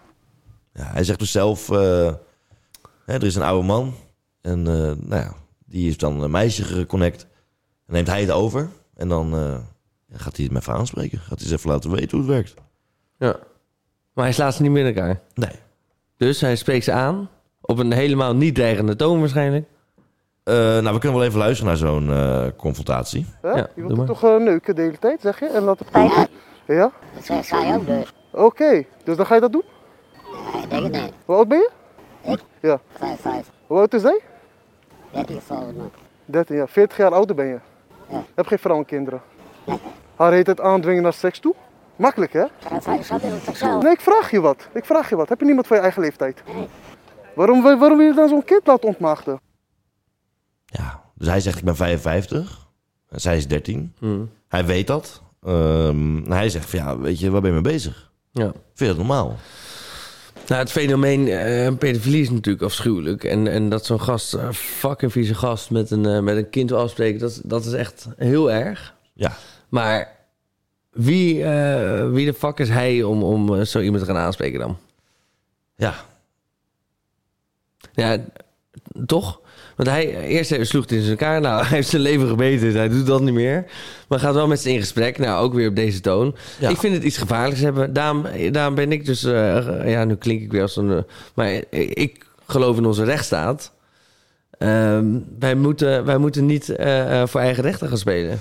Ja, 0.73 0.85
hij 0.85 1.05
zegt 1.05 1.19
dus 1.19 1.31
zelf, 1.31 1.71
eh, 1.71 2.13
hè, 3.05 3.15
er 3.15 3.25
is 3.25 3.35
een 3.35 3.43
oude 3.43 3.67
man. 3.67 3.95
En 4.41 4.59
eh, 4.59 4.75
nou 5.09 5.23
ja, 5.23 5.33
die 5.67 5.89
is 5.89 5.97
dan 5.97 6.23
een 6.23 6.31
meisje 6.31 6.65
geconnect. 6.65 7.27
En 7.87 7.93
neemt 7.95 8.07
hij 8.07 8.21
het 8.21 8.31
over. 8.31 8.69
En 8.95 9.09
dan 9.09 9.35
eh, 9.35 9.41
ja, 9.41 9.61
gaat 10.13 10.37
hij 10.37 10.45
het 10.45 10.53
met 10.55 10.63
even 10.63 10.75
aanspreken. 10.75 11.19
Gaat 11.19 11.39
hij 11.39 11.49
eens 11.51 11.57
even 11.57 11.71
laten 11.71 11.91
weten 11.91 12.11
hoe 12.19 12.27
het 12.27 12.29
werkt. 12.37 12.55
Ja. 13.19 13.37
Maar 14.13 14.25
hij 14.25 14.33
slaat 14.35 14.55
ze 14.55 14.63
niet 14.63 14.71
meer 14.71 14.87
in 14.87 14.95
elkaar. 14.97 15.21
Nee. 15.35 15.51
Dus 16.17 16.41
hij 16.41 16.57
spreekt 16.57 16.85
ze 16.85 16.93
aan. 16.93 17.31
Op 17.61 17.79
een 17.79 17.93
helemaal 17.93 18.35
niet 18.37 18.55
dreigende 18.55 18.97
toon 18.97 19.19
waarschijnlijk. 19.21 19.67
Eh, 20.45 20.55
nou, 20.55 20.93
we 20.95 20.99
kunnen 20.99 21.19
wel 21.19 21.27
even 21.29 21.39
luisteren 21.39 21.67
naar 21.67 21.77
zo'n 21.77 22.11
eh, 22.13 22.47
confrontatie. 22.57 23.27
Ja, 23.43 23.57
je 23.57 23.67
doe 23.75 23.85
wilt 23.87 23.97
maar. 23.97 24.07
toch 24.07 24.25
eh, 24.25 24.37
neuken 24.37 24.75
de 24.75 24.83
hele 24.83 24.99
tijd, 24.99 25.21
zeg 25.21 25.39
je? 25.41 25.47
En 25.47 25.63
laten 25.63 25.87
Ja, 25.93 26.27
ja, 26.67 26.75
Ja? 26.75 26.93
dat 27.15 27.25
zei- 27.25 27.43
zei 27.43 27.67
je 27.67 27.75
ook 27.75 27.87
dus. 27.87 28.13
Oké, 28.33 28.85
dus 29.05 29.17
dan 29.17 29.27
ga 29.27 29.35
je 29.35 29.41
dat 29.41 29.53
doen? 29.53 29.65
Ja, 30.53 30.63
ik 30.63 30.71
denk 30.71 30.83
het 30.83 30.93
niet. 30.93 31.13
Hoe 31.25 31.35
oud 31.37 31.49
ben 31.49 31.59
je? 31.59 31.71
Ik? 32.23 32.41
Ja. 32.63 32.81
Vijf, 32.99 33.21
vijf. 33.21 33.51
Hoe 33.67 33.79
oud 33.79 33.95
is 33.95 34.03
hij? 34.03 34.21
13 35.13 35.41
volgens 35.41 35.77
mij. 35.77 35.87
13 36.25 36.57
jaar. 36.57 36.69
40 36.69 36.97
jaar 36.97 37.13
ouder 37.13 37.37
ben 37.37 37.47
je. 37.47 37.59
Ja. 38.11 38.25
Heb 38.35 38.47
geen 38.47 38.59
vrouw 38.59 38.77
en 38.79 38.85
kinderen. 38.85 39.21
Haar 40.17 40.33
heet 40.33 40.47
het 40.47 40.61
aandwingen 40.61 41.03
naar 41.03 41.13
seks 41.13 41.39
toe? 41.39 41.55
Makkelijk, 41.97 42.33
hè? 42.33 42.45
Nee, 43.83 43.93
ik 43.93 44.01
vraag 44.01 44.31
je 44.31 44.41
wat. 44.41 44.69
Ik 44.75 44.85
vraag 44.85 45.09
je 45.09 45.17
wat. 45.17 45.29
Heb 45.29 45.39
je 45.39 45.45
niemand 45.45 45.67
van 45.67 45.77
je 45.77 45.83
eigen 45.83 46.03
leeftijd? 46.03 46.43
Waarom, 47.35 47.63
waarom 47.63 47.99
wil 47.99 48.07
je 48.07 48.15
dan 48.15 48.29
zo'n 48.29 48.45
kind 48.45 48.67
laten 48.67 48.89
ontmaagden? 48.89 49.41
Ja, 50.67 51.03
dus 51.15 51.29
hij 51.29 51.41
zegt 51.41 51.59
ik 51.59 51.65
ben 51.65 51.77
55. 51.77 52.67
En 53.09 53.21
zij 53.21 53.37
is 53.37 53.49
13. 53.49 53.95
Hmm. 53.99 54.31
Hij 54.49 54.65
weet 54.65 54.87
dat. 54.87 55.23
Ehm, 55.43 56.31
hij 56.31 56.49
zegt 56.49 56.71
van 56.71 56.79
ja, 56.79 56.99
weet 56.99 57.21
je, 57.21 57.31
waar 57.31 57.41
ben 57.41 57.55
je 57.55 57.61
mee 57.61 57.73
bezig? 57.73 58.11
Ja. 58.31 58.45
Vind 58.53 58.55
je 58.75 58.87
dat 58.87 58.97
normaal? 58.97 59.37
Nou, 60.47 60.61
het 60.61 60.71
fenomeen 60.71 61.29
eh 61.29 61.73
pedofilie 61.79 62.23
is 62.23 62.31
natuurlijk 62.31 62.65
afschuwelijk. 62.65 63.25
En, 63.25 63.47
en 63.47 63.69
dat 63.69 63.87
zo'n 63.87 64.01
gast, 64.01 64.33
een 64.33 64.55
fucking 64.55 65.13
vieze 65.13 65.35
gast, 65.35 65.71
met 65.71 65.91
een, 65.91 66.07
eh, 66.07 66.21
met 66.21 66.37
een 66.37 66.51
kind 66.51 66.71
wil 66.71 66.79
afspreken, 66.79 67.21
dat, 67.21 67.41
dat 67.45 67.65
is 67.65 67.73
echt 67.73 68.07
heel 68.17 68.51
erg. 68.53 68.95
Ja. 69.15 69.37
Maar 69.69 70.17
wie, 70.91 71.45
eh, 71.45 72.11
wie 72.11 72.27
de 72.27 72.35
fuck 72.35 72.59
is 72.59 72.69
hij 72.69 73.03
om, 73.03 73.23
om 73.23 73.55
eh, 73.55 73.65
zo 73.65 73.81
iemand 73.81 74.05
te 74.05 74.11
gaan 74.11 74.21
aanspreken 74.23 74.59
dan? 74.61 74.79
Ja. 75.77 75.95
Ja, 77.93 78.19
toch? 79.07 79.41
Want 79.77 79.89
hij, 79.89 80.27
eerst 80.27 80.67
sloeg 80.69 80.89
hij 80.89 80.99
in 80.99 81.11
elkaar. 81.11 81.41
Nou, 81.41 81.61
hij 81.65 81.77
heeft 81.77 81.89
zijn 81.89 82.03
leven 82.03 82.29
gebeten, 82.29 82.61
dus 82.61 82.75
hij 82.75 82.89
doet 82.89 83.07
dat 83.07 83.21
niet 83.21 83.35
meer. 83.35 83.65
Maar 84.09 84.19
gaat 84.19 84.35
wel 84.35 84.47
met 84.47 84.61
ze 84.61 84.71
in 84.73 84.79
gesprek. 84.79 85.19
Nou, 85.19 85.43
ook 85.45 85.55
weer 85.55 85.69
op 85.69 85.77
deze 85.77 86.01
toon. 86.01 86.37
Ja. 86.59 86.69
Ik 86.69 86.77
vind 86.77 86.95
het 86.95 87.03
iets 87.03 87.17
gevaarlijks 87.19 87.61
hebben. 87.61 87.93
Daarom, 87.93 88.27
daarom 88.51 88.75
ben 88.75 88.93
ik 88.93 89.05
dus... 89.07 89.25
eh, 89.25 89.91
ja, 89.91 90.05
nu 90.05 90.15
klink 90.17 90.41
ik 90.43 90.53
weer 90.53 90.63
als 90.63 90.77
een... 90.77 90.91
eh, 90.93 91.03
maar 91.35 91.63
ik 91.71 92.27
geloof 92.47 92.77
in 92.77 92.87
onze 92.87 93.05
rechtsstaat. 93.05 93.73
Ehm, 94.59 95.19
wij, 95.39 95.55
moeten, 95.55 96.05
wij 96.05 96.19
moeten 96.19 96.47
niet 96.47 96.69
eh, 96.69 97.21
eh, 97.23 97.29
voor 97.29 97.41
eigen 97.41 97.63
rechten 97.63 97.89
gaan 97.89 97.99
spelen. 97.99 98.41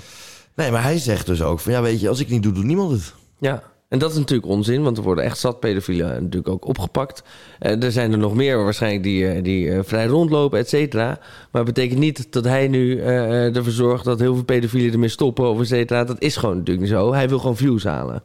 Nee, 0.58 0.70
maar 0.70 0.82
hij 0.82 0.98
zegt 0.98 1.26
dus 1.26 1.42
ook 1.42 1.60
van 1.60 1.72
ja, 1.72 1.82
weet 1.82 2.00
je, 2.00 2.08
als 2.08 2.18
ik 2.18 2.24
het 2.24 2.34
niet 2.34 2.42
doe, 2.42 2.52
doet 2.52 2.64
niemand 2.64 2.90
het. 2.90 3.14
Ja, 3.38 3.62
en 3.88 3.98
dat 3.98 4.10
is 4.10 4.16
natuurlijk 4.16 4.48
onzin, 4.48 4.82
want 4.82 4.96
er 4.96 5.02
worden 5.02 5.24
echt 5.24 5.38
zat 5.38 5.60
pedofielen 5.60 6.08
natuurlijk 6.08 6.48
ook 6.48 6.66
opgepakt. 6.66 7.22
Eh, 7.58 7.82
er 7.82 7.92
zijn 7.92 8.12
er 8.12 8.18
nog 8.18 8.34
meer 8.34 8.64
waarschijnlijk 8.64 9.02
die, 9.02 9.28
eh, 9.28 9.42
die 9.42 9.70
eh, 9.70 9.78
vrij 9.82 10.06
rondlopen, 10.06 10.58
et 10.58 10.68
cetera. 10.68 11.06
Maar 11.50 11.64
het 11.64 11.74
betekent 11.74 11.98
niet 11.98 12.32
dat 12.32 12.44
hij 12.44 12.68
nu 12.68 13.00
eh, 13.00 13.46
eh, 13.46 13.56
ervoor 13.56 13.72
zorgt 13.72 14.04
dat 14.04 14.18
heel 14.20 14.34
veel 14.34 14.44
pedofielen 14.44 14.92
ermee 14.92 15.08
stoppen 15.08 15.48
of 15.50 15.60
et 15.60 15.66
cetera. 15.66 16.04
Dat 16.04 16.20
is 16.20 16.36
gewoon 16.36 16.56
natuurlijk 16.56 16.86
niet 16.86 16.96
zo. 16.96 17.12
Hij 17.12 17.28
wil 17.28 17.38
gewoon 17.38 17.56
views 17.56 17.84
halen. 17.84 18.22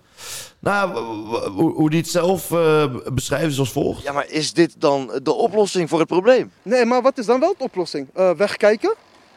Nou, 0.60 0.98
hoe, 1.56 1.74
hoe 1.74 1.90
die 1.90 2.00
het 2.00 2.10
zelf 2.10 2.52
eh, 2.52 2.86
beschrijft 3.14 3.52
is 3.52 3.60
als 3.60 3.72
volgt. 3.72 4.04
Ja, 4.04 4.12
maar 4.12 4.30
is 4.30 4.54
dit 4.54 4.76
dan 4.78 5.20
de 5.24 5.34
oplossing 5.34 5.90
voor 5.90 6.00
het 6.00 6.08
probleem? 6.08 6.52
Nee, 6.62 6.86
maar 6.86 7.02
wat 7.02 7.18
is 7.18 7.26
dan 7.26 7.40
wel 7.40 7.56
de 7.58 7.64
oplossing? 7.64 8.08
Eh, 8.14 8.32
wegkijken? 8.32 8.94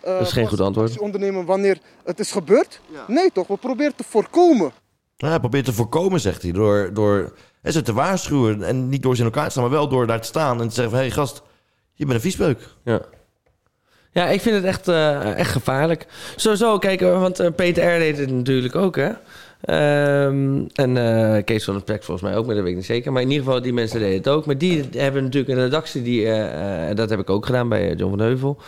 Eh, 0.07 0.13
Dat 0.13 0.27
is 0.27 0.33
geen 0.33 0.43
pas 0.43 0.53
goed 0.53 0.61
antwoord. 0.61 0.99
ondernemen 0.99 1.45
wanneer 1.45 1.79
het 2.05 2.19
is 2.21 2.33
gebeurd? 2.33 2.81
Nee 3.07 3.33
toch, 3.33 3.47
we 3.47 3.57
proberen 3.57 3.95
te 3.97 4.05
voorkomen. 4.09 4.73
Nou, 5.17 5.31
hij 5.33 5.41
probeert 5.41 5.65
te 5.65 5.73
voorkomen, 5.73 6.21
zegt 6.21 6.43
hij, 6.43 6.53
door, 6.53 6.91
door 6.93 7.33
hè, 7.63 7.71
ze 7.71 7.83
te 7.83 7.93
waarschuwen. 7.93 8.63
En 8.63 8.89
niet 8.89 9.03
door 9.03 9.15
ze 9.15 9.21
in 9.21 9.27
elkaar 9.27 9.45
te 9.45 9.51
staan, 9.51 9.63
maar 9.63 9.73
wel 9.73 9.89
door 9.89 10.07
daar 10.07 10.21
te 10.21 10.27
staan 10.27 10.61
en 10.61 10.69
te 10.69 10.75
zeggen 10.75 10.91
van... 10.91 11.01
hé 11.03 11.07
hey, 11.07 11.15
gast, 11.15 11.43
je 11.95 12.05
bent 12.05 12.17
een 12.17 12.21
viespeuk. 12.21 12.69
Ja. 12.85 13.01
Ja, 14.11 14.27
ik 14.27 14.41
vind 14.41 14.55
het 14.55 14.65
echt, 14.65 14.89
eh, 14.89 15.39
echt 15.39 15.51
gevaarlijk. 15.51 16.07
Sowieso, 16.37 16.79
kijk, 16.79 17.01
eh, 17.01 17.21
want 17.21 17.41
eh, 17.41 17.51
Peter 17.57 17.97
R. 17.97 17.99
deed 17.99 18.19
het 18.19 18.31
natuurlijk 18.31 18.75
ook, 18.75 18.97
hè. 18.97 19.11
Ehm, 19.67 20.65
en 20.75 20.97
eh, 20.97 21.45
Kees 21.45 21.65
van 21.65 21.75
het 21.75 21.85
Plek 21.85 22.03
volgens 22.03 22.29
mij 22.29 22.39
ook, 22.39 22.47
maar 22.47 22.55
dat 22.55 22.63
weet 22.65 22.73
ik 22.73 22.79
niet 22.79 22.87
zeker. 22.87 23.13
Maar 23.13 23.23
in 23.23 23.31
ieder 23.31 23.45
geval, 23.45 23.63
die 23.63 23.73
mensen 23.73 24.01
deden 24.01 24.17
het 24.17 24.29
ook. 24.29 24.47
Maar 24.47 24.59
die 24.59 24.85
hebben 24.97 25.23
natuurlijk 25.23 25.59
een 25.59 25.65
redactie, 25.65 26.03
die, 26.03 26.25
eh, 26.27 26.91
eh, 26.91 26.97
dat 26.97 27.11
heb 27.11 27.21
ik 27.21 27.31
ook 27.31 27.47
gedaan 27.47 27.69
bij 27.69 27.95
John 27.95 28.11
van 28.11 28.21
Heuvel. 28.21 28.59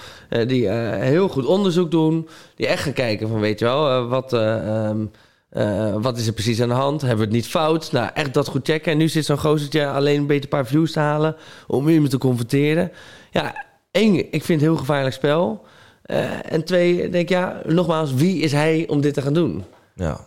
die 0.46 0.68
heel 0.68 1.28
goed 1.28 1.46
onderzoek 1.46 1.90
doen. 1.90 2.28
Die 2.56 2.66
echt 2.66 2.82
gaan 2.82 2.92
kijken 2.92 3.28
van, 3.28 3.40
weet 3.40 3.58
je 3.58 3.64
wel, 3.64 4.06
wat... 4.08 4.32
eh, 4.32 4.86
ehm, 4.86 5.06
eh, 5.48 5.94
wat 6.00 6.18
is 6.18 6.26
er 6.26 6.32
precies 6.32 6.62
aan 6.62 6.68
de 6.68 6.74
hand? 6.74 7.00
Hebben 7.00 7.18
we 7.18 7.24
het 7.24 7.34
niet 7.34 7.46
fout? 7.46 7.92
Nou, 7.92 8.10
echt 8.14 8.34
dat 8.34 8.48
goed 8.48 8.66
checken. 8.66 8.92
En 8.92 8.98
nu 8.98 9.08
zit 9.08 9.24
zo'n 9.24 9.38
gozertje 9.38 9.86
alleen 9.86 10.18
een 10.18 10.26
beetje 10.26 10.42
een 10.42 10.48
paar 10.48 10.66
views 10.66 10.92
te 10.92 10.98
halen... 11.00 11.36
om 11.66 11.88
iemand 11.88 12.10
te 12.10 12.18
confronteren. 12.18 12.92
Ja, 13.30 13.64
één, 13.90 14.16
ik 14.16 14.30
vind 14.30 14.46
het 14.46 14.50
een 14.50 14.60
heel 14.60 14.76
gevaarlijk 14.76 15.14
spel. 15.14 15.64
En 16.42 16.64
twee, 16.64 17.08
denk 17.08 17.28
ja, 17.28 17.62
nogmaals, 17.66 18.14
wie 18.14 18.40
is 18.40 18.52
hij 18.52 18.84
om 18.88 19.00
dit 19.00 19.14
te 19.14 19.22
gaan 19.22 19.32
doen? 19.32 19.64
Ja. 19.94 20.20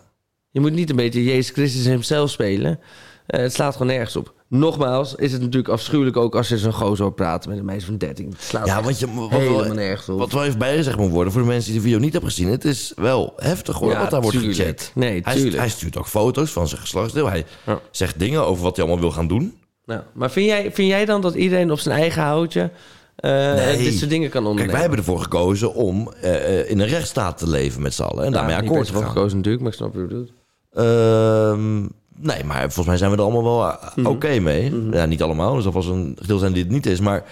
Je 0.52 0.60
moet 0.60 0.72
niet 0.72 0.90
een 0.90 0.96
beetje 0.96 1.24
Jezus 1.24 1.50
Christus 1.50 1.84
hemzelf 1.84 2.30
spelen. 2.30 2.80
Eh, 3.26 3.40
het 3.40 3.52
slaat 3.52 3.72
gewoon 3.72 3.86
nergens 3.92 4.16
op. 4.16 4.34
Nogmaals 4.48 5.14
is 5.14 5.32
het 5.32 5.40
natuurlijk 5.40 5.72
afschuwelijk 5.72 6.16
ook 6.16 6.36
als 6.36 6.48
je 6.48 6.58
zo'n 6.58 6.72
gozer 6.72 7.12
praten 7.12 7.50
met 7.50 7.58
een 7.58 7.64
meisje 7.64 7.86
van 7.86 7.96
13. 7.96 8.28
Het 8.30 8.42
slaat 8.42 8.66
Ja, 8.66 8.82
want 8.82 8.98
je, 8.98 9.14
wat, 9.14 9.30
helemaal 9.30 9.74
nergens 9.74 10.08
op. 10.08 10.18
wat 10.18 10.32
wel 10.32 10.44
even 10.44 10.58
bijgezegd 10.58 10.96
moet 10.96 11.10
worden 11.10 11.32
voor 11.32 11.42
de 11.42 11.48
mensen 11.48 11.70
die 11.72 11.80
de 11.80 11.84
video 11.86 12.00
niet 12.00 12.12
hebben 12.12 12.30
gezien. 12.30 12.48
Het 12.48 12.64
is 12.64 12.92
wel 12.96 13.32
heftig 13.36 13.76
hoor, 13.78 13.90
Ja, 13.90 13.98
wat 14.00 14.10
daar 14.10 14.20
wordt 14.22 14.36
gechat. 14.36 14.90
Nee, 14.94 15.20
hij, 15.24 15.34
tuurlijk. 15.34 15.56
hij 15.56 15.68
stuurt 15.68 15.96
ook 15.98 16.06
foto's 16.06 16.50
van 16.50 16.68
zijn 16.68 16.80
geslachtsdeel. 16.80 17.28
Hij 17.28 17.44
Ja. 17.66 17.80
zegt 17.90 18.18
dingen 18.18 18.46
over 18.46 18.62
wat 18.62 18.76
hij 18.76 18.84
allemaal 18.84 19.02
wil 19.02 19.12
gaan 19.12 19.26
doen. 19.28 19.58
Nou, 19.84 20.00
maar 20.14 20.30
vind 20.30 20.46
jij, 20.46 20.70
vind 20.72 20.88
jij 20.88 21.04
dan 21.04 21.20
dat 21.20 21.34
iedereen 21.34 21.70
op 21.70 21.78
zijn 21.78 21.98
eigen 21.98 22.22
houtje 22.22 22.70
eh, 23.16 23.30
Nee. 23.54 23.76
dit 23.78 23.94
soort 23.98 24.10
dingen 24.10 24.30
kan 24.30 24.42
Kijk, 24.42 24.50
ondernemen? 24.50 24.70
wij 24.72 24.80
hebben 24.80 24.98
ervoor 24.98 25.20
gekozen 25.20 25.74
om 25.74 26.12
eh, 26.20 26.70
in 26.70 26.78
een 26.80 26.86
rechtsstaat 26.88 27.38
te 27.38 27.48
leven 27.48 27.82
met 27.82 27.94
z'n 27.94 28.02
allen. 28.02 28.24
En 28.24 28.32
daarmee 28.32 28.56
akkoord 28.56 28.86
te 28.86 28.92
gaan. 28.92 29.06
gekozen 29.06 29.36
natuurlijk, 29.36 29.62
maar 29.62 29.72
ik 29.72 29.78
snap 29.78 29.92
wat 29.94 30.02
je 30.02 30.08
bedoelt. 30.08 30.32
Ehm, 30.72 31.80
nee, 32.16 32.44
maar 32.44 32.60
volgens 32.60 32.86
mij 32.86 32.96
zijn 32.96 33.10
we 33.10 33.16
er 33.16 33.22
allemaal 33.22 33.44
wel 33.44 33.66
eh, 33.68 33.76
Mhm. 33.96 34.06
oké 34.06 34.38
mee. 34.40 34.88
Ja, 34.90 35.06
niet 35.06 35.22
allemaal. 35.22 35.54
Dus 35.54 35.64
dat 35.64 35.72
was 35.72 35.86
een 35.86 36.18
deel 36.26 36.38
zijn 36.38 36.52
die 36.52 36.62
het 36.62 36.72
niet 36.72 36.86
is. 36.86 37.00
Maar 37.00 37.24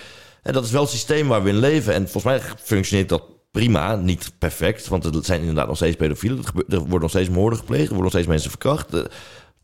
eh, 0.43 0.53
dat 0.53 0.65
is 0.65 0.71
wel 0.71 0.81
het 0.83 0.91
systeem 0.91 1.29
waar 1.29 1.43
we 1.43 1.49
in 1.49 1.59
leven. 1.59 1.95
En 1.95 2.03
volgens 2.09 2.25
mij 2.25 2.41
functioneert 2.63 3.09
dat 3.09 3.23
prima. 3.51 3.95
Niet 3.97 4.33
perfect. 4.39 4.89
Want 4.89 5.05
er 5.05 5.13
zijn 5.25 5.41
inderdaad 5.41 5.67
nog 5.67 5.77
steeds 5.77 5.97
pedofielen. 5.97 6.39
Er, 6.39 6.45
gebe- 6.45 6.65
er 6.69 6.79
worden 6.79 7.01
nog 7.01 7.11
steeds 7.11 7.29
moorden 7.29 7.59
gepleegd. 7.59 7.83
Er 7.83 7.95
worden 7.95 8.03
nog 8.05 8.13
steeds 8.13 8.27
mensen 8.29 8.51
verkracht. 8.51 8.95
Eh, 8.95 9.01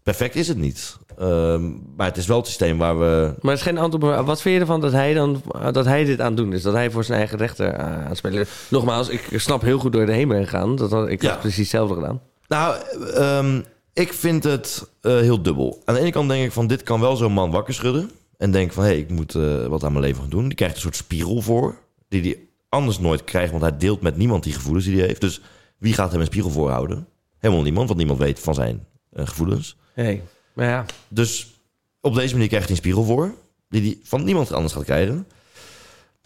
perfect 0.02 0.34
is 0.34 0.48
het 0.48 0.56
niet. 0.58 0.96
Ehm, 1.18 1.70
maar 1.96 2.06
het 2.06 2.16
is 2.16 2.26
wel 2.26 2.36
het 2.36 2.46
systeem 2.46 2.78
waar 2.78 2.98
we... 2.98 3.34
Maar 3.40 3.50
het 3.52 3.60
is 3.60 3.66
geen 3.66 3.78
antwoord. 3.78 4.24
Wat 4.24 4.40
vind 4.42 4.54
je 4.54 4.60
ervan 4.60 4.80
dat 4.80 4.92
hij, 4.92 5.14
dan, 5.14 5.42
dat 5.72 5.84
hij 5.84 6.04
dit 6.04 6.20
aan 6.20 6.26
het 6.26 6.36
doen 6.36 6.52
is? 6.52 6.62
Dat 6.62 6.74
hij 6.74 6.90
voor 6.90 7.04
zijn 7.04 7.18
eigen 7.18 7.38
rechter 7.38 7.66
eh, 7.72 7.84
aan 8.02 8.06
het 8.08 8.16
spelen 8.16 8.40
is? 8.40 8.48
Nogmaals, 8.68 9.08
ik 9.08 9.28
snap 9.32 9.62
heel 9.62 9.78
goed 9.78 9.92
door 9.92 10.06
de 10.06 10.12
heen 10.12 10.28
ben 10.28 10.44
gegaan. 10.44 10.76
Dat, 10.76 11.08
ik 11.08 11.22
Ja. 11.22 11.30
had 11.30 11.40
precies 11.40 11.58
hetzelfde 11.58 11.94
gedaan. 11.94 12.20
Nou, 12.48 12.82
ehm, 13.14 13.60
ik 13.92 14.12
vind 14.12 14.44
het 14.44 14.90
eh, 15.00 15.12
heel 15.12 15.42
dubbel. 15.42 15.82
Aan 15.84 15.94
de 15.94 16.00
ene 16.00 16.10
kant 16.10 16.28
denk 16.28 16.44
ik 16.44 16.52
van 16.52 16.66
dit 16.66 16.82
kan 16.82 17.00
wel 17.00 17.16
zo'n 17.16 17.32
man 17.32 17.50
wakker 17.50 17.74
schudden. 17.74 18.10
En 18.38 18.50
denk 18.50 18.72
van 18.72 18.84
hé, 18.84 18.88
hey, 18.90 18.98
ik 18.98 19.10
moet 19.10 19.34
eh, 19.34 19.66
wat 19.66 19.84
aan 19.84 19.92
mijn 19.92 20.04
leven 20.04 20.20
gaan 20.20 20.30
doen. 20.30 20.44
Die 20.44 20.54
krijgt 20.54 20.74
een 20.74 20.80
soort 20.80 20.96
spiegel 20.96 21.40
voor. 21.42 21.78
Die 22.08 22.22
hij 22.22 22.38
anders 22.68 22.98
nooit 22.98 23.24
krijgt. 23.24 23.50
Want 23.50 23.62
hij 23.62 23.76
deelt 23.76 24.00
met 24.00 24.16
niemand 24.16 24.42
die 24.42 24.52
gevoelens 24.52 24.84
die 24.84 24.98
hij 24.98 25.06
heeft. 25.06 25.20
Dus 25.20 25.40
wie 25.78 25.92
gaat 25.92 26.10
hem 26.10 26.20
een 26.20 26.26
spiegel 26.26 26.50
voorhouden? 26.50 27.06
Helemaal 27.38 27.62
niemand. 27.64 27.86
Want 27.86 27.98
niemand 27.98 28.18
weet 28.18 28.40
van 28.40 28.54
zijn 28.54 28.86
eh, 29.12 29.26
gevoelens. 29.26 29.76
Hey. 29.92 30.22
Maar 30.52 30.66
ja, 30.66 30.84
Dus 31.08 31.54
op 32.00 32.14
deze 32.14 32.32
manier 32.32 32.48
krijgt 32.48 32.66
hij 32.66 32.76
een 32.76 32.82
spiegel 32.82 33.04
voor. 33.04 33.34
Die 33.68 33.82
hij 33.82 33.98
van 34.02 34.24
niemand 34.24 34.52
anders 34.52 34.72
gaat 34.72 34.84
krijgen. 34.84 35.26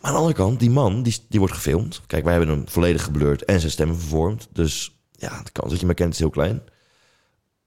Maar 0.01 0.11
aan 0.11 0.13
de 0.13 0.19
andere 0.19 0.37
kant, 0.37 0.61
die 0.61 0.71
man, 0.71 1.03
die, 1.03 1.17
die 1.29 1.39
wordt 1.39 1.55
gefilmd. 1.55 2.01
Kijk, 2.07 2.25
wij 2.25 2.33
hebben 2.35 2.55
hem 2.55 2.69
volledig 2.69 3.05
geblurred 3.05 3.45
en 3.45 3.61
zijn 3.61 3.73
stem 3.73 3.95
vervormd. 3.95 4.49
Dus 4.53 5.00
ja, 5.21 5.43
de 5.43 5.51
kans 5.53 5.71
dat 5.71 5.81
je 5.81 5.87
me 5.87 5.95
kent 5.95 6.13
is 6.13 6.19
heel 6.19 6.31
klein. 6.31 6.63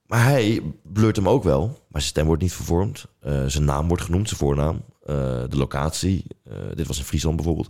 Maar 0.05 0.23
hij 0.23 0.61
blurt 0.83 1.15
hem 1.15 1.29
ook 1.29 1.43
wel. 1.43 1.65
Maar 1.67 2.01
zijn 2.01 2.03
stem 2.03 2.25
wordt 2.25 2.41
niet 2.41 2.53
vervormd. 2.53 3.05
Eh, 3.19 3.43
zijn 3.45 3.65
naam 3.65 3.87
wordt 3.87 4.03
genoemd, 4.03 4.27
zijn 4.27 4.39
voornaam. 4.39 4.83
Eh, 5.05 5.15
de 5.49 5.57
locatie. 5.57 6.25
Eh, 6.43 6.53
dit 6.75 6.87
was 6.87 6.97
in 6.97 7.03
Friesland 7.03 7.35
bijvoorbeeld. 7.35 7.69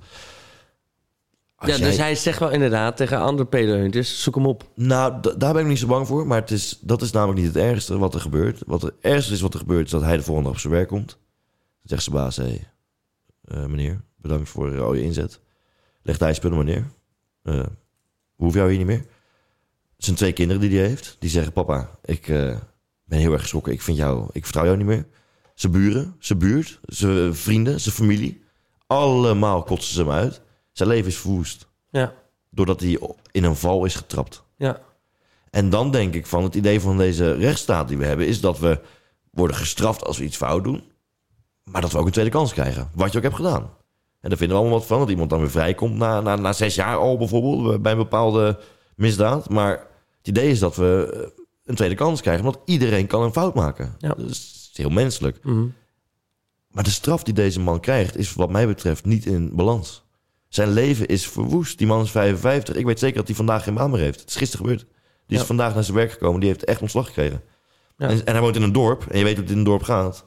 Als 1.56 1.72
Ja, 1.72 1.78
jij- 1.78 1.88
dus 1.88 1.98
hij 1.98 2.16
zegt 2.16 2.40
wel 2.40 2.50
inderdaad 2.50 2.98
tegen 2.98 3.20
andere 3.20 3.48
pedohunters, 3.48 4.24
zoek 4.24 4.36
hem 4.36 4.46
op. 4.46 4.70
Nou, 4.76 5.38
daar 5.38 5.54
ben 5.54 5.62
ik 5.62 5.68
niet 5.68 5.80
zo 5.80 5.88
bang 5.88 6.08
voor. 6.08 6.28
Maar 6.28 6.40
het 6.42 6.52
is, 6.52 6.78
dat 6.82 7.02
is 7.02 7.12
namelijk 7.12 7.40
niet 7.40 7.48
het 7.54 7.64
ergste 7.64 7.98
wat 7.98 8.14
er 8.14 8.20
gebeurt. 8.22 8.62
Wat 8.66 8.82
het 8.82 8.94
ergste 9.02 9.34
is 9.34 9.42
wat 9.42 9.54
er 9.54 9.60
gebeurt, 9.60 9.86
is 9.86 9.92
dat 9.92 10.02
hij 10.02 10.18
de 10.18 10.24
volgende 10.24 10.48
dag 10.50 10.58
op 10.58 10.62
zijn 10.64 10.74
werk 10.74 10.88
komt. 10.88 11.08
Dan 11.10 11.18
zegt 11.84 12.04
zijn 12.04 12.16
baas, 12.16 12.36
hé, 12.36 12.44
hey, 13.48 13.68
meneer, 13.68 14.02
bedankt 14.16 14.50
voor 14.50 14.82
al 14.82 14.94
je 14.94 15.04
inzet. 15.04 15.40
Legt 16.02 16.20
hij 16.20 16.34
spullen 16.34 16.58
maar 16.58 16.66
neer. 16.66 16.86
Hoeven 18.36 18.60
jou 18.60 18.70
hier 18.74 18.78
niet 18.86 18.88
meer. 18.88 19.06
Zijn 20.04 20.16
twee 20.16 20.34
kinderen 20.34 20.62
die 20.62 20.80
hij 20.80 20.88
heeft, 20.88 21.16
die 21.20 21.30
zeggen, 21.30 21.54
papa, 21.54 21.90
ik 22.06 22.28
eh, 22.28 22.58
ben 23.04 23.20
heel 23.20 23.32
erg 23.32 23.42
geschrokken. 23.42 23.74
Ik 23.74 23.82
vind 23.82 23.98
jou, 23.98 24.30
ik 24.32 24.44
vertrouw 24.44 24.66
jou 24.66 24.78
niet 24.78 24.86
meer. 24.86 25.06
Zijn 25.56 25.72
buren, 25.72 26.16
zijn 26.20 26.40
buurt, 26.40 26.80
zijn 26.86 27.36
vrienden, 27.36 27.80
zijn 27.80 27.96
familie. 27.96 28.44
Allemaal 28.88 29.64
kotsen 29.64 29.94
ze 29.94 30.00
hem 30.00 30.12
uit. 30.12 30.42
Zijn 30.72 30.90
leven 30.90 31.08
is 31.08 31.18
verwoest. 31.18 31.68
Ja, 31.90 32.14
Doordat 32.50 32.80
hij 32.80 33.00
in 33.32 33.44
een 33.44 33.56
val 33.56 33.86
is 33.86 33.96
getrapt. 33.96 34.44
ja. 34.58 34.82
En 35.50 35.70
dan 35.70 35.92
denk 35.92 36.14
ik 36.14 36.26
van 36.26 36.44
het 36.44 36.56
idee 36.56 36.82
van 36.82 36.98
deze 36.98 37.34
rechtsstaat 37.34 37.88
die 37.88 37.98
we 37.98 38.06
hebben... 38.06 38.28
is 38.28 38.42
dat 38.42 38.60
we 38.60 38.80
worden 39.32 39.56
gestraft 39.56 40.06
als 40.06 40.18
we 40.18 40.24
iets 40.24 40.38
fout 40.38 40.64
doen... 40.64 40.84
maar 41.64 41.82
dat 41.82 41.92
we 41.92 41.98
ook 41.98 42.06
een 42.06 42.12
tweede 42.12 42.32
kans 42.32 42.54
krijgen. 42.54 42.90
Wat 42.96 43.12
je 43.12 43.18
ook 43.18 43.24
hebt 43.24 43.36
gedaan. 43.36 43.62
En 44.20 44.30
daar 44.30 44.38
vinden 44.38 44.58
we 44.58 44.62
allemaal 44.62 44.80
wat 44.80 44.88
van. 44.88 45.00
Dat 45.00 45.10
iemand 45.10 45.30
dan 45.30 45.40
weer 45.40 45.52
vrijkomt 45.52 45.96
na, 45.96 46.22
na, 46.22 46.36
na 46.36 46.54
zes 46.54 46.76
jaar 46.76 46.98
al 46.98 47.18
bijvoorbeeld... 47.18 47.82
bij 47.82 47.92
een 47.92 47.98
bepaalde 47.98 48.60
misdaad. 48.96 49.50
Maar 49.50 49.92
het 50.24 50.38
idee 50.38 50.50
is 50.50 50.60
dat 50.60 50.76
we 50.76 51.10
eh, 51.14 51.44
een 51.66 51.76
tweede 51.76 51.96
kans 51.96 52.22
krijgen... 52.22 52.44
want 52.44 52.58
iedereen 52.66 53.08
kan 53.08 53.24
een 53.24 53.32
fout 53.32 53.56
maken. 53.56 53.96
Ja. 54.00 54.10
Dat 54.10 54.30
is 54.30 54.70
heel 54.74 54.90
menselijk. 54.90 55.44
Mhm. 55.44 55.66
Maar 56.68 56.84
de 56.84 56.90
straf 56.90 57.24
die 57.24 57.34
deze 57.34 57.60
man 57.60 57.80
krijgt... 57.80 58.18
is 58.18 58.34
wat 58.34 58.50
mij 58.50 58.68
betreft 58.68 59.06
niet 59.06 59.26
in 59.26 59.56
balans. 59.56 60.04
Zijn 60.48 60.70
leven 60.70 61.08
is 61.08 61.28
verwoest. 61.28 61.78
Die 61.78 61.88
man 61.88 62.02
is 62.02 62.12
55. 62.12 62.76
Ik 62.76 62.86
weet 62.86 63.00
zeker 63.00 63.18
dat 63.18 63.28
hij 63.28 63.36
vandaag 63.36 63.64
geen 63.64 63.74
baan 63.74 63.92
meer 63.92 64.00
heeft. 64.00 64.20
Het 64.20 64.30
is 64.30 64.36
gisteren 64.36 64.66
gebeurd. 64.66 64.86
Die 65.28 65.38
is 65.40 65.44
vandaag 65.44 65.74
naar 65.74 65.84
zijn 65.84 65.98
werk 65.98 66.12
gekomen. 66.12 66.40
Die 66.40 66.50
heeft 66.50 66.64
echt 66.64 66.82
ontslag 66.82 67.06
gekregen. 67.06 67.42
Ja. 67.98 68.08
En, 68.08 68.26
en 68.26 68.34
hij 68.34 68.42
woont 68.42 68.56
in 68.56 68.62
een 68.62 68.72
dorp. 68.72 69.06
En 69.10 69.18
je 69.18 69.24
weet 69.24 69.34
hoe 69.34 69.44
het 69.44 69.52
in 69.52 69.58
een 69.58 69.64
dorp 69.64 69.84
gaat. 69.84 70.26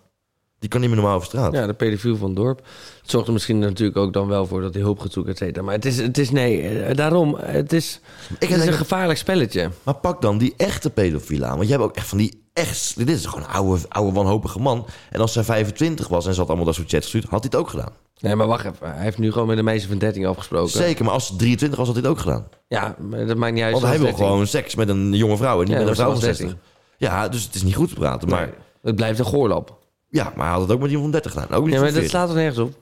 Die 0.58 0.68
kan 0.68 0.80
niet 0.80 0.88
meer 0.88 0.98
normaal 0.98 1.16
over 1.16 1.26
straat. 1.26 1.52
Ja, 1.52 1.66
de 1.66 1.74
pedofiel 1.74 2.16
van 2.16 2.26
het 2.28 2.36
dorp. 2.36 2.58
Het 3.00 3.10
zorgt 3.10 3.26
er 3.26 3.32
misschien 3.32 3.58
natuurlijk 3.58 3.96
ook 3.96 4.12
dan 4.12 4.28
wel 4.28 4.46
voor 4.46 4.60
dat 4.60 4.74
hij 4.74 4.82
hulp 4.82 4.98
gaat 5.00 5.12
zoeken, 5.12 5.32
et 5.32 5.38
cetera. 5.38 5.64
Maar 5.64 5.74
het 5.74 5.84
is, 5.84 5.96
het 5.96 6.18
is 6.18 6.30
nee, 6.30 6.68
eh, 6.68 6.96
daarom, 6.96 7.36
het 7.40 7.72
is, 7.72 8.00
Ik 8.38 8.48
het 8.48 8.60
is 8.60 8.66
een 8.66 8.72
gevaarlijk 8.72 9.18
spelletje. 9.18 9.70
maar 9.82 9.94
pak 9.94 10.22
dan 10.22 10.38
die 10.38 10.54
echte 10.56 10.90
pedofiel 10.90 11.44
aan. 11.44 11.56
Want 11.56 11.64
je 11.68 11.72
hebt 11.72 11.84
ook 11.84 11.96
echt 11.96 12.08
van 12.08 12.18
die 12.18 12.44
echt... 12.52 12.96
Dit 12.96 13.08
is 13.08 13.26
gewoon 13.26 13.44
een 13.44 13.54
oude, 13.54 13.80
oude 13.88 14.12
wanhopige 14.12 14.58
man. 14.58 14.86
En 15.10 15.20
als 15.20 15.34
hij 15.34 15.44
25 15.44 16.08
was 16.08 16.26
en 16.26 16.34
had 16.34 16.46
allemaal 16.46 16.64
dat 16.64 16.74
soort 16.74 16.88
chats 16.88 17.02
gestuurd... 17.02 17.24
had 17.24 17.42
hij 17.42 17.50
het 17.52 17.60
ook 17.60 17.68
gedaan. 17.70 17.92
Nee, 18.20 18.34
maar 18.34 18.46
wacht 18.46 18.64
even. 18.64 18.94
Hij 18.94 19.02
heeft 19.02 19.18
nu 19.18 19.32
gewoon 19.32 19.46
met 19.46 19.58
een 19.58 19.64
meisje 19.64 19.88
van 19.88 19.98
13 19.98 20.26
afgesproken. 20.26 20.70
Zeker, 20.70 21.04
maar 21.04 21.14
als 21.14 21.26
ze 21.26 21.36
23 21.36 21.78
was, 21.78 21.86
had 21.86 21.96
hij 21.96 22.04
het 22.04 22.12
ook 22.14 22.22
gedaan. 22.22 22.48
Ja, 22.68 22.96
maar 22.98 23.26
dat 23.26 23.36
maakt 23.36 23.54
niet 23.54 23.62
uit. 23.62 23.72
Want 23.72 23.84
hij 23.84 23.96
wil 23.98 24.06
13. 24.06 24.24
gewoon 24.24 24.46
seks 24.46 24.74
met 24.74 24.88
een 24.88 25.12
jonge 25.12 25.36
vrouw... 25.36 25.60
en 25.60 25.64
niet 25.64 25.68
Ja, 25.68 25.78
met 25.78 25.88
een 25.88 25.94
vrouw 25.94 26.06
van 26.06 26.14
was 26.14 26.24
60. 26.24 26.56
Ja, 26.96 27.28
dus 27.28 27.44
het 27.44 27.54
is 27.54 27.62
niet 27.62 27.74
goed 27.74 27.88
te 27.88 27.94
praten. 27.94 28.28
Maar 28.28 28.40
Nee, 28.46 28.54
het 28.82 28.96
blijft 28.96 29.18
een 29.18 29.24
goorlap. 29.24 29.78
Ja, 30.08 30.32
maar 30.36 30.44
hij 30.46 30.54
had 30.54 30.62
het 30.62 30.70
ook 30.70 30.80
met 30.80 30.90
iemand 30.90 31.12
van 31.12 31.20
30 31.20 31.32
gedaan. 31.32 31.58
Ook 31.58 31.64
niet 31.64 31.74
Ja, 31.74 31.80
maar 31.80 31.92
dat 31.92 31.98
40. 31.98 32.10
slaat 32.10 32.28
er 32.28 32.34
nergens 32.34 32.58
op. 32.58 32.74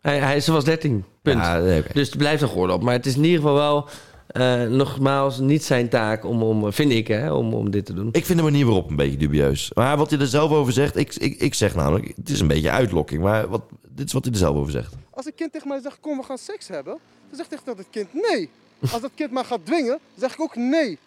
Hij, 0.00 0.18
hij, 0.18 0.40
ze 0.40 0.52
was 0.52 0.64
13. 0.64 1.04
Punt. 1.22 1.38
Ja. 1.44 1.80
Dus 1.92 2.08
het 2.08 2.16
blijft 2.16 2.42
een 2.42 2.48
goorlap. 2.48 2.82
Maar 2.82 2.92
het 2.94 3.06
is 3.06 3.16
in 3.16 3.24
ieder 3.24 3.40
geval 3.40 3.54
wel, 3.54 3.88
eh, 4.26 4.62
nogmaals, 4.62 5.38
niet 5.38 5.64
zijn 5.64 5.88
taak 5.88 6.24
om, 6.24 6.42
om 6.42 6.72
vind 6.72 6.92
ik, 6.92 7.08
hè, 7.08 7.32
om, 7.32 7.54
om 7.54 7.70
dit 7.70 7.86
te 7.86 7.94
doen. 7.94 8.08
Ik 8.12 8.24
vind 8.24 8.38
de 8.38 8.44
manier 8.44 8.64
waarop 8.64 8.90
een 8.90 8.96
beetje 8.96 9.16
dubieus. 9.16 9.70
Maar 9.74 9.96
wat 9.96 10.10
hij 10.10 10.18
er 10.20 10.26
zelf 10.26 10.50
over 10.50 10.72
zegt, 10.72 10.96
ik, 10.96 11.14
ik, 11.14 11.40
ik 11.40 11.54
zeg 11.54 11.74
namelijk, 11.74 12.12
het 12.16 12.28
is 12.28 12.40
een 12.40 12.46
beetje 12.46 12.70
uitlokking. 12.70 13.22
Maar 13.22 13.48
wat, 13.48 13.62
dit 13.88 14.06
is 14.06 14.12
wat 14.12 14.24
hij 14.24 14.32
er 14.32 14.38
zelf 14.38 14.56
over 14.56 14.72
zegt. 14.72 14.94
Als 15.10 15.26
een 15.26 15.34
kind 15.34 15.52
tegen 15.52 15.68
mij 15.68 15.80
zegt, 15.80 16.00
kom 16.00 16.16
we 16.16 16.22
gaan 16.22 16.38
seks 16.38 16.68
hebben, 16.68 16.98
dan 17.28 17.36
zegt 17.36 17.50
tegen 17.50 17.64
dat 17.64 17.78
het 17.78 17.86
kind 17.90 18.08
nee. 18.12 18.50
Als 18.92 19.00
dat 19.00 19.10
kind 19.14 19.30
mij 19.30 19.44
gaat 19.44 19.66
dwingen, 19.66 19.98
zeg 20.16 20.32
ik 20.32 20.40
ook 20.40 20.56
nee. 20.56 20.98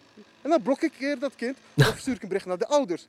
En 0.41 0.49
dan 0.49 0.61
blokkeer 0.61 1.19
dat 1.19 1.31
kind 1.35 1.57
of 1.75 1.95
stuur 1.97 2.15
ik 2.15 2.21
een 2.21 2.27
bericht 2.27 2.45
naar 2.45 2.57
de 2.57 2.67
ouders. 2.67 3.07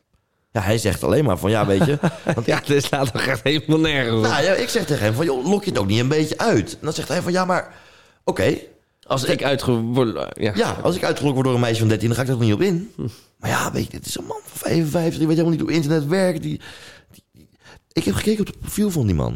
Ja, 0.50 0.60
hij 0.60 0.78
zegt 0.78 1.04
alleen 1.04 1.24
maar 1.24 1.38
van, 1.38 1.50
ja, 1.50 1.66
weet 1.66 1.84
je. 1.84 1.98
Want 2.34 2.46
Ja, 2.46 2.60
dit 2.66 2.84
slaat 2.84 3.12
toch 3.12 3.22
echt 3.22 3.42
helemaal 3.42 3.78
nergens 3.78 4.28
nou, 4.28 4.42
ja, 4.44 4.52
ik 4.52 4.68
zeg 4.68 4.84
tegen 4.86 5.04
hem 5.04 5.14
van, 5.14 5.24
joh, 5.24 5.46
lok 5.46 5.64
je 5.64 5.70
het 5.70 5.78
ook 5.78 5.86
niet 5.86 6.00
een 6.00 6.08
beetje 6.08 6.38
uit? 6.38 6.72
En 6.72 6.78
dan 6.80 6.92
zegt 6.92 7.08
hij 7.08 7.22
van, 7.22 7.32
ja, 7.32 7.44
maar 7.44 7.74
oké. 8.24 8.58
Als 9.06 9.24
ik 9.24 9.42
uitgeworden... 9.44 10.28
Ja. 10.40 10.52
ja, 10.54 10.76
als 10.82 10.96
ik 10.96 11.04
uitgelokt 11.04 11.34
word 11.34 11.46
door 11.46 11.54
een 11.54 11.60
meisje 11.60 11.78
van 11.78 11.88
13, 11.88 12.08
dan 12.08 12.16
ga 12.16 12.22
ik 12.22 12.28
er 12.28 12.36
niet 12.38 12.52
op 12.52 12.60
in. 12.62 12.90
Maar 13.38 13.50
ja, 13.50 13.72
weet 13.72 13.84
je, 13.84 13.90
dit 13.90 14.06
is 14.06 14.16
een 14.18 14.24
man 14.24 14.40
van 14.44 14.58
55, 14.58 15.18
die 15.18 15.26
weet 15.26 15.36
helemaal 15.36 15.58
niet 15.58 15.66
hoe 15.66 15.76
internet 15.76 16.06
werkt. 16.06 16.42
Die, 16.42 16.60
die- 17.12 17.24
die- 17.32 17.48
Ik 17.92 18.04
heb 18.04 18.14
gekeken 18.14 18.40
op 18.40 18.46
het 18.46 18.58
profiel 18.60 18.90
van 18.90 19.06
die 19.06 19.14
man. 19.14 19.32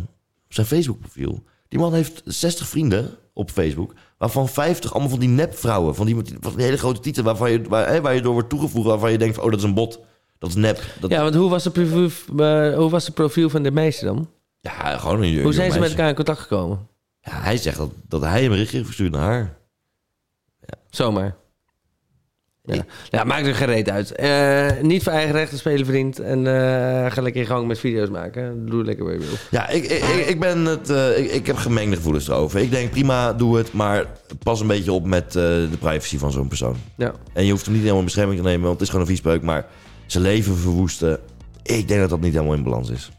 Op 0.46 0.54
zijn 0.54 0.66
Facebook 0.66 0.98
profiel. 1.00 1.42
Die 1.68 1.78
man 1.78 1.94
heeft 1.94 2.22
60 2.24 2.68
vrienden 2.68 3.14
op 3.32 3.50
Facebook. 3.50 3.94
Waarvan 4.18 4.48
50 4.48 4.90
allemaal 4.92 5.10
van 5.10 5.18
die 5.18 5.28
nepvrouwen. 5.28 5.94
Van 5.94 6.06
die, 6.06 6.16
van 6.40 6.52
die 6.56 6.64
hele 6.64 6.76
grote 6.76 7.00
titel 7.00 7.22
waarvan 7.22 7.50
je, 7.52 7.62
waar, 7.68 7.88
hè, 7.88 8.00
waar 8.00 8.14
je 8.14 8.22
door 8.22 8.32
wordt 8.32 8.48
toegevoegd. 8.48 8.86
Waarvan 8.86 9.12
je 9.12 9.18
denkt 9.18 9.34
van, 9.34 9.44
oh, 9.44 9.50
dat 9.50 9.58
is 9.58 9.64
een 9.64 9.74
bot. 9.74 10.00
Dat 10.42 10.50
is 10.50 10.56
nep. 10.56 10.82
Dat, 11.00 11.10
Ja, 11.10 11.22
want 11.22 11.34
hoe 11.34 11.50
was, 11.50 11.64
het 11.64 11.72
profiel, 11.72 12.08
eh, 12.38 12.74
hoe 12.76 12.90
was 12.90 13.04
het 13.06 13.14
profiel 13.14 13.50
van 13.50 13.62
de 13.62 13.70
meisje 13.70 14.04
dan? 14.04 14.28
ja, 14.60 14.98
gewoon 14.98 15.22
een 15.22 15.42
Hoe 15.42 15.52
zijn 15.52 15.72
ze 15.72 15.78
met 15.78 15.90
elkaar 15.90 16.08
in 16.08 16.14
contact 16.14 16.40
gekomen? 16.40 16.86
Ja, 17.20 17.32
hij 17.40 17.56
zegt 17.56 17.76
dat, 17.76 17.90
dat 18.08 18.20
hij 18.22 18.42
een 18.44 18.50
berichtje 18.50 18.74
heeft 18.76 18.86
verstuurd 18.86 19.12
naar 19.12 19.22
haar. 19.22 19.56
Zomaar. 20.90 21.34
Ja, 22.64 22.84
ja 23.10 23.24
maakt 23.24 23.46
er 23.46 23.54
geen 23.54 23.66
reet 23.66 23.90
uit. 23.90 24.12
Eh, 24.12 24.70
niet 24.80 25.02
voor 25.02 25.12
eigen 25.12 25.32
rechten 25.34 25.58
spelen, 25.58 25.86
vriend. 25.86 26.18
En 26.18 26.46
eh, 26.46 27.12
ga 27.12 27.22
lekker 27.22 27.40
in 27.40 27.46
gang 27.46 27.66
met 27.66 27.78
video's 27.78 28.08
maken. 28.08 28.66
Doe 28.66 28.84
lekker 28.84 29.04
wat 29.04 29.12
je 29.12 29.18
wil. 29.18 29.36
Ja, 29.50 29.68
ik, 29.68 29.84
ik, 29.84 30.26
ik- 30.26 30.40
ben 30.40 30.64
het, 30.64 30.88
ik, 31.16 31.30
ik 31.30 31.46
heb 31.46 31.56
gemengde 31.56 31.96
gevoelens 31.96 32.28
erover. 32.28 32.60
Ik 32.60 32.70
denk 32.70 32.90
prima, 32.90 33.32
doe 33.32 33.56
het, 33.56 33.72
maar 33.72 34.06
pas 34.42 34.60
een 34.60 34.66
beetje 34.66 34.92
op 34.92 35.04
met 35.04 35.32
de 35.32 35.68
privacy 35.78 36.18
van 36.18 36.30
zo'n 36.32 36.48
persoon. 36.48 36.76
Ja. 36.96 37.12
En 37.32 37.44
je 37.44 37.50
hoeft 37.50 37.62
hem 37.64 37.72
niet 37.72 37.80
helemaal 37.82 38.00
in 38.02 38.06
bescherming 38.06 38.38
te 38.40 38.46
nemen, 38.46 38.62
want 38.62 38.72
het 38.72 38.82
is 38.82 38.88
gewoon 38.88 39.02
een 39.04 39.10
viespeuk. 39.12 39.42
Maar 39.42 39.66
zijn 40.12 40.24
leven 40.24 40.56
verwoesten, 40.56 41.18
ik 41.62 41.88
denk 41.88 42.00
dat 42.00 42.10
dat 42.10 42.20
niet 42.20 42.32
helemaal 42.32 42.54
in 42.54 42.62
balans 42.62 42.90
is. 42.90 43.10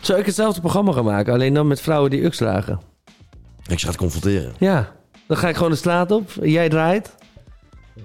Zou 0.00 0.18
ik 0.18 0.26
hetzelfde 0.26 0.60
programma 0.60 0.92
gaan 0.92 1.04
maken? 1.04 1.32
Alleen 1.32 1.54
dan 1.54 1.66
met 1.66 1.80
vrouwen 1.80 2.10
die 2.10 2.24
UX 2.24 2.36
dragen. 2.36 2.80
Ik 3.66 3.80
ga 3.80 3.86
het 3.88 3.96
confronteren. 3.96 4.52
Ja. 4.58 4.92
Dan 5.26 5.36
ga 5.36 5.48
ik 5.48 5.56
gewoon 5.56 5.70
de 5.70 5.76
straat 5.76 6.10
op. 6.10 6.30
Jij 6.42 6.68
draait. 6.68 7.14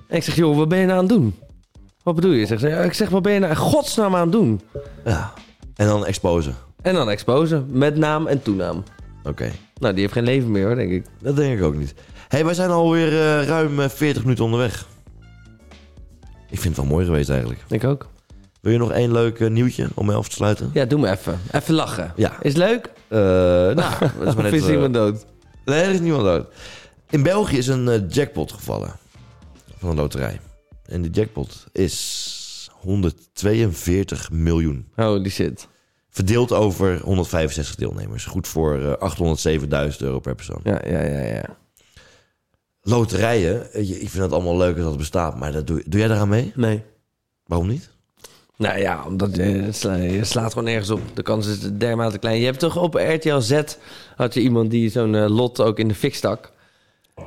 En 0.07 0.15
ik 0.15 0.23
zeg, 0.23 0.35
joh, 0.35 0.57
wat 0.57 0.69
ben 0.69 0.79
je 0.79 0.85
nou 0.85 0.97
aan 0.97 1.05
het 1.05 1.13
doen? 1.13 1.35
Wat 2.03 2.15
bedoel 2.15 2.31
je? 2.31 2.45
Zegt 2.45 2.61
ze, 2.61 2.67
"Ja, 2.67 2.77
ik 2.79 2.93
zeg, 2.93 3.09
wat 3.09 3.21
ben 3.21 3.33
je 3.33 3.39
nou 3.39 3.51
in 3.51 3.57
godsnaam 3.57 4.15
aan 4.15 4.21
het 4.21 4.31
doen? 4.31 4.61
Ja. 5.05 5.33
En 5.75 5.87
dan 5.87 6.05
exposen. 6.05 6.55
En 6.81 6.93
dan 6.93 7.09
exposen. 7.09 7.65
Met 7.69 7.97
naam 7.97 8.27
en 8.27 8.41
toenaam. 8.41 8.83
Oké. 9.23 9.51
Nou, 9.79 9.93
die 9.93 10.01
heeft 10.01 10.13
geen 10.13 10.23
leven 10.23 10.51
meer 10.51 10.65
hoor, 10.65 10.75
denk 10.75 10.91
ik. 10.91 11.05
Dat 11.21 11.35
denk 11.35 11.57
ik 11.57 11.63
ook 11.65 11.75
niet. 11.75 11.93
hey, 12.27 12.45
wij 12.45 12.53
zijn 12.53 12.69
alweer 12.69 13.07
eh 13.07 13.47
ruim 13.47 13.79
eh, 13.79 13.89
40 13.89 14.23
minuten 14.23 14.43
onderweg. 14.43 14.87
Ik 16.55 16.61
vind 16.61 16.75
het 16.75 16.85
wel 16.85 16.93
mooi 16.93 17.05
geweest 17.05 17.29
eigenlijk. 17.29 17.59
Ik 17.69 17.83
ook. 17.83 18.07
Wil 18.61 18.71
je 18.71 18.77
nog 18.77 18.91
één 18.91 19.11
leuk 19.11 19.39
eh, 19.39 19.49
nieuwtje 19.49 19.87
om 19.93 20.05
mee 20.05 20.15
af 20.15 20.27
te 20.27 20.35
sluiten? 20.35 20.69
Ja, 20.73 20.85
doe 20.85 20.99
me 20.99 21.11
even. 21.11 21.39
Even 21.51 21.73
lachen. 21.73 22.13
Ja. 22.15 22.31
Is 22.41 22.53
het 22.53 22.57
leuk? 22.57 22.89
Eh, 23.07 23.19
nou, 23.19 23.75
dat 24.19 24.27
is 24.27 24.33
maar 24.33 24.43
net, 24.43 24.53
is 24.53 24.63
eh, 24.63 24.73
iemand 24.73 24.93
dood? 24.93 25.25
Nee, 25.65 25.81
er 25.81 25.89
is 25.89 25.99
niemand 25.99 26.23
dood. 26.23 26.47
In 27.09 27.23
België 27.23 27.57
is 27.57 27.67
een 27.67 28.07
jackpot 28.07 28.51
gevallen 28.51 28.91
van 29.77 29.89
een 29.89 29.95
loterij. 29.95 30.39
En 30.85 31.01
de 31.01 31.09
jackpot 31.09 31.65
is 31.71 32.69
142 32.71 34.31
miljoen. 34.31 34.87
Holy 34.95 35.29
shit. 35.29 35.67
Verdeeld 36.09 36.51
over 36.51 36.99
165 37.01 37.75
deelnemers. 37.75 38.25
Goed 38.25 38.47
voor 38.47 38.97
eh, 38.99 39.91
807.000 39.91 39.97
euro 39.97 40.19
per 40.19 40.35
persoon. 40.35 40.59
Ja, 40.63 40.81
ja, 40.85 41.01
ja, 41.01 41.21
ja. 41.21 41.57
Loterijen, 42.87 43.73
eh, 43.73 43.87
je- 43.87 43.99
ik 43.99 44.09
vind 44.09 44.23
het 44.23 44.31
allemaal 44.31 44.57
leuk 44.57 44.77
dat 44.77 44.85
het 44.85 44.97
bestaat. 44.97 45.39
Maar 45.39 45.51
dat 45.51 45.67
doe, 45.67 45.83
doe 45.85 45.99
jij 45.99 46.07
daaraan 46.09 46.29
mee? 46.29 46.51
Nee. 46.55 46.81
Waarom 47.45 47.67
niet? 47.67 47.89
Nou 48.57 48.79
ja, 48.79 49.03
omdat 49.07 49.35
je, 49.35 49.41
het 49.41 49.75
sla- 49.75 49.95
je 49.95 50.23
slaat 50.23 50.49
gewoon 50.53 50.63
nergens 50.67 50.89
op. 50.89 50.99
De 51.13 51.21
kans 51.21 51.47
is 51.47 51.59
dermate 51.59 52.17
klein. 52.17 52.39
Je 52.39 52.45
hebt 52.45 52.59
toch 52.59 52.77
op 52.77 52.93
RTL 52.95 53.39
Z 53.39 53.61
had 54.15 54.33
je 54.33 54.41
iemand 54.41 54.71
die 54.71 54.89
zo'n 54.89 55.15
eh, 55.15 55.29
lot 55.29 55.61
ook 55.61 55.79
in 55.79 55.87
de 55.87 55.95
fik 55.95 56.15
stak. 56.15 56.51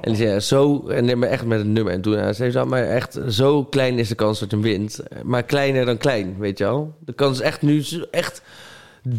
En 0.00 0.12
die 0.12 0.16
zei, 0.16 0.40
zo, 0.40 0.88
en 0.88 1.04
neem 1.04 1.18
maar 1.18 1.28
echt 1.28 1.44
met 1.44 1.60
een 1.60 1.72
nummer. 1.72 1.92
En 1.92 2.00
toen 2.00 2.12
hij 2.16 2.32
zei 2.32 2.50
ze, 2.50 2.64
maar 2.64 2.84
echt, 2.84 3.18
zo 3.28 3.64
klein 3.64 3.98
is 3.98 4.08
de 4.08 4.14
kans 4.14 4.38
dat 4.40 4.50
je 4.50 4.56
hem 4.56 4.64
wint. 4.64 5.00
Maar 5.22 5.42
kleiner 5.42 5.84
dan 5.86 5.98
klein, 5.98 6.36
weet 6.38 6.58
je 6.58 6.64
wel. 6.64 6.94
De 7.04 7.12
kans 7.12 7.38
is 7.38 7.44
echt 7.44 7.62
nu 7.62 7.84
echt 8.10 8.42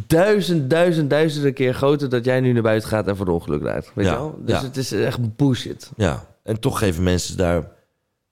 duizend, 0.08 0.70
duizend, 0.70 1.10
duizenden 1.10 1.54
keer 1.54 1.74
groter... 1.74 2.10
dat 2.10 2.26
jij 2.26 2.40
nu 2.40 2.52
naar 2.54 2.62
buiten 2.62 2.90
gaat 2.90 3.08
en 3.08 3.16
voor 3.16 3.28
ongeluk 3.28 3.64
raakt. 3.64 3.92
Weet 3.96 4.06
Ja, 4.06 4.12
je 4.12 4.18
wel? 4.18 4.40
Dus 4.46 4.60
ja. 4.60 4.66
het 4.66 4.78
is 4.78 4.92
echt 4.92 5.36
bullshit. 5.36 5.92
Ja, 5.96 6.26
en 6.44 6.60
toch 6.60 6.80
geven 6.80 7.04
mensen 7.04 7.38
daar 7.38 7.64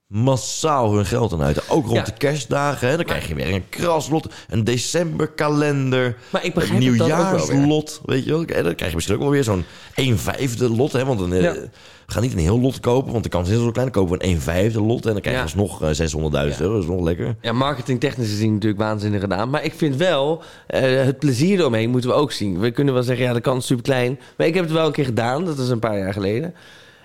massaal 0.07 0.93
hun 0.95 1.05
geld 1.05 1.33
aan 1.33 1.41
uit. 1.41 1.69
Ook 1.69 1.85
rond 1.85 1.97
Ja. 1.97 2.03
de 2.03 2.11
kerstdagen. 2.13 2.87
Hè, 2.89 2.95
dan 2.95 3.05
krijg 3.05 3.27
je 3.27 3.35
weer 3.35 3.53
een 3.53 3.69
kraslot, 3.69 4.33
een 4.49 4.63
decemberkalender. 4.63 6.17
Maar 6.31 6.45
ik 6.45 6.55
een 6.55 6.77
nieuwjaarslot. 6.79 8.01
Weet 8.05 8.23
je 8.25 8.31
wel? 8.31 8.43
En 8.45 8.63
dan 8.63 8.75
krijg 8.75 8.89
je 8.89 8.95
misschien 8.95 9.15
ook 9.15 9.21
wel 9.21 9.31
weer 9.31 9.43
zo'n 9.43 9.63
1 9.95 10.17
vijfde 10.17 10.69
lot. 10.69 10.91
Hè, 10.91 11.05
want 11.05 11.19
dan, 11.19 11.33
eh, 11.33 11.41
Ja. 11.41 11.53
we 11.53 11.69
gaan 12.05 12.21
niet 12.21 12.33
een 12.33 12.39
heel 12.39 12.59
lot 12.59 12.79
kopen, 12.79 13.11
want 13.11 13.23
de 13.23 13.29
kans 13.29 13.49
is 13.49 13.55
zo 13.55 13.71
klein. 13.71 13.91
Dan 13.91 14.03
kopen 14.03 14.17
we 14.17 14.23
een 14.23 14.29
1 14.31 14.41
vijfde 14.41 14.81
lot 14.81 15.05
en 15.05 15.11
dan 15.11 15.21
krijg 15.21 15.35
je 15.35 15.41
Ja. 15.41 15.41
alsnog 15.41 15.81
eh, 15.81 15.89
600.000 15.93 16.61
euro. 16.61 16.73
Dat 16.73 16.83
is 16.83 16.89
nog 16.89 17.01
lekker. 17.01 17.35
Ja, 17.41 17.51
marketingtechnisch 17.51 18.29
gezien 18.29 18.53
natuurlijk 18.53 18.81
waanzinnig 18.81 19.21
gedaan. 19.21 19.49
Maar 19.49 19.63
ik 19.63 19.73
vind 19.73 19.95
wel, 19.95 20.41
eh, 20.67 20.81
het 20.81 21.19
plezier 21.19 21.59
eromheen 21.59 21.89
moeten 21.89 22.09
we 22.09 22.15
ook 22.15 22.31
zien. 22.31 22.59
We 22.59 22.71
kunnen 22.71 22.93
wel 22.93 23.03
zeggen, 23.03 23.25
ja, 23.25 23.33
de 23.33 23.41
kans 23.41 23.59
is 23.59 23.65
super 23.67 23.83
klein. 23.83 24.19
Maar 24.37 24.47
ik 24.47 24.53
heb 24.53 24.63
het 24.63 24.73
wel 24.73 24.85
een 24.85 24.91
keer 24.91 25.05
gedaan, 25.05 25.45
dat 25.45 25.57
is 25.59 25.69
een 25.69 25.79
paar 25.79 25.97
jaar 25.97 26.13
geleden. 26.13 26.53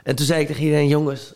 En 0.03 0.15
toen 0.17 0.27
zei 0.27 0.41
ik 0.41 0.47
tegen 0.47 0.63
iedereen, 0.63 0.89
jongens... 0.89 1.35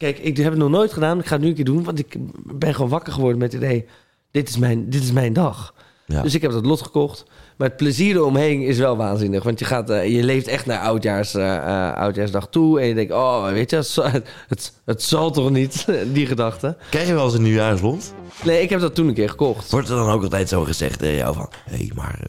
Kijk, 0.00 0.18
ik 0.18 0.36
heb 0.36 0.50
het 0.50 0.58
nog 0.58 0.70
nooit 0.70 0.92
gedaan, 0.92 1.18
ik 1.18 1.26
ga 1.26 1.32
het 1.32 1.42
nu 1.42 1.48
een 1.48 1.54
keer 1.54 1.64
doen. 1.64 1.84
Want 1.84 1.98
ik 1.98 2.16
ben 2.54 2.74
gewoon 2.74 2.90
wakker 2.90 3.12
geworden 3.12 3.38
met 3.38 3.52
het 3.52 3.62
idee... 3.62 3.86
Dit 4.30 4.48
is 4.48 4.58
mijn, 4.58 4.90
dit 4.90 5.02
is 5.02 5.12
mijn 5.12 5.32
dag. 5.32 5.74
Ja. 6.06 6.22
Dus 6.22 6.34
ik 6.34 6.42
heb 6.42 6.50
dat 6.50 6.66
lot 6.66 6.82
gekocht. 6.82 7.24
Maar 7.56 7.68
het 7.68 7.76
plezier 7.76 8.16
eromheen 8.16 8.62
is 8.62 8.78
wel 8.78 8.96
waanzinnig. 8.96 9.42
Want 9.42 9.58
je, 9.58 9.64
gaat, 9.64 9.90
eh, 9.90 10.16
je 10.16 10.22
leeft 10.22 10.46
echt 10.46 10.66
naar 10.66 10.78
oudjaars, 10.78 11.34
eh, 11.34 11.56
eh, 11.56 11.96
oudjaarsdag 11.96 12.48
toe. 12.48 12.80
En 12.80 12.86
je 12.86 12.94
denkt, 12.94 13.12
oh, 13.12 13.50
weet 13.50 13.70
je, 13.70 13.76
het, 13.76 13.86
zal- 13.86 14.10
het, 14.48 14.72
het 14.84 15.02
zal 15.02 15.30
toch 15.30 15.50
niet, 15.50 15.86
die 16.12 16.26
gedachte. 16.26 16.76
Krijg 16.90 17.06
je 17.06 17.14
wel 17.14 17.24
eens 17.24 17.34
een 17.34 17.42
nieuwjaarslot? 17.42 18.14
Nee, 18.44 18.62
ik 18.62 18.70
heb 18.70 18.80
dat 18.80 18.94
toen 18.94 19.08
een 19.08 19.14
keer 19.14 19.28
gekocht. 19.30 19.70
Wordt 19.70 19.88
er 19.88 19.96
dan 19.96 20.10
ook 20.10 20.22
altijd 20.22 20.48
zo 20.48 20.64
gezegd 20.64 20.98
tegen 20.98 21.16
jou 21.16 21.34
van... 21.34 21.50
Hé, 21.64 21.76
hey, 21.76 21.90
maar 21.94 22.20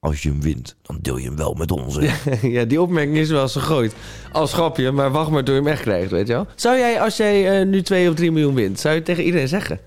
als 0.00 0.22
je 0.22 0.28
hem 0.28 0.40
wint, 0.42 0.76
dan 0.82 0.98
deel 1.00 1.16
je 1.16 1.26
hem 1.26 1.36
wel 1.36 1.54
met 1.54 1.70
ons. 1.70 1.96
hè? 2.00 2.08
Ja, 2.48 2.64
die 2.64 2.80
opmerking 2.80 3.16
is 3.16 3.28
wel 3.30 3.42
eens 3.42 3.52
gegooid. 3.52 3.94
Als 4.32 4.52
grapje, 4.52 4.90
maar 4.92 5.10
wacht 5.10 5.30
maar 5.30 5.44
door 5.44 5.54
je 5.54 5.60
hem 5.60 5.70
echt 5.70 5.82
krijgt, 5.82 6.10
weet 6.10 6.26
je 6.26 6.32
wel. 6.32 6.46
Zou 6.54 6.78
jij, 6.78 7.00
als 7.00 7.16
jij 7.16 7.60
eh, 7.60 7.66
nu 7.66 7.82
2 7.82 8.08
of 8.08 8.14
3 8.14 8.32
miljoen 8.32 8.54
wint, 8.54 8.80
zou 8.80 8.92
je 8.94 8.98
het 9.00 9.08
tegen 9.08 9.24
iedereen 9.24 9.48
zeggen? 9.48 9.80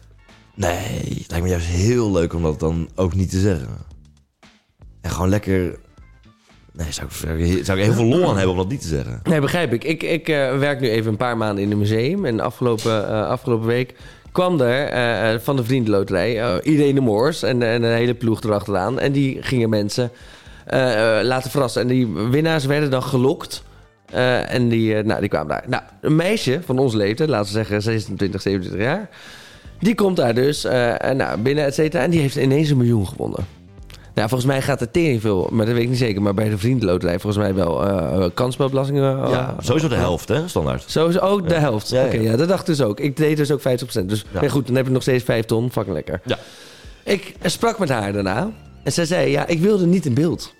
Nee, 0.55 0.77
het 1.19 1.25
lijkt 1.29 1.43
me 1.45 1.49
juist 1.49 1.65
heel 1.65 2.11
leuk 2.11 2.33
om 2.33 2.41
dat 2.41 2.59
dan 2.59 2.89
ook 2.95 3.13
niet 3.15 3.29
te 3.29 3.39
zeggen. 3.39 3.67
En 5.01 5.09
gewoon 5.11 5.29
lekker... 5.29 5.79
Nee, 6.73 6.91
zou 6.91 7.07
ik, 7.07 7.13
zou 7.13 7.37
ik- 7.43 7.65
zou 7.65 7.77
ik 7.79 7.83
heel 7.83 7.93
veel 7.93 8.05
lol 8.05 8.29
aan 8.29 8.35
hebben 8.35 8.51
om 8.51 8.57
dat 8.57 8.69
niet 8.69 8.81
te 8.81 8.87
zeggen. 8.87 9.19
Nee, 9.23 9.39
begrijp 9.41 9.73
ik. 9.73 9.83
Ik, 9.83 10.03
ik 10.03 10.27
eh, 10.29 10.57
werk 10.57 10.79
nu 10.79 10.89
even 10.89 11.11
een 11.11 11.17
paar 11.17 11.37
maanden 11.37 11.63
in 11.63 11.71
een 11.71 11.77
museum. 11.77 12.25
En 12.25 12.39
afgelopen, 12.39 13.07
eh, 13.09 13.27
afgelopen 13.27 13.67
week 13.67 13.95
kwam 14.31 14.61
er 14.61 14.87
eh, 14.87 15.33
eh, 15.33 15.39
van 15.39 15.55
de 15.55 15.63
Vriendenloterij 15.63 16.39
eh 16.39 16.55
Irene 16.61 16.99
Moors 16.99 17.43
en, 17.43 17.63
en 17.63 17.83
een 17.83 17.95
hele 17.95 18.13
ploeg 18.13 18.41
erachteraan. 18.41 18.99
En 18.99 19.11
die 19.11 19.37
gingen 19.41 19.69
mensen 19.69 20.11
laten 21.21 21.51
verrassen. 21.51 21.81
En 21.81 21.87
die 21.87 22.07
winnaars 22.07 22.65
werden 22.65 22.89
dan 22.89 23.03
gelokt. 23.03 23.63
En 24.47 24.69
die, 24.69 25.03
nou, 25.03 25.19
die 25.19 25.29
kwamen 25.29 25.47
daar. 25.47 25.63
Nou, 25.67 25.83
een 26.01 26.15
meisje 26.15 26.59
van 26.65 26.79
onze 26.79 26.97
leeftijd, 26.97 27.29
laten 27.29 27.45
we 27.45 27.51
zeggen 27.51 27.81
26, 27.81 28.41
27 28.41 28.87
jaar. 28.87 29.09
Die 29.79 29.95
komt 29.95 30.15
daar 30.15 30.33
dus 30.33 30.63
nou, 31.15 31.37
binnen, 31.37 31.65
et 31.65 31.73
cetera. 31.73 32.03
En 32.03 32.09
die 32.09 32.19
heeft 32.19 32.35
ineens 32.35 32.69
een 32.69 32.77
miljoen 32.77 33.07
gewonnen. 33.07 33.58
Nou, 34.15 34.29
volgens 34.29 34.49
mij 34.51 34.61
gaat 34.61 34.81
er 34.81 34.91
tering 34.91 35.21
veel, 35.21 35.49
maar 35.51 35.65
dat 35.65 35.73
weet 35.73 35.83
ik 35.83 35.89
niet 35.89 35.97
zeker. 35.97 36.21
Maar 36.21 36.33
bij 36.33 36.49
de 36.49 36.57
Vriendenloterij 36.57 37.19
volgens 37.19 37.43
mij 37.43 37.53
wel 37.53 37.85
eh 37.87 38.29
kansspelbelastingen. 38.33 39.23
eh, 39.23 39.29
Ja, 39.31 39.55
sowieso 39.59 39.87
de 39.87 39.95
helft, 39.95 40.27
hè, 40.27 40.47
standaard. 40.47 40.83
Sowieso 40.87 41.19
ook 41.19 41.47
de 41.49 41.55
helft. 41.55 41.89
Ja. 41.89 42.05
Oké, 42.05 42.17
ja, 42.17 42.35
dat 42.35 42.47
dacht 42.47 42.59
ik 42.59 42.65
dus 42.65 42.81
ook. 42.81 42.99
Ik 42.99 43.17
deed 43.17 43.37
dus 43.37 43.51
ook 43.51 43.61
50%. 43.61 44.09
Dus 44.09 44.25
nee, 44.41 44.49
goed, 44.49 44.67
dan 44.67 44.75
heb 44.75 44.85
ik 44.85 44.91
nog 44.91 45.01
steeds 45.01 45.23
5 45.23 45.45
ton. 45.45 45.71
Fucking 45.71 45.95
lekker. 45.95 46.21
Ja. 46.25 46.37
Ik 47.03 47.35
sprak 47.43 47.79
met 47.79 47.89
haar 47.89 48.13
daarna. 48.13 48.51
En 48.83 48.91
zij 48.91 49.05
zei, 49.05 49.29
ja, 49.31 49.47
ik 49.47 49.59
wilde 49.59 49.85
niet 49.85 50.05
in 50.05 50.13
beeld. 50.13 50.53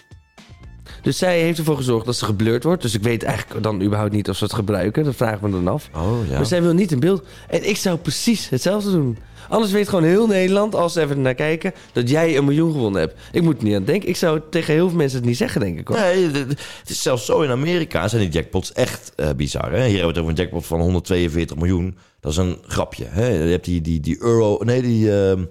Dus 1.02 1.18
zij 1.18 1.40
heeft 1.40 1.58
ervoor 1.58 1.76
gezorgd 1.76 2.06
dat 2.06 2.16
ze 2.16 2.26
geblurred 2.26 2.64
wordt. 2.64 2.82
Dus 2.82 2.94
ik 2.96 3.04
weet 3.04 3.24
eigenlijk 3.24 3.64
dan 3.64 3.82
überhaupt 3.82 4.12
niet 4.14 4.30
of 4.30 4.36
ze 4.38 4.44
het 4.44 4.54
gebruiken. 4.54 5.04
Dat 5.04 5.16
vraag 5.16 5.34
ik 5.36 5.42
me 5.42 5.50
dan 5.50 5.68
af. 5.68 5.90
Oh, 5.96 6.28
ja. 6.30 6.36
Maar 6.36 6.46
zij 6.46 6.62
wil 6.62 6.74
niet 6.74 6.92
in 6.92 7.00
beeld. 7.00 7.24
En 7.50 7.70
ik 7.70 7.78
zou 7.78 7.98
precies 7.98 8.50
hetzelfde 8.50 8.92
doen. 8.92 9.18
Anders 9.50 9.72
weet 9.72 9.90
gewoon 9.90 10.04
heel 10.04 10.28
Nederland, 10.28 10.76
als 10.76 10.94
ze 10.94 11.02
even 11.02 11.22
naar 11.22 11.34
kijken, 11.34 11.74
dat 11.92 12.10
jij 12.10 12.38
een 12.38 12.46
miljoen 12.46 12.72
gewonnen 12.72 13.02
hebt. 13.02 13.16
Ik 13.32 13.42
moet 13.42 13.58
er 13.58 13.64
niet 13.64 13.76
aan 13.76 13.84
denken. 13.84 14.10
Ik 14.10 14.16
zou 14.16 14.42
tegen 14.50 14.74
heel 14.74 14.88
veel 14.88 14.98
mensen 14.98 15.18
het 15.18 15.28
niet 15.28 15.38
zeggen, 15.38 15.62
denk 15.62 15.80
ik 15.80 15.88
hoor. 15.88 15.98
Nee, 15.98 16.32
het 16.32 16.90
is 16.90 17.02
zelfs 17.02 17.26
zo 17.26 17.42
in 17.42 17.50
Amerika 17.50 18.08
zijn 18.08 18.22
die 18.22 18.32
jackpots 18.32 18.74
echt 18.74 19.12
eh, 19.16 19.30
bizar. 19.36 19.72
Hè? 19.72 19.86
Hier 19.86 19.86
hebben 19.86 20.02
we 20.02 20.08
het 20.08 20.18
over 20.18 20.30
een 20.30 20.36
jackpot 20.36 20.66
van 20.66 20.80
142 20.80 21.58
miljoen. 21.58 21.98
Dat 22.20 22.32
is 22.32 22.38
een 22.38 22.58
grapje. 22.68 23.06
Hè? 23.08 23.28
Je 23.28 23.50
hebt 23.50 23.66
die, 23.66 23.82
die, 23.82 24.00
die 24.00 24.18
euro... 24.22 24.58
Nee, 24.64 24.82
die 24.82 25.22
ehm, 25.22 25.44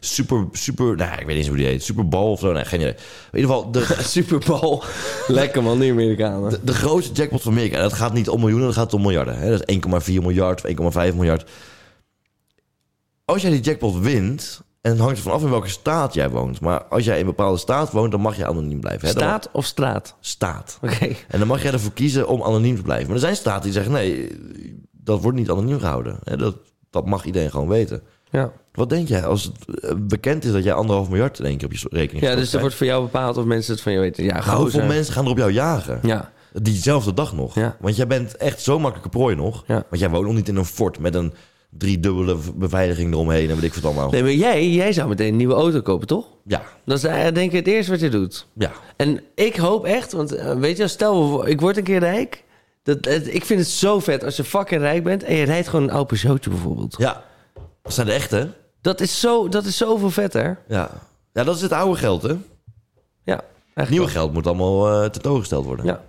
super... 0.00 0.46
super 0.52 0.96
nou, 0.96 1.12
ik 1.12 1.16
weet 1.16 1.26
niet 1.26 1.36
eens 1.36 1.48
hoe 1.48 1.56
die 1.56 1.66
heet. 1.66 1.82
Super 1.82 2.08
Bowl 2.08 2.30
of 2.30 2.40
zo. 2.40 2.52
Nee, 2.52 2.64
geen 2.64 2.80
idee. 2.80 2.94
In 3.32 3.38
ieder 3.38 3.50
geval, 3.50 3.70
de, 3.70 3.96
Super 4.16 4.38
Bowl. 4.46 4.82
Lekker 5.26 5.62
man, 5.62 5.78
die 5.78 5.90
Amerikanen. 5.90 6.50
de, 6.50 6.58
de 6.64 6.74
grootste 6.74 7.12
jackpot 7.12 7.42
van 7.42 7.52
Amerika. 7.52 7.76
En 7.76 7.82
dat 7.82 7.92
gaat 7.92 8.12
niet 8.12 8.28
om 8.28 8.40
miljoenen, 8.40 8.66
dat 8.66 8.76
gaat 8.76 8.94
om 8.94 9.02
miljarden. 9.02 9.38
Hè? 9.38 9.50
Dat 9.50 9.68
is 9.68 10.08
1,4 10.08 10.12
miljard 10.22 10.64
of 10.64 10.94
1,5 11.10 11.14
miljard. 11.14 11.44
Als 13.26 13.42
jij 13.42 13.50
die 13.50 13.60
jackpot 13.60 13.98
wint... 13.98 14.64
En 14.80 14.92
het 14.92 15.00
hangt 15.00 15.16
er 15.16 15.22
vanaf 15.22 15.42
in 15.42 15.50
welke 15.50 15.68
staat 15.68 16.14
jij 16.14 16.30
woont. 16.30 16.60
Maar 16.60 16.84
als 16.84 17.04
jij 17.04 17.14
in 17.14 17.20
een 17.20 17.26
bepaalde 17.26 17.58
staat 17.58 17.90
woont, 17.92 18.10
dan 18.10 18.20
mag 18.20 18.36
je 18.36 18.46
anoniem 18.46 18.80
blijven. 18.80 19.08
Hè? 19.08 19.14
Dan- 19.14 19.22
Staat 19.22 19.48
of 19.52 19.64
straat? 19.64 20.14
Staat. 20.20 20.78
Oké. 20.82 21.06
En 21.28 21.38
dan 21.38 21.48
mag 21.48 21.62
jij 21.62 21.72
ervoor 21.72 21.92
kiezen 21.92 22.28
om 22.28 22.42
anoniem 22.42 22.76
te 22.76 22.82
blijven. 22.82 23.06
Maar 23.06 23.14
er 23.14 23.20
zijn 23.20 23.36
staten 23.36 23.62
die 23.62 23.72
zeggen: 23.72 23.92
nee, 23.92 24.28
dat 24.90 25.22
wordt 25.22 25.38
niet 25.38 25.50
anoniem 25.50 25.78
gehouden. 25.78 26.18
Hè, 26.24 26.36
Dat, 26.36 26.56
dat 26.90 27.06
mag 27.06 27.24
iedereen 27.24 27.50
gewoon 27.50 27.68
weten. 27.68 28.02
Ja. 28.30 28.52
Wat 28.72 28.88
denk 28.88 29.08
jij 29.08 29.24
als 29.26 29.42
het 29.44 29.80
eh, 29.80 29.90
bekend 29.96 30.44
is 30.44 30.52
dat 30.52 30.64
jij 30.64 30.72
anderhalf 30.72 31.08
miljard 31.08 31.38
in 31.38 31.44
één 31.44 31.56
keer 31.56 31.66
op 31.66 31.72
je 31.72 31.86
rekening 31.90 32.24
Ja, 32.24 32.30
gestort 32.32 32.36
dus 32.36 32.44
er 32.44 32.58
krijgt? 32.58 32.60
wordt 32.60 32.76
voor 32.76 32.86
jou 32.86 33.02
bepaald 33.02 33.36
of 33.36 33.44
mensen 33.44 33.72
het 33.72 33.82
van 33.82 33.92
je 33.92 33.98
weten. 33.98 34.24
Ja, 34.24 34.34
Maar 34.46 34.56
hoeveel 34.56 34.86
mensen 34.86 35.12
gaan 35.14 35.24
er 35.24 35.30
op 35.30 35.38
jou 35.38 35.52
jagen? 35.52 35.98
Ja. 36.02 36.32
Diezelfde 36.52 37.14
dag 37.14 37.32
nog. 37.32 37.54
Ja. 37.54 37.76
Want 37.80 37.96
jij 37.96 38.06
bent 38.06 38.36
echt 38.36 38.60
zo 38.62 38.78
makkelijke 38.78 39.08
prooi 39.18 39.36
nog. 39.36 39.64
Ja. 39.66 39.74
Want 39.88 40.00
jij 40.00 40.10
woont 40.10 40.26
nog 40.26 40.34
niet 40.34 40.48
in 40.48 40.56
een 40.56 40.64
fort 40.64 40.98
met 40.98 41.14
een 41.14 41.34
driedubbele 41.70 42.36
beveiliging 42.54 43.12
eromheen 43.12 43.48
en 43.50 43.54
weet 43.54 43.64
ik 43.64 43.74
wat 43.74 43.84
allemaal. 43.84 44.10
Nee, 44.10 44.22
maar 44.22 44.32
jij, 44.32 44.68
jij 44.70 44.92
zou 44.92 45.08
meteen 45.08 45.28
een 45.28 45.36
nieuwe 45.36 45.54
auto 45.54 45.80
kopen, 45.80 46.06
toch? 46.06 46.26
Ja, 46.44 46.62
Dat 46.84 46.96
is 46.98 47.04
eh, 47.04 47.22
denk 47.24 47.36
ik 47.36 47.52
het 47.52 47.66
eerste 47.66 47.90
wat 47.90 48.00
je 48.00 48.08
doet. 48.08 48.46
ja. 48.52 48.72
En 48.96 49.20
ik 49.34 49.56
hoop 49.56 49.84
echt, 49.84 50.12
want 50.12 50.32
eh, 50.34 50.54
weet 50.58 50.76
je, 50.76 50.88
stel 50.88 51.46
ik 51.46 51.60
word 51.60 51.76
een 51.76 51.82
keer 51.84 51.98
rijk. 51.98 52.44
Dat, 52.82 53.04
het- 53.04 53.34
ik 53.34 53.44
vind 53.44 53.60
het 53.60 53.68
zo 53.68 54.00
vet 54.00 54.24
als 54.24 54.36
je 54.36 54.44
fucking 54.44 54.80
rijk 54.80 55.04
bent 55.04 55.22
en 55.22 55.34
je 55.34 55.44
rijdt 55.44 55.68
gewoon 55.68 55.84
een 55.88 55.94
oud 55.94 56.06
Peugeotje 56.06 56.50
bijvoorbeeld. 56.50 56.94
Ja. 56.98 57.24
Dat 57.82 57.94
zijn 57.94 58.06
de 58.06 58.12
echte. 58.12 58.52
Dat 58.80 59.00
is, 59.00 59.20
zo, 59.20 59.48
dat 59.48 59.64
is 59.64 59.76
zoveel 59.76 60.10
vetter. 60.10 60.58
Ja. 60.68 60.90
Ja, 61.32 61.44
dat 61.44 61.56
is 61.56 61.62
het 61.62 61.72
oude 61.72 61.98
geld, 61.98 62.22
hè? 62.22 62.34
Ja, 63.24 63.40
wel. 63.74 64.06
geld 64.06 64.32
moet 64.32 64.46
allemaal 64.46 65.02
eh 65.02 65.08
tentoongesteld 65.10 65.64
worden. 65.64 65.84
Ja. 65.86 66.02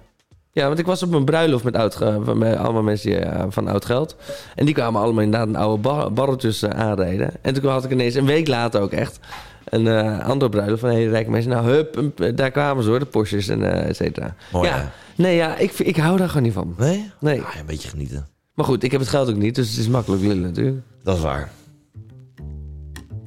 Ja, 0.57 0.67
want 0.67 0.79
ik 0.79 0.85
was 0.85 1.03
op 1.03 1.13
een 1.13 1.25
bruiloft 1.25 1.63
met, 1.63 1.75
oud, 1.75 1.99
met 2.35 2.57
allemaal 2.57 2.83
mensen 2.83 3.33
eh, 3.33 3.45
van 3.49 3.67
oud 3.67 3.85
geld. 3.85 4.15
En 4.55 4.65
die 4.65 4.73
kwamen 4.73 5.01
allemaal 5.01 5.23
inderdaad 5.23 5.47
een 5.47 5.55
oude 5.55 5.81
bar, 5.81 6.13
barretjes 6.13 6.65
aanrijden. 6.65 7.31
En 7.41 7.53
toen 7.53 7.71
had 7.71 7.83
ik 7.85 7.91
ineens 7.91 8.15
een 8.15 8.25
week 8.25 8.47
later 8.47 8.81
ook 8.81 8.91
echt 8.91 9.19
een 9.65 9.87
eh 9.87 10.25
andere 10.27 10.51
bruiloft 10.51 10.79
van 10.81 10.89
hele 10.89 11.09
rijke 11.09 11.29
mensen. 11.29 11.51
Nou, 11.51 11.65
hup, 11.67 12.01
daar 12.37 12.51
kwamen 12.51 12.83
ze 12.83 12.89
hoor, 12.89 12.99
de 12.99 13.05
Porsches 13.05 13.47
en 13.47 13.73
eh 13.73 13.89
et 13.89 13.95
cetera. 13.95 14.35
Mooi, 14.51 14.67
ja, 14.69 14.77
hè? 14.77 14.83
nee, 15.23 15.35
ja, 15.35 15.57
ik, 15.57 15.71
ik 15.71 15.97
hou 15.97 16.17
daar 16.17 16.27
gewoon 16.27 16.43
niet 16.43 16.53
van. 16.53 16.75
Nee? 16.77 17.11
Nee. 17.19 17.41
Ah, 17.41 17.55
een 17.59 17.65
beetje 17.65 17.89
genieten. 17.89 18.27
Maar 18.53 18.65
goed, 18.65 18.83
ik 18.83 18.91
heb 18.91 18.99
het 18.99 19.09
geld 19.09 19.29
ook 19.29 19.35
niet, 19.35 19.55
dus 19.55 19.69
het 19.69 19.79
is 19.79 19.87
makkelijk 19.87 20.21
lullen 20.21 20.41
natuurlijk. 20.41 20.77
Dat 21.03 21.15
is 21.17 21.23
waar. 21.23 21.49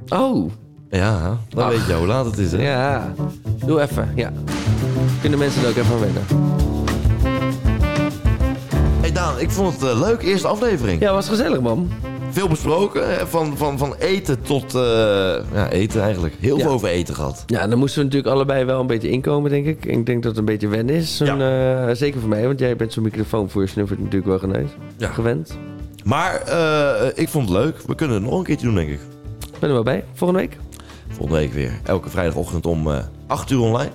Oh, 0.09 0.51
Ja, 0.91 1.39
dan 1.49 1.64
Ach. 1.64 1.70
weet 1.70 1.87
je 1.87 1.95
hoe 1.95 2.07
laat 2.07 2.24
het 2.26 2.39
is, 2.39 2.53
hè? 2.53 2.62
ja. 2.62 3.14
Doe 3.66 3.81
even, 3.81 4.12
ja. 4.14 4.33
Kunnen 5.20 5.39
mensen 5.39 5.62
er 5.62 5.68
ook 5.68 5.76
even 5.76 5.95
aan 5.95 6.01
wennen. 6.01 6.22
Hey 9.11 9.19
Daan, 9.19 9.39
ik 9.41 9.51
vond 9.51 9.81
het 9.81 9.91
eh, 9.91 10.01
leuk. 10.01 10.23
Eerste 10.23 10.49
aflevering. 10.49 11.01
Ja, 11.01 11.13
was 11.13 11.29
gezellig 11.29 11.61
man. 11.61 11.91
Veel 12.31 12.49
besproken. 12.49 13.29
Van, 13.29 13.57
van, 13.57 13.79
van 13.79 13.95
eten 13.99 14.43
tot... 14.43 14.75
eh, 14.75 14.81
ja, 15.53 15.69
eten 15.71 16.03
eigenlijk. 16.03 16.35
Heel 16.41 16.57
Ja. 16.57 16.63
veel 16.63 16.73
over 16.73 16.89
eten 16.89 17.15
gehad. 17.15 17.43
Ja, 17.47 17.67
dan 17.67 17.79
moesten 17.79 17.99
we 17.99 18.05
natuurlijk 18.05 18.35
allebei 18.35 18.65
wel 18.65 18.81
een 18.81 18.87
beetje 18.87 19.09
inkomen, 19.11 19.51
denk 19.51 19.67
ik. 19.67 19.85
Ik 19.85 20.07
denk 20.07 20.23
dat 20.23 20.31
het 20.31 20.37
een 20.37 20.45
beetje 20.45 20.69
wennen 20.69 20.95
is. 20.95 21.21
Eh, 21.21 21.89
zeker 21.93 22.21
voor 22.21 22.29
mij, 22.29 22.47
want 22.47 22.59
jij 22.59 22.77
bent 22.77 22.93
zo'n 22.93 23.03
microfoon 23.03 23.51
voor 23.51 23.63
je 23.63 23.69
snuffert 23.69 23.99
natuurlijk 23.99 24.27
wel 24.27 24.39
geneus. 24.39 24.71
Ja. 24.97 25.09
Gewend. 25.11 25.59
Maar 26.05 26.35
ik 27.15 27.29
vond 27.29 27.49
het 27.49 27.59
leuk. 27.59 27.77
We 27.87 27.95
kunnen 27.95 28.17
het 28.17 28.25
nog 28.25 28.39
een 28.39 28.45
keertje 28.45 28.67
doen, 28.67 28.75
denk 28.75 28.89
ik. 28.89 29.01
Ben 29.59 29.69
er 29.69 29.75
wel 29.75 29.85
bij. 29.85 30.05
Volgende 30.15 30.43
week. 30.43 30.57
Volgende 31.09 31.41
week 31.41 31.53
weer. 31.53 31.73
Elke 31.85 32.11
vrijdagochtend 32.11 32.67
om 32.67 32.91
eh 32.91 32.99
8 33.27 33.51
uur 33.51 33.61
online. 33.61 33.91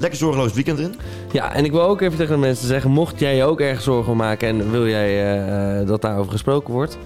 Lekker 0.00 0.18
zorgeloos 0.18 0.52
weekend 0.52 0.78
in. 0.78 0.94
Ja, 1.32 1.54
en 1.54 1.64
ik 1.64 1.70
wil 1.72 1.82
ook 1.82 2.00
even 2.00 2.16
tegen 2.18 2.34
de 2.34 2.40
mensen 2.40 2.66
zeggen... 2.66 2.90
mocht 2.90 3.18
jij 3.20 3.36
je 3.36 3.44
ook 3.44 3.60
ergens 3.60 3.84
zorgen 3.84 4.12
om 4.12 4.18
maken... 4.18 4.48
en 4.48 4.70
wil 4.70 4.86
jij 4.88 5.38
eh, 5.80 5.86
dat 5.86 6.02
daarover 6.02 6.32
gesproken 6.32 6.72
wordt... 6.74 6.98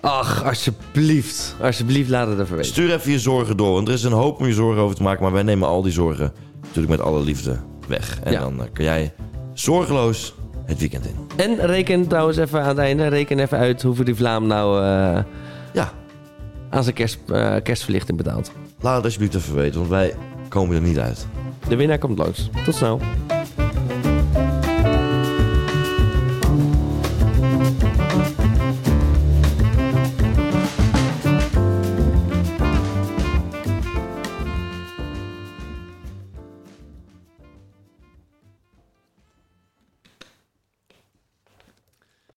Ach, 0.00 0.44
alsjeblieft. 0.44 1.56
Alsjeblieft, 1.62 2.10
laat 2.10 2.28
het 2.28 2.38
even 2.40 2.56
weten. 2.56 2.70
Stuur 2.70 2.92
even 2.94 3.10
je 3.12 3.18
zorgen 3.18 3.56
door. 3.56 3.72
Want 3.72 3.88
er 3.88 3.94
is 3.94 4.02
een 4.02 4.12
hoop 4.12 4.38
om 4.40 4.46
je 4.46 4.52
zorgen 4.52 4.82
over 4.82 4.96
te 4.96 5.02
maken. 5.02 5.22
Maar 5.22 5.32
wij 5.32 5.42
nemen 5.42 5.68
al 5.68 5.82
die 5.82 5.92
zorgen 5.92 6.32
natuurlijk 6.60 6.88
met 6.88 7.00
alle 7.00 7.20
liefde 7.20 7.58
weg. 7.88 8.18
En 8.22 8.32
Ja. 8.32 8.40
dan 8.40 8.60
eh, 8.62 8.66
kun 8.72 8.84
jij 8.84 9.12
zorgeloos 9.52 10.34
het 10.64 10.78
weekend 10.78 11.06
in. 11.06 11.14
En 11.36 11.66
reken 11.66 12.06
trouwens 12.08 12.36
even 12.36 12.60
aan 12.62 12.68
het 12.68 12.78
einde... 12.78 13.06
reken 13.06 13.38
even 13.38 13.58
uit 13.58 13.82
hoeveel 13.82 14.04
die 14.04 14.14
Vlaam 14.14 14.46
nou 14.46 14.82
eh, 14.82 15.22
Ja, 15.72 15.92
aan 16.70 16.82
zijn 16.82 16.94
kerst, 16.94 17.18
eh, 17.28 17.54
kerstverlichting 17.62 18.16
betaalt. 18.18 18.52
laat 18.80 18.96
het 18.96 19.04
alsjeblieft 19.04 19.34
even 19.34 19.54
weten. 19.54 19.78
Want 19.78 19.90
wij 19.90 20.14
komen 20.48 20.76
er 20.76 20.82
niet 20.82 20.98
uit. 20.98 21.26
De 21.68 21.76
winnaar 21.76 21.98
komt 21.98 22.18
langs. 22.18 22.48
Tot 22.64 22.74
snel. 22.74 23.00